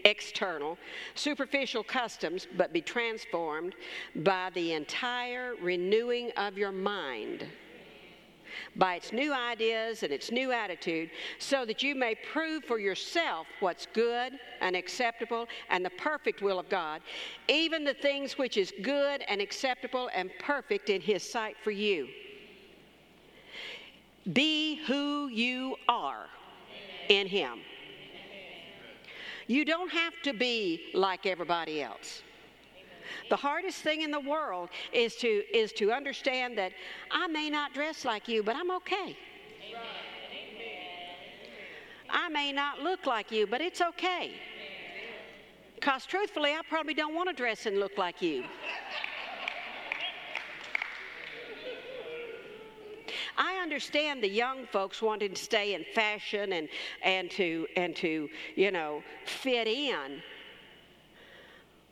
external, 0.06 0.78
superficial 1.14 1.82
customs, 1.82 2.46
but 2.56 2.72
be 2.72 2.80
transformed 2.80 3.74
by 4.16 4.50
the 4.54 4.72
entire 4.72 5.54
renewing 5.60 6.30
of 6.36 6.56
your 6.56 6.72
mind 6.72 7.46
by 8.76 8.94
its 8.94 9.12
new 9.12 9.32
ideas 9.32 10.02
and 10.02 10.12
its 10.12 10.30
new 10.30 10.52
attitude, 10.52 11.10
so 11.38 11.64
that 11.64 11.82
you 11.82 11.94
may 11.94 12.14
prove 12.14 12.64
for 12.64 12.78
yourself 12.78 13.46
what's 13.60 13.86
good 13.92 14.32
and 14.60 14.76
acceptable 14.76 15.46
and 15.68 15.84
the 15.84 15.90
perfect 15.90 16.42
will 16.42 16.58
of 16.58 16.68
God, 16.68 17.00
even 17.48 17.84
the 17.84 17.94
things 17.94 18.38
which 18.38 18.56
is 18.56 18.72
good 18.82 19.22
and 19.28 19.40
acceptable 19.40 20.08
and 20.14 20.30
perfect 20.38 20.90
in 20.90 21.00
His 21.00 21.22
sight 21.22 21.56
for 21.62 21.70
you. 21.70 22.08
Be 24.32 24.76
who 24.86 25.28
you 25.28 25.76
are 25.88 26.26
in 27.08 27.26
Him. 27.26 27.60
You 29.46 29.64
don't 29.64 29.90
have 29.90 30.14
to 30.24 30.32
be 30.32 30.90
like 30.94 31.26
everybody 31.26 31.82
else. 31.82 32.22
The 33.30 33.36
hardest 33.36 33.78
thing 33.82 34.02
in 34.02 34.10
the 34.10 34.20
world 34.20 34.70
is 34.92 35.16
to, 35.16 35.28
is 35.28 35.72
to 35.74 35.92
understand 35.92 36.58
that 36.58 36.72
I 37.10 37.26
may 37.28 37.50
not 37.50 37.72
dress 37.72 38.04
like 38.04 38.28
you, 38.28 38.42
but 38.42 38.56
I'm 38.56 38.70
okay. 38.72 39.16
I 42.08 42.28
may 42.28 42.52
not 42.52 42.80
look 42.80 43.06
like 43.06 43.32
you, 43.32 43.46
but 43.46 43.60
it's 43.60 43.80
okay. 43.80 44.32
Because 45.74 46.06
truthfully, 46.06 46.52
I 46.52 46.60
probably 46.68 46.94
don't 46.94 47.14
want 47.14 47.28
to 47.28 47.34
dress 47.34 47.66
and 47.66 47.78
look 47.78 47.98
like 47.98 48.22
you. 48.22 48.44
I 53.36 53.54
understand 53.62 54.22
the 54.22 54.28
young 54.28 54.66
folks 54.66 55.02
wanting 55.02 55.34
to 55.34 55.40
stay 55.40 55.74
in 55.74 55.84
fashion 55.94 56.52
and, 56.52 56.68
and 57.02 57.30
to 57.32 57.66
and 57.76 57.94
to, 57.96 58.28
you 58.54 58.70
know, 58.70 59.02
fit 59.24 59.68
in 59.68 60.22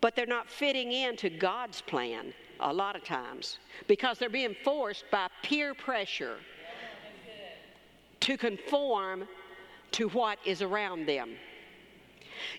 but 0.04 0.14
they're 0.14 0.26
not 0.26 0.50
fitting 0.50 0.92
into 0.92 1.30
God's 1.30 1.80
plan 1.80 2.34
a 2.60 2.70
lot 2.70 2.94
of 2.94 3.04
times 3.04 3.58
because 3.86 4.18
they're 4.18 4.28
being 4.28 4.54
forced 4.62 5.06
by 5.10 5.28
peer 5.42 5.72
pressure 5.72 6.36
to 8.20 8.36
conform 8.36 9.26
to 9.92 10.08
what 10.10 10.38
is 10.44 10.60
around 10.60 11.06
them. 11.08 11.30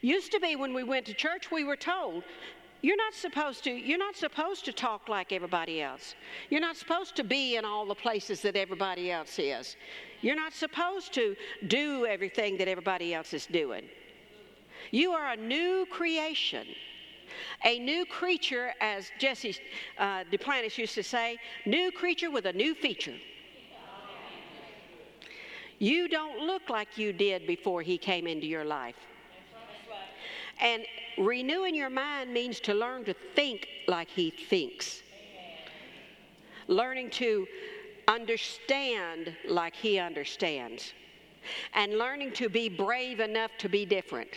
Used 0.01 0.31
to 0.31 0.39
be 0.39 0.55
when 0.55 0.73
we 0.73 0.81
went 0.81 1.05
to 1.05 1.13
church, 1.13 1.51
we 1.51 1.63
were 1.63 1.75
told, 1.75 2.23
you're 2.85 3.03
not 3.07 3.15
supposed 3.15 3.63
to 3.63 3.71
you're 3.71 4.05
not 4.07 4.15
supposed 4.15 4.63
to 4.65 4.71
talk 4.71 5.09
like 5.09 5.31
everybody 5.31 5.81
else. 5.81 6.13
You're 6.51 6.65
not 6.69 6.77
supposed 6.77 7.15
to 7.15 7.23
be 7.23 7.55
in 7.55 7.65
all 7.65 7.85
the 7.87 7.95
places 7.95 8.41
that 8.43 8.55
everybody 8.55 9.11
else 9.11 9.39
is. 9.39 9.75
You're 10.21 10.35
not 10.35 10.53
supposed 10.53 11.11
to 11.13 11.35
do 11.67 12.05
everything 12.05 12.57
that 12.59 12.67
everybody 12.67 13.15
else 13.15 13.33
is 13.33 13.47
doing. 13.47 13.85
You 14.91 15.13
are 15.13 15.31
a 15.31 15.35
new 15.35 15.87
creation. 15.89 16.67
A 17.63 17.79
new 17.79 18.05
creature, 18.05 18.73
as 18.79 19.09
Jesse 19.17 19.57
uh, 19.97 20.23
Duplantis 20.31 20.77
used 20.77 20.93
to 20.93 21.03
say, 21.03 21.39
new 21.65 21.91
creature 21.91 22.29
with 22.29 22.45
a 22.45 22.53
new 22.53 22.75
feature. 22.75 23.17
You 25.79 26.07
don't 26.07 26.37
look 26.45 26.69
like 26.69 26.99
you 26.99 27.11
did 27.13 27.47
before 27.47 27.81
he 27.81 27.97
came 27.97 28.27
into 28.27 28.45
your 28.45 28.63
life. 28.63 28.95
And 30.59 30.85
renewing 31.17 31.75
your 31.75 31.89
mind 31.89 32.33
means 32.33 32.59
to 32.61 32.73
learn 32.73 33.03
to 33.05 33.15
think 33.35 33.67
like 33.87 34.09
he 34.09 34.29
thinks. 34.29 35.01
Learning 36.67 37.09
to 37.11 37.45
understand 38.07 39.35
like 39.47 39.75
he 39.75 39.99
understands. 39.99 40.93
And 41.73 41.97
learning 41.97 42.33
to 42.33 42.49
be 42.49 42.69
brave 42.69 43.19
enough 43.19 43.51
to 43.59 43.69
be 43.69 43.85
different. 43.85 44.29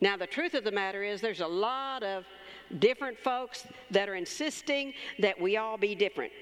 Now, 0.00 0.16
the 0.16 0.26
truth 0.26 0.54
of 0.54 0.64
the 0.64 0.70
matter 0.70 1.02
is, 1.02 1.20
there's 1.20 1.40
a 1.40 1.46
lot 1.46 2.02
of 2.02 2.24
different 2.78 3.18
folks 3.18 3.66
that 3.90 4.08
are 4.08 4.14
insisting 4.14 4.92
that 5.18 5.40
we 5.40 5.56
all 5.56 5.76
be 5.76 5.94
different, 5.94 6.32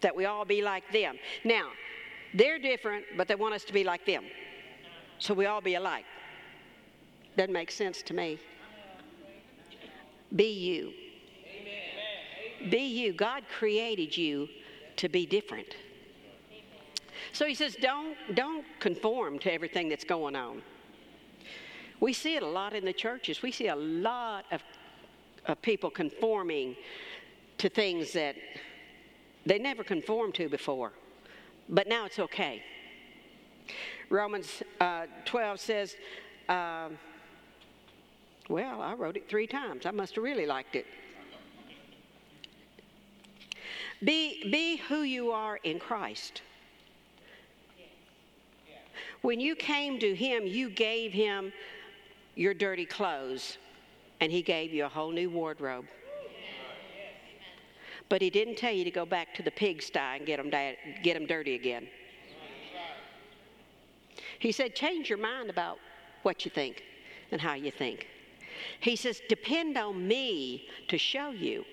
that 0.00 0.14
we 0.14 0.26
all 0.26 0.44
be 0.44 0.62
like 0.62 0.84
them. 0.92 1.16
Now, 1.44 1.70
they're 2.34 2.58
different, 2.58 3.04
but 3.16 3.28
they 3.28 3.34
want 3.34 3.54
us 3.54 3.64
to 3.64 3.72
be 3.72 3.84
like 3.84 4.04
them. 4.04 4.24
So 5.18 5.34
we 5.34 5.46
all 5.46 5.60
be 5.60 5.74
alike. 5.74 6.04
Doesn't 7.36 7.52
make 7.52 7.70
sense 7.70 8.02
to 8.02 8.14
me. 8.14 8.38
Be 10.34 10.50
you. 10.50 10.92
Be 12.70 12.86
you. 12.86 13.12
God 13.12 13.44
created 13.58 14.16
you 14.16 14.48
to 14.96 15.08
be 15.08 15.26
different. 15.26 15.76
So 17.32 17.46
he 17.46 17.54
says, 17.54 17.76
don't, 17.80 18.16
don't 18.34 18.64
conform 18.80 19.38
to 19.40 19.52
everything 19.52 19.88
that's 19.88 20.04
going 20.04 20.34
on. 20.34 20.62
We 22.00 22.12
see 22.12 22.36
it 22.36 22.42
a 22.42 22.48
lot 22.48 22.74
in 22.74 22.84
the 22.84 22.92
churches. 22.92 23.42
We 23.42 23.52
see 23.52 23.68
a 23.68 23.76
lot 23.76 24.44
of, 24.50 24.62
of 25.46 25.60
people 25.62 25.90
conforming 25.90 26.76
to 27.58 27.68
things 27.68 28.12
that 28.12 28.36
they 29.46 29.58
never 29.58 29.84
conformed 29.84 30.34
to 30.34 30.48
before, 30.48 30.92
but 31.68 31.86
now 31.88 32.06
it's 32.06 32.18
okay. 32.18 32.62
Romans 34.08 34.62
uh, 34.80 35.06
12 35.24 35.60
says, 35.60 35.96
uh, 36.48 36.88
well, 38.48 38.80
I 38.80 38.94
wrote 38.94 39.16
it 39.16 39.28
three 39.28 39.46
times. 39.46 39.86
I 39.86 39.90
must 39.90 40.14
have 40.14 40.24
really 40.24 40.46
liked 40.46 40.76
it. 40.76 40.86
Be, 44.04 44.50
be 44.50 44.76
who 44.76 45.02
you 45.02 45.30
are 45.30 45.58
in 45.64 45.78
Christ. 45.78 46.42
When 49.22 49.40
you 49.40 49.56
came 49.56 49.98
to 49.98 50.14
Him, 50.14 50.46
you 50.46 50.70
gave 50.70 51.12
Him 51.12 51.52
your 52.34 52.54
dirty 52.54 52.84
clothes, 52.84 53.58
and 54.20 54.30
He 54.30 54.42
gave 54.42 54.72
you 54.72 54.84
a 54.84 54.88
whole 54.88 55.10
new 55.10 55.30
wardrobe. 55.30 55.86
But 58.08 58.22
He 58.22 58.30
didn't 58.30 58.56
tell 58.56 58.72
you 58.72 58.84
to 58.84 58.90
go 58.90 59.04
back 59.04 59.34
to 59.34 59.42
the 59.42 59.50
pigsty 59.50 59.98
and 59.98 60.26
get 60.26 60.36
them, 60.36 60.50
da- 60.50 60.78
get 61.02 61.14
them 61.14 61.26
dirty 61.26 61.54
again. 61.54 61.88
He 64.38 64.52
said, 64.52 64.74
change 64.74 65.08
your 65.08 65.18
mind 65.18 65.50
about 65.50 65.78
what 66.22 66.44
you 66.44 66.50
think 66.50 66.82
and 67.32 67.40
how 67.40 67.54
you 67.54 67.70
think. 67.70 68.06
He 68.80 68.96
says, 68.96 69.20
depend 69.28 69.76
on 69.76 70.06
me 70.06 70.68
to 70.88 70.98
show 70.98 71.30
you. 71.30 71.64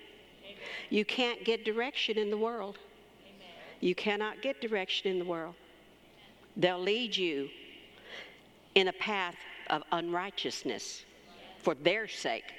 You 0.90 1.04
can't 1.04 1.44
get 1.44 1.64
direction 1.64 2.18
in 2.18 2.30
the 2.30 2.38
world. 2.38 2.78
You 3.80 3.94
cannot 3.94 4.42
get 4.42 4.60
direction 4.60 5.10
in 5.10 5.18
the 5.18 5.24
world. 5.24 5.54
They'll 6.56 6.80
lead 6.80 7.16
you 7.16 7.48
in 8.74 8.88
a 8.88 8.92
path 8.92 9.36
of 9.68 9.82
unrighteousness 9.92 11.04
for 11.58 11.74
their 11.74 12.08
sake. 12.08 12.52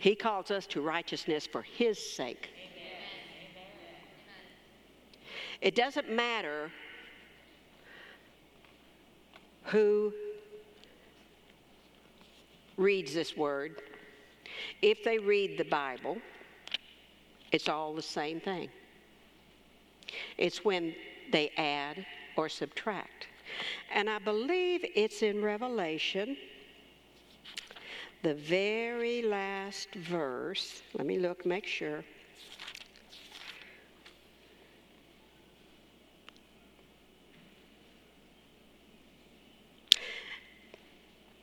He 0.00 0.14
calls 0.14 0.50
us 0.50 0.66
to 0.68 0.80
righteousness 0.80 1.46
for 1.46 1.62
His 1.62 1.98
sake. 1.98 2.48
It 5.60 5.74
doesn't 5.74 6.10
matter 6.10 6.72
who 9.64 10.12
reads 12.78 13.12
this 13.12 13.36
word, 13.36 13.82
if 14.80 15.04
they 15.04 15.18
read 15.18 15.58
the 15.58 15.64
Bible, 15.64 16.16
it's 17.52 17.68
all 17.68 17.94
the 17.94 18.00
same 18.00 18.40
thing. 18.40 18.70
It's 20.38 20.64
when 20.64 20.94
they 21.30 21.52
add 21.58 22.06
or 22.36 22.48
subtract. 22.48 23.28
And 23.92 24.08
I 24.08 24.18
believe 24.18 24.80
it's 24.94 25.22
in 25.22 25.42
Revelation, 25.42 26.38
the 28.22 28.34
very 28.34 29.22
last 29.22 29.94
verse. 29.94 30.82
Let 30.94 31.06
me 31.06 31.18
look, 31.18 31.46
make 31.46 31.66
sure. 31.66 32.04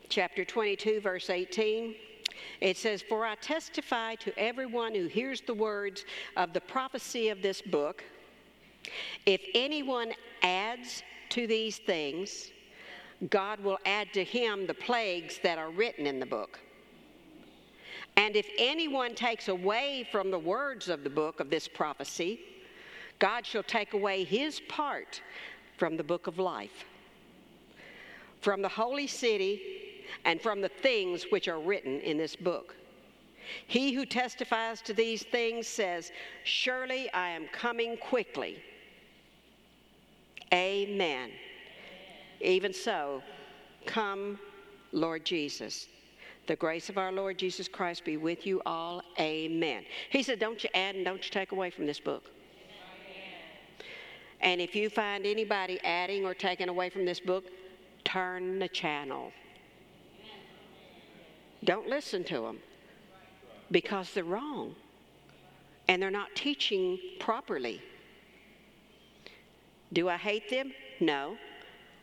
Chapter 0.10 0.46
22, 0.46 1.02
verse 1.02 1.30
18. 1.30 1.96
It 2.62 2.78
says, 2.78 3.02
For 3.02 3.26
I 3.26 3.36
testify 3.36 4.16
to 4.16 4.38
everyone 4.38 4.94
who 4.94 5.08
hears 5.08 5.42
the 5.42 5.54
words 5.54 6.06
of 6.36 6.54
the 6.54 6.62
prophecy 6.62 7.30
of 7.30 7.42
this 7.42 7.62
book. 7.62 8.04
If 9.26 9.42
anyone 9.54 10.14
adds 10.44 11.04
to 11.30 11.46
these 11.46 11.78
things, 11.78 12.52
God 13.30 13.60
will 13.60 13.80
add 13.86 14.14
to 14.14 14.24
him 14.24 14.68
the 14.68 14.74
plagues 14.74 15.40
that 15.44 15.58
are 15.58 15.72
written 15.72 16.06
in 16.06 16.20
the 16.20 16.26
book. 16.26 16.60
And 18.18 18.36
if 18.36 18.50
anyone 18.58 19.14
takes 19.14 19.48
away 19.48 20.08
from 20.12 20.32
the 20.32 20.40
words 20.40 20.90
of 20.90 21.04
the 21.04 21.10
book 21.10 21.40
of 21.40 21.52
this 21.52 21.68
prophecy, 21.68 22.40
God 23.20 23.46
shall 23.46 23.64
take 23.64 23.94
away 23.94 24.24
his 24.24 24.60
part 24.68 25.22
from 25.78 25.98
the 25.98 26.04
book 26.04 26.26
of 26.26 26.40
life, 26.40 26.86
from 28.42 28.64
the 28.64 28.70
holy 28.70 29.08
city, 29.08 29.62
and 30.26 30.42
from 30.42 30.62
the 30.62 30.70
things 30.70 31.26
which 31.30 31.48
are 31.48 31.60
written 31.60 32.00
in 32.02 32.18
this 32.18 32.36
book. 32.36 32.76
He 33.68 33.94
who 33.94 34.06
testifies 34.06 34.82
to 34.82 34.94
these 34.94 35.24
things 35.24 35.68
says, 35.68 36.12
Surely 36.44 37.12
I 37.14 37.30
am 37.30 37.48
coming 37.54 37.98
quickly. 37.98 38.62
Amen. 40.54 41.30
Even 42.42 42.74
so, 42.74 43.22
come, 43.86 44.40
Lord 44.92 45.24
Jesus. 45.24 45.88
The 46.48 46.56
grace 46.56 46.88
of 46.88 46.98
our 46.98 47.12
Lord 47.12 47.38
Jesus 47.38 47.68
Christ 47.68 48.06
be 48.06 48.16
with 48.16 48.48
you 48.48 48.62
all. 48.66 49.02
Amen. 49.20 49.84
He 50.10 50.24
said, 50.24 50.40
Don't 50.40 50.64
you 50.64 50.70
add 50.74 50.96
and 50.96 51.04
don't 51.04 51.24
you 51.24 51.30
take 51.30 51.52
away 51.52 51.70
from 51.70 51.86
this 51.86 52.00
book. 52.00 52.32
And 54.40 54.62
if 54.62 54.76
you 54.76 54.90
find 54.90 55.26
anybody 55.26 55.80
adding 55.84 56.26
or 56.26 56.34
taking 56.34 56.70
away 56.70 56.90
from 56.90 57.06
this 57.06 57.20
book, 57.20 57.46
turn 58.06 58.60
the 58.60 58.70
channel. 58.70 59.32
Don't 61.66 61.90
listen 61.90 62.24
to 62.26 62.42
them 62.42 62.60
because 63.72 64.14
they're 64.14 64.24
wrong 64.24 64.74
and 65.90 66.02
they're 66.02 66.12
not 66.12 66.34
teaching 66.34 66.98
properly. 67.20 67.82
Do 69.92 70.08
I 70.08 70.16
hate 70.16 70.50
them? 70.50 70.72
No, 71.02 71.36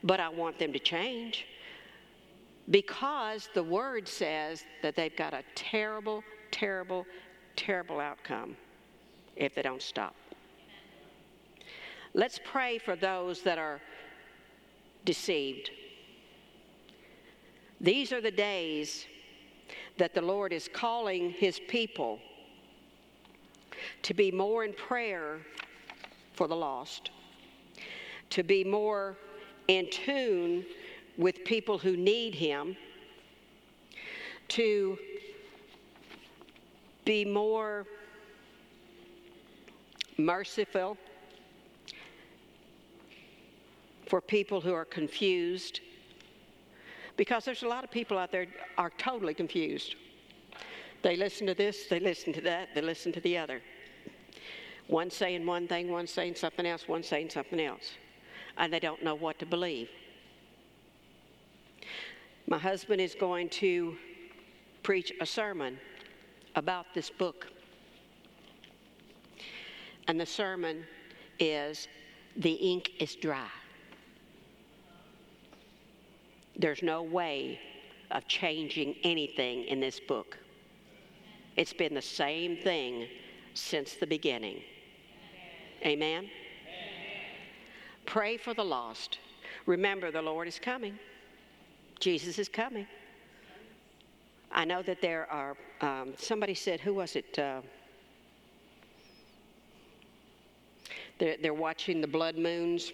but 0.03 0.21
I 0.21 0.29
want 0.29 0.59
them 0.59 0.73
to 0.73 0.79
change 0.79 1.47
because 2.71 3.49
the 3.55 3.63
word 3.63 4.09
says 4.09 4.65
that 4.83 4.97
they've 4.97 5.17
got 5.17 5.35
a 5.35 5.43
terrible, 5.55 6.23
terrible, 6.51 7.07
terrible 7.57 8.01
outcome 8.01 8.57
if 9.37 9.55
they 9.55 9.63
don't 9.63 9.83
stop. 9.83 10.15
Let's 12.15 12.39
pray 12.45 12.79
for 12.79 12.97
those 12.97 13.43
that 13.43 13.59
are 13.59 13.81
deceived. 15.05 15.71
These 17.81 18.13
are 18.13 18.21
the 18.21 18.31
days 18.31 19.07
that 19.99 20.15
the 20.15 20.23
Lord 20.23 20.53
is 20.53 20.69
calling 20.73 21.31
his 21.31 21.61
people 21.69 22.19
to 24.03 24.15
be 24.15 24.31
more 24.31 24.65
in 24.65 24.73
prayer 24.73 25.41
for 26.33 26.49
the 26.49 26.57
lost, 26.57 27.11
to 28.31 28.43
be 28.43 28.65
more 28.65 29.17
in 29.69 29.89
tune 29.91 30.65
with 31.17 31.45
people 31.45 31.79
who 31.79 31.97
need 31.97 32.35
him, 32.35 32.77
to 34.49 34.99
be 37.05 37.25
more 37.25 37.87
merciful 40.19 40.97
for 44.07 44.21
people 44.21 44.61
who 44.61 44.73
are 44.73 44.85
confused 44.85 45.81
because 47.17 47.45
there's 47.45 47.63
a 47.63 47.69
lot 47.69 47.85
of 47.85 47.91
people 47.91 48.19
out 48.19 48.33
there 48.33 48.47
are 48.77 48.91
totally 48.99 49.35
confused. 49.35 49.95
They 51.03 51.17
listen 51.17 51.47
to 51.47 51.55
this, 51.55 51.87
they 51.87 52.01
listen 52.01 52.33
to 52.33 52.41
that, 52.43 52.75
they 52.75 52.81
listen 52.81 53.13
to 53.13 53.21
the 53.21 53.39
other. 53.39 53.61
One 54.89 55.11
saying 55.11 55.47
one 55.47 55.69
thing, 55.69 55.91
one 55.91 56.07
saying 56.07 56.35
something 56.35 56.67
else, 56.67 56.89
one 56.89 57.03
saying 57.03 57.31
something 57.31 57.61
else. 57.61 57.93
And 58.57 58.73
they 58.73 58.81
don't 58.81 59.03
know 59.03 59.15
what 59.15 59.39
to 59.39 59.47
believe. 59.47 59.89
My 62.47 62.59
husband 62.59 63.01
is 63.01 63.15
going 63.15 63.49
to 63.51 63.97
preach 64.83 65.13
a 65.21 65.27
sermon 65.27 65.79
about 66.57 66.87
this 66.95 67.09
book. 67.09 67.47
And 70.09 70.21
the 70.21 70.27
sermon 70.27 70.85
is 71.39 71.89
The 72.37 72.53
Ink 72.53 72.91
is 73.01 73.15
Dry. 73.17 73.49
There's 76.57 76.83
no 76.83 77.03
way 77.03 77.59
of 78.11 78.29
changing 78.29 78.97
anything 79.03 79.65
in 79.65 79.81
this 79.81 79.99
book. 79.99 80.39
It's 81.57 81.73
been 81.73 81.95
the 81.95 82.03
same 82.03 82.57
thing 82.59 83.09
since 83.55 83.95
the 83.95 84.07
beginning. 84.07 84.61
Amen? 85.83 86.25
Amen? 86.25 86.31
Pray 88.07 88.37
for 88.37 88.55
the 88.55 88.65
lost. 88.65 89.19
Remember, 89.67 90.11
the 90.11 90.23
Lord 90.23 90.47
is 90.47 90.59
coming, 90.59 90.99
Jesus 92.01 92.39
is 92.39 92.49
coming. 92.49 92.87
I 94.53 94.65
know 94.65 94.83
that 94.83 95.01
there 95.01 95.27
are, 95.31 95.57
um, 95.81 96.15
somebody 96.17 96.55
said, 96.55 96.81
who 96.81 96.95
was 96.95 97.17
it? 97.17 97.39
Uh, 97.39 97.61
they're, 101.19 101.37
they're 101.41 101.55
watching 101.55 102.01
the 102.01 102.07
blood 102.07 102.37
moons 102.37 102.93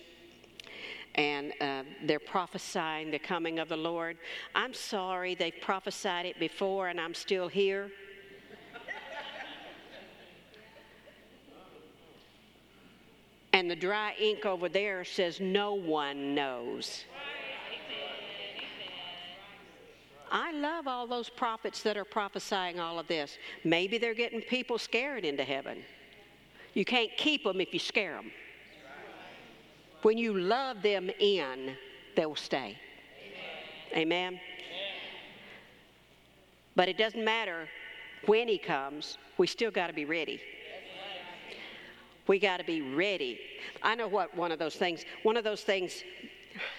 and 1.16 1.52
uh, 1.60 1.82
they're 2.04 2.18
prophesying 2.18 3.10
the 3.10 3.18
coming 3.18 3.58
of 3.58 3.68
the 3.68 3.76
Lord. 3.76 4.16
I'm 4.54 4.72
sorry, 4.72 5.34
they've 5.34 5.60
prophesied 5.60 6.26
it 6.26 6.38
before 6.38 6.88
and 6.88 7.00
I'm 7.00 7.14
still 7.14 7.48
here. 7.48 7.90
and 13.52 13.70
the 13.70 13.76
dry 13.76 14.14
ink 14.18 14.46
over 14.46 14.68
there 14.68 15.04
says, 15.04 15.40
No 15.40 15.74
one 15.74 16.34
knows. 16.34 17.04
I 20.30 20.52
love 20.52 20.86
all 20.86 21.06
those 21.06 21.28
prophets 21.28 21.82
that 21.82 21.96
are 21.96 22.04
prophesying 22.04 22.78
all 22.78 22.98
of 22.98 23.08
this. 23.08 23.38
Maybe 23.64 23.98
they're 23.98 24.14
getting 24.14 24.40
people 24.40 24.78
scared 24.78 25.24
into 25.24 25.44
heaven. 25.44 25.78
You 26.74 26.84
can't 26.84 27.10
keep 27.16 27.44
them 27.44 27.60
if 27.60 27.72
you 27.74 27.80
scare 27.80 28.14
them. 28.14 28.30
When 30.02 30.16
you 30.16 30.38
love 30.38 30.82
them 30.82 31.10
in, 31.18 31.76
they'll 32.16 32.36
stay. 32.36 32.78
Amen. 33.92 34.34
Amen. 34.34 34.40
But 36.76 36.88
it 36.88 36.96
doesn't 36.96 37.24
matter 37.24 37.68
when 38.26 38.48
he 38.48 38.58
comes, 38.58 39.18
we 39.38 39.46
still 39.46 39.70
got 39.70 39.88
to 39.88 39.92
be 39.92 40.04
ready. 40.04 40.40
We 42.26 42.38
got 42.38 42.58
to 42.58 42.64
be 42.64 42.80
ready. 42.80 43.40
I 43.82 43.94
know 43.94 44.06
what 44.06 44.34
one 44.36 44.52
of 44.52 44.58
those 44.58 44.76
things, 44.76 45.04
one 45.24 45.36
of 45.36 45.44
those 45.44 45.62
things, 45.62 46.04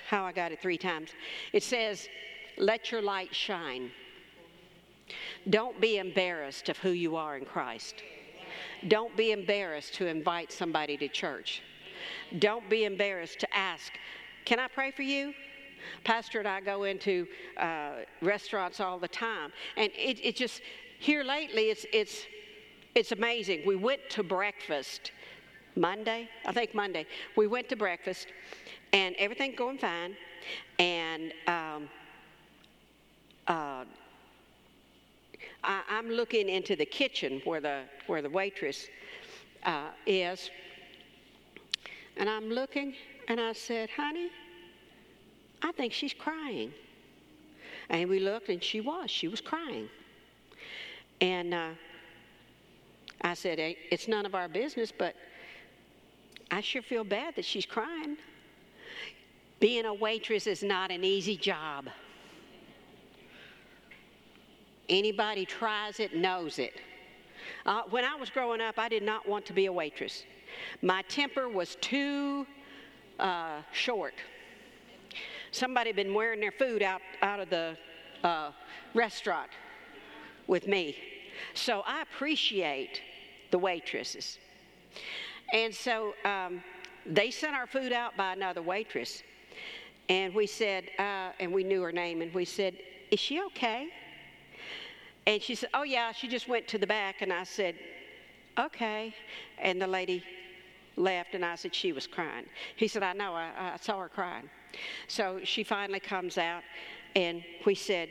how 0.08 0.24
I 0.24 0.32
got 0.32 0.52
it 0.52 0.62
three 0.62 0.78
times. 0.78 1.10
It 1.52 1.64
says, 1.64 2.08
let 2.62 2.91
your 2.91 3.01
light 3.01 3.36
shine. 3.36 3.91
Don't 5.49 5.82
be 5.82 5.97
embarrassed 5.97 6.70
of 6.70 6.78
who 6.78 6.91
you 6.91 7.16
are 7.16 7.36
in 7.36 7.43
Christ. 7.43 7.95
Don't 8.88 9.16
be 9.18 9.32
embarrassed 9.32 9.95
to 9.95 10.05
invite 10.05 10.51
somebody 10.51 10.95
to 10.97 11.07
church. 11.07 11.64
Don't 12.39 12.70
be 12.70 12.86
embarrassed 12.86 13.39
to 13.39 13.55
ask, 13.55 13.91
Can 14.45 14.59
I 14.59 14.68
pray 14.68 14.91
for 14.91 15.01
you? 15.01 15.34
Pastor 16.03 16.39
and 16.39 16.47
I 16.47 16.62
go 16.62 16.84
into 16.84 17.28
uh, 17.57 17.91
restaurants 18.22 18.80
all 18.80 18.99
the 18.99 19.07
time, 19.07 19.51
and 19.78 19.91
it, 19.95 20.20
it 20.24 20.36
just 20.36 20.62
here 20.99 21.24
lately 21.24 21.70
it's 21.70 21.86
it's 21.91 22.26
it's 22.93 23.12
amazing. 23.12 23.62
We 23.66 23.76
went 23.76 24.01
to 24.12 24.24
breakfast 24.24 25.12
Monday, 25.76 26.30
I 26.45 26.51
think 26.51 26.76
Monday. 26.76 27.07
We 27.36 27.47
went 27.47 27.70
to 27.70 27.76
breakfast, 27.76 28.28
and 28.93 29.16
everything 29.18 29.55
going 29.55 29.80
fine, 29.80 30.16
and 30.78 31.34
um, 31.47 31.89
uh, 33.48 33.86
I, 35.64 35.82
am 35.89 36.10
looking 36.10 36.50
into 36.50 36.76
the 36.76 36.86
kitchen 36.86 37.42
where 37.46 37.62
the 37.62 37.84
where 38.08 38.22
the 38.22 38.30
waitress 38.30 38.88
uh, 39.64 39.89
is, 40.06 40.50
and 42.18 42.30
I'm 42.30 42.50
looking 42.50 42.96
and 43.28 43.39
I 43.39 43.54
said, 43.54 43.89
honey, 43.89 44.30
I 45.62 45.72
think 45.72 45.94
she's 45.94 46.14
crying. 46.14 46.74
And 47.89 48.10
we 48.10 48.20
looked 48.20 48.50
and 48.50 48.64
she 48.64 48.82
was. 48.82 49.10
She 49.10 49.28
was 49.28 49.42
crying. 49.42 49.89
And 51.20 51.54
uh, 51.54 51.70
I 53.22 53.34
said, 53.34 53.58
it's 53.60 54.08
none 54.08 54.26
of 54.26 54.34
our 54.34 54.48
business, 54.48 54.92
but 54.92 55.16
I 56.50 56.62
sure 56.62 56.82
feel 56.82 57.04
bad 57.04 57.36
that 57.36 57.46
she's 57.46 57.66
crying. 57.66 58.18
Being 59.60 59.86
a 59.86 59.94
waitress 59.94 60.48
is 60.48 60.64
not 60.64 60.92
an 60.92 61.04
easy 61.04 61.38
job. 61.38 61.88
Anybody 64.92 65.46
tries 65.46 66.02
it 66.02 66.14
knows 66.14 66.60
it. 66.60 66.74
Uh, 67.66 67.84
when 67.89 68.04
I 68.04 68.14
was 68.16 68.30
growing 68.30 68.60
up, 68.60 68.78
I 68.78 68.89
did 68.89 69.04
not 69.04 69.28
want 69.28 69.46
to 69.46 69.54
be 69.54 69.68
a 69.68 69.72
waitress. 69.72 70.26
My 70.82 71.02
temper 71.04 71.48
was 71.48 71.78
too 71.80 72.46
uh, 73.18 73.62
short. 73.72 74.14
Somebody 75.52 75.89
had 75.89 75.96
been 75.96 76.14
wearing 76.14 76.42
their 76.42 76.52
food 76.52 76.84
out, 76.84 77.02
out 77.22 77.39
of 77.39 77.50
the 77.50 77.78
uh, 78.26 78.52
restaurant 78.94 79.50
with 80.48 80.68
me. 80.68 80.98
So 81.54 81.84
I 81.86 82.02
appreciate 82.02 83.02
the 83.50 83.60
waitresses. 83.60 84.39
And 85.54 85.74
so 85.74 86.14
um, 86.26 86.62
they 87.06 87.32
sent 87.32 87.56
our 87.56 87.66
food 87.66 87.94
out 87.94 88.18
by 88.18 88.34
another 88.34 88.62
waitress. 88.62 89.24
And 90.10 90.36
we 90.36 90.48
said, 90.48 90.89
uh, 91.00 91.32
and 91.39 91.54
we 91.54 91.64
knew 91.64 91.82
her 91.82 91.94
name, 91.94 92.22
and 92.22 92.34
we 92.34 92.44
said, 92.44 92.76
Is 93.10 93.22
she 93.22 93.42
okay? 93.44 93.88
And 95.28 95.42
she 95.42 95.56
said, 95.56 95.70
Oh, 95.74 95.84
yeah, 95.84 96.12
she 96.12 96.28
just 96.28 96.48
went 96.48 96.68
to 96.70 96.78
the 96.78 96.88
back. 96.88 97.22
And 97.22 97.32
I 97.32 97.44
said, 97.44 97.76
Okay. 98.60 99.14
And 99.60 99.82
the 99.82 99.88
lady 99.88 100.24
left, 100.98 101.36
and 101.36 101.46
I 101.46 101.56
said 101.56 101.74
she 101.74 101.94
was 101.94 102.08
crying. 102.08 102.46
He 102.76 102.88
said, 102.88 103.04
I 103.04 103.14
know, 103.14 103.34
I, 103.34 103.74
I 103.74 103.78
saw 103.82 104.00
her 104.00 104.10
crying. 104.10 104.50
So 105.08 105.40
she 105.44 105.64
finally 105.64 106.00
comes 106.00 106.38
out, 106.38 106.64
and 107.16 107.44
we 107.66 107.76
said, 107.76 108.10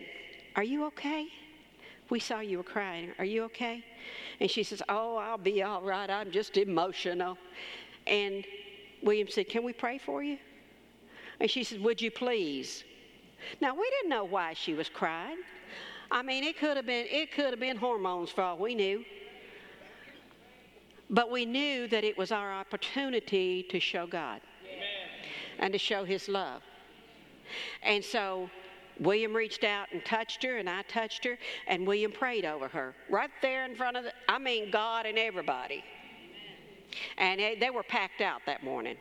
Are 0.57 0.63
you 0.63 0.85
okay? 0.87 1.27
We 2.11 2.19
saw 2.19 2.41
you 2.41 2.59
were 2.59 2.65
crying. 2.65 3.13
Are 3.19 3.25
you 3.25 3.45
okay? 3.45 3.85
And 4.41 4.51
she 4.51 4.63
says, 4.63 4.83
Oh, 4.89 5.17
I'll 5.17 5.39
be 5.39 5.63
all 5.63 5.83
right. 5.83 6.11
I'm 6.11 6.31
just 6.31 6.57
emotional. 6.57 7.39
And 8.07 8.45
William 9.03 9.29
said, 9.29 9.49
Can 9.49 9.63
we 9.63 9.73
pray 9.73 9.99
for 9.99 10.23
you? 10.23 10.39
And 11.39 11.51
she 11.51 11.65
said, 11.65 11.81
Would 11.83 12.01
you 12.01 12.11
please? 12.11 12.85
Now 13.61 13.75
we 13.75 13.89
didn't 13.91 14.11
know 14.11 14.25
why 14.25 14.55
she 14.55 14.75
was 14.75 14.89
crying. 14.89 15.39
I 16.11 16.23
mean, 16.23 16.45
it 16.45 16.59
could 16.59 16.77
have 16.77 16.87
been 16.87 17.07
it 17.09 17.33
could 17.33 17.51
have 17.51 17.61
been 17.61 17.77
hormones 17.77 18.31
for 18.31 18.43
all 18.43 18.59
we 18.59 18.75
knew. 18.75 19.05
But 21.09 21.31
we 21.31 21.45
knew 21.45 21.89
that 21.89 22.05
it 22.05 22.17
was 22.17 22.31
our 22.31 22.53
opportunity 22.53 23.65
to 23.65 23.81
show 23.81 24.07
God 24.07 24.41
Amen. 24.65 24.87
and 25.59 25.73
to 25.73 25.79
show 25.79 26.05
His 26.05 26.29
love. 26.29 26.63
And 27.83 28.05
so 28.05 28.49
William 29.01 29.35
reached 29.35 29.65
out 29.65 29.89
and 29.93 30.05
touched 30.05 30.43
her, 30.45 30.59
and 30.59 30.69
I 30.69 30.83
touched 30.83 31.25
her, 31.25 31.37
and 31.67 31.87
William 31.87 32.13
prayed 32.13 32.45
over 32.45 32.69
her 32.69 32.95
right 33.09 33.31
there 33.43 33.65
in 33.65 33.75
front 33.75 33.97
of 33.97 34.05
the, 34.05 34.13
I 34.29 34.39
mean, 34.39 34.71
God 34.71 35.07
and 35.07 35.19
everybody. 35.19 35.83
And 37.19 37.41
they 37.61 37.71
were 37.71 37.83
packed 37.83 38.21
out 38.21 38.43
that 38.47 38.63
morning. 38.63 38.97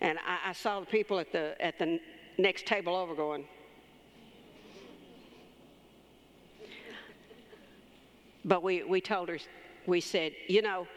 And 0.00 0.18
I, 0.18 0.50
I 0.50 0.52
saw 0.52 0.80
the 0.80 0.86
people 0.86 1.18
at 1.18 1.32
the, 1.32 1.54
at 1.60 1.78
the 1.78 2.00
next 2.38 2.66
table 2.66 2.96
over 2.96 3.14
going, 3.14 3.44
But 8.48 8.62
we, 8.62 8.82
we 8.82 9.00
told 9.02 9.28
her, 9.28 9.38
we 9.86 10.00
said, 10.00 10.32
you 10.48 10.62
know, 10.62 10.88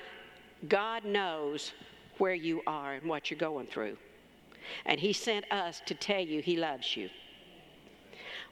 God 0.70 1.04
knows 1.04 1.74
where 2.18 2.34
you 2.34 2.62
are 2.66 2.94
and 2.94 3.10
what 3.10 3.30
you're 3.30 3.38
going 3.38 3.68
through. 3.68 3.98
And 4.86 5.00
He 5.00 5.12
sent 5.12 5.52
us 5.52 5.82
to 5.86 5.94
tell 5.94 6.22
you 6.22 6.42
He 6.42 6.56
loves 6.56 6.96
you. 6.96 7.10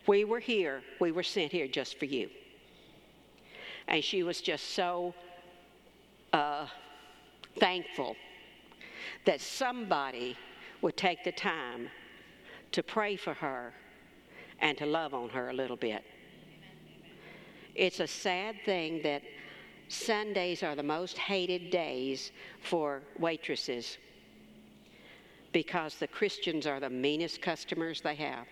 We 0.05 0.25
were 0.25 0.39
here, 0.39 0.81
we 0.99 1.11
were 1.11 1.23
sent 1.23 1.51
here 1.51 1.67
just 1.67 1.97
for 1.97 2.05
you. 2.05 2.29
And 3.87 4.03
she 4.03 4.23
was 4.23 4.41
just 4.41 4.71
so 4.71 5.13
uh, 6.33 6.67
thankful 7.57 8.17
that 9.25 9.39
somebody 9.39 10.35
would 10.81 10.97
take 10.97 11.23
the 11.23 11.31
time 11.31 11.89
to 12.73 12.83
pray 12.83 13.15
for 13.15 13.33
her 13.33 13.73
and 14.59 14.77
to 14.77 14.85
love 14.85 15.13
on 15.13 15.29
her 15.29 15.49
a 15.49 15.53
little 15.53 15.77
bit. 15.77 16.03
It's 17.79 18.01
a 18.01 18.07
sad 18.07 18.57
thing 18.65 19.01
that 19.03 19.21
Sundays 19.87 20.63
are 20.63 20.75
the 20.75 20.83
most 20.83 21.17
hated 21.17 21.69
days 21.71 22.33
for 22.61 23.01
waitresses 23.17 23.97
because 25.53 25.95
the 25.95 26.07
Christians 26.07 26.67
are 26.67 26.81
the 26.81 26.89
meanest 26.89 27.41
customers 27.41 28.01
they 28.01 28.15
have. 28.15 28.47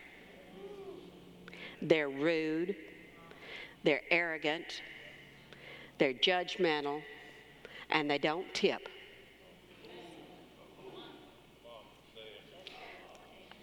They're 1.82 2.07
rude, 2.07 2.78
they're 3.84 4.01
arrogant, 4.11 4.82
they're 5.97 6.13
judgmental, 6.13 7.01
and 7.89 8.09
they 8.09 8.19
don't 8.19 8.51
tip. 8.53 8.88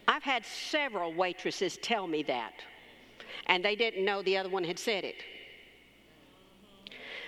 I've 0.07 0.23
had 0.23 0.45
several 0.45 1.15
waitresses 1.15 1.79
tell 1.81 2.07
me 2.07 2.23
that, 2.25 2.53
and 3.47 3.65
they 3.65 3.75
didn't 3.75 4.05
know 4.05 4.21
the 4.21 4.37
other 4.37 4.51
one 4.51 4.65
had 4.65 4.79
said 4.79 5.05
it. 5.05 5.25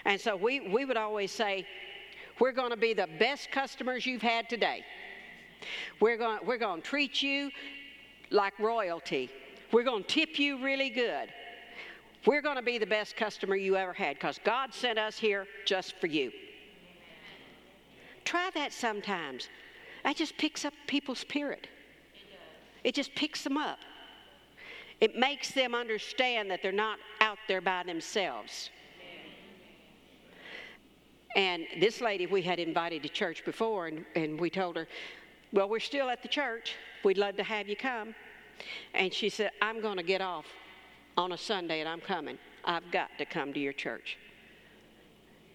And 0.07 0.21
so 0.21 0.37
we, 0.37 0.61
we 0.61 0.85
would 0.85 0.97
always 0.97 1.33
say, 1.33 1.67
We're 2.41 2.53
going 2.53 2.71
to 2.71 2.77
be 2.77 2.95
the 2.95 3.09
best 3.19 3.51
customers 3.51 4.07
you've 4.07 4.23
had 4.23 4.49
today. 4.49 4.85
We're 6.01 6.17
going, 6.17 6.39
we're 6.47 6.59
going 6.59 6.81
to 6.81 6.87
treat 6.87 7.23
you 7.23 7.51
like 8.31 8.59
royalty. 8.59 9.31
We're 9.73 9.83
going 9.83 10.05
to 10.05 10.09
tip 10.09 10.39
you 10.39 10.63
really 10.63 10.91
good. 10.91 11.29
We're 12.25 12.41
going 12.41 12.57
to 12.57 12.63
be 12.63 12.79
the 12.79 12.87
best 12.87 13.17
customer 13.17 13.57
you 13.57 13.77
ever 13.77 13.93
had 13.93 14.15
because 14.17 14.39
God 14.45 14.73
sent 14.73 14.99
us 14.99 15.19
here 15.19 15.47
just 15.65 15.97
for 16.01 16.07
you. 16.07 16.31
Try 18.25 18.51
that 18.55 18.73
sometimes. 18.73 19.49
That 20.05 20.17
just 20.17 20.37
picks 20.39 20.65
up 20.65 20.73
people's 20.87 21.19
spirit. 21.19 21.69
It 22.85 22.95
just 22.95 23.13
picks 23.17 23.43
them 23.43 23.57
up. 23.57 23.79
It 25.01 25.17
makes 25.17 25.51
them 25.51 25.75
understand 25.75 26.51
that 26.51 26.63
they're 26.63 26.71
not 26.71 26.99
out 27.21 27.39
there 27.49 27.61
by 27.61 27.83
themselves. 27.83 28.71
And 31.35 31.65
this 31.81 32.01
lady 32.01 32.27
we 32.27 32.43
had 32.43 32.59
invited 32.59 33.03
to 33.03 33.09
church 33.09 33.45
before, 33.45 33.89
and, 33.89 34.05
and 34.15 34.41
we 34.41 34.49
told 34.49 34.77
her, 34.77 34.87
Well, 35.53 35.69
we're 35.69 35.81
still 35.81 36.09
at 36.09 36.23
the 36.23 36.29
church. 36.29 36.75
We'd 37.05 37.19
love 37.19 37.37
to 37.37 37.43
have 37.43 37.69
you 37.69 37.77
come. 37.77 38.15
And 38.95 39.13
she 39.13 39.29
said, 39.29 39.51
I'm 39.61 39.81
going 39.81 39.97
to 39.97 40.03
get 40.03 40.21
off 40.21 40.47
on 41.17 41.33
a 41.33 41.37
Sunday 41.39 41.81
and 41.81 41.89
I'm 41.89 42.01
coming. 42.01 42.39
I've 42.65 42.91
got 42.91 43.11
to 43.19 43.25
come 43.25 43.53
to 43.53 43.61
your 43.61 43.73
church. 43.73 44.19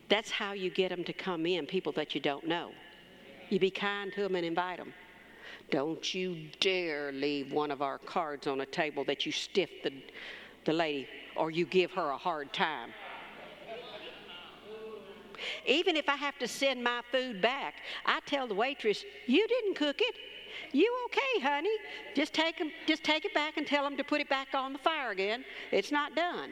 That's 0.09 0.29
how 0.29 0.53
you 0.53 0.69
get 0.69 0.89
them 0.89 1.03
to 1.05 1.13
come 1.13 1.45
in, 1.45 1.65
people 1.65 1.91
that 1.93 2.13
you 2.13 2.21
don't 2.21 2.47
know. 2.47 2.71
You 3.49 3.59
be 3.59 3.71
kind 3.71 4.11
to 4.13 4.21
them 4.21 4.35
and 4.35 4.45
invite 4.45 4.77
them. 4.77 4.93
Don't 5.69 6.13
you 6.13 6.49
dare 6.59 7.11
leave 7.11 7.51
one 7.51 7.71
of 7.71 7.81
our 7.81 7.97
cards 7.97 8.47
on 8.47 8.61
a 8.61 8.65
table 8.65 9.03
that 9.05 9.25
you 9.25 9.31
stiff 9.31 9.69
the, 9.83 9.93
the 10.65 10.73
lady 10.73 11.07
or 11.35 11.49
you 11.49 11.65
give 11.65 11.91
her 11.91 12.09
a 12.09 12.17
hard 12.17 12.51
time. 12.51 12.91
Even 15.65 15.95
if 15.95 16.07
I 16.09 16.15
have 16.15 16.37
to 16.39 16.47
send 16.47 16.83
my 16.83 17.01
food 17.11 17.41
back, 17.41 17.75
I 18.05 18.19
tell 18.25 18.47
the 18.47 18.55
waitress, 18.55 19.03
You 19.27 19.47
didn't 19.47 19.75
cook 19.75 19.99
it. 19.99 20.15
You 20.73 20.93
okay, 21.05 21.41
honey? 21.41 21.75
Just 22.15 22.33
take, 22.33 22.57
them, 22.57 22.71
just 22.87 23.03
take 23.03 23.25
it 23.25 23.33
back 23.33 23.57
and 23.57 23.65
tell 23.65 23.83
them 23.83 23.97
to 23.97 24.03
put 24.03 24.21
it 24.21 24.29
back 24.29 24.49
on 24.53 24.73
the 24.73 24.79
fire 24.79 25.11
again. 25.11 25.43
It's 25.71 25.91
not 25.91 26.15
done. 26.15 26.51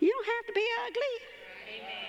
You 0.00 0.12
don't 0.12 0.26
have 0.26 0.46
to 0.46 0.52
be 0.52 0.66
ugly. 0.86 1.80
Amen. 1.80 2.06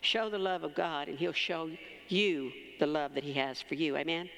Show 0.00 0.30
the 0.30 0.38
love 0.38 0.64
of 0.64 0.74
God, 0.74 1.08
and 1.08 1.18
He'll 1.18 1.32
show 1.32 1.70
you 2.08 2.52
the 2.78 2.86
love 2.86 3.14
that 3.14 3.24
He 3.24 3.32
has 3.34 3.60
for 3.62 3.74
you. 3.74 3.96
Amen? 3.96 4.28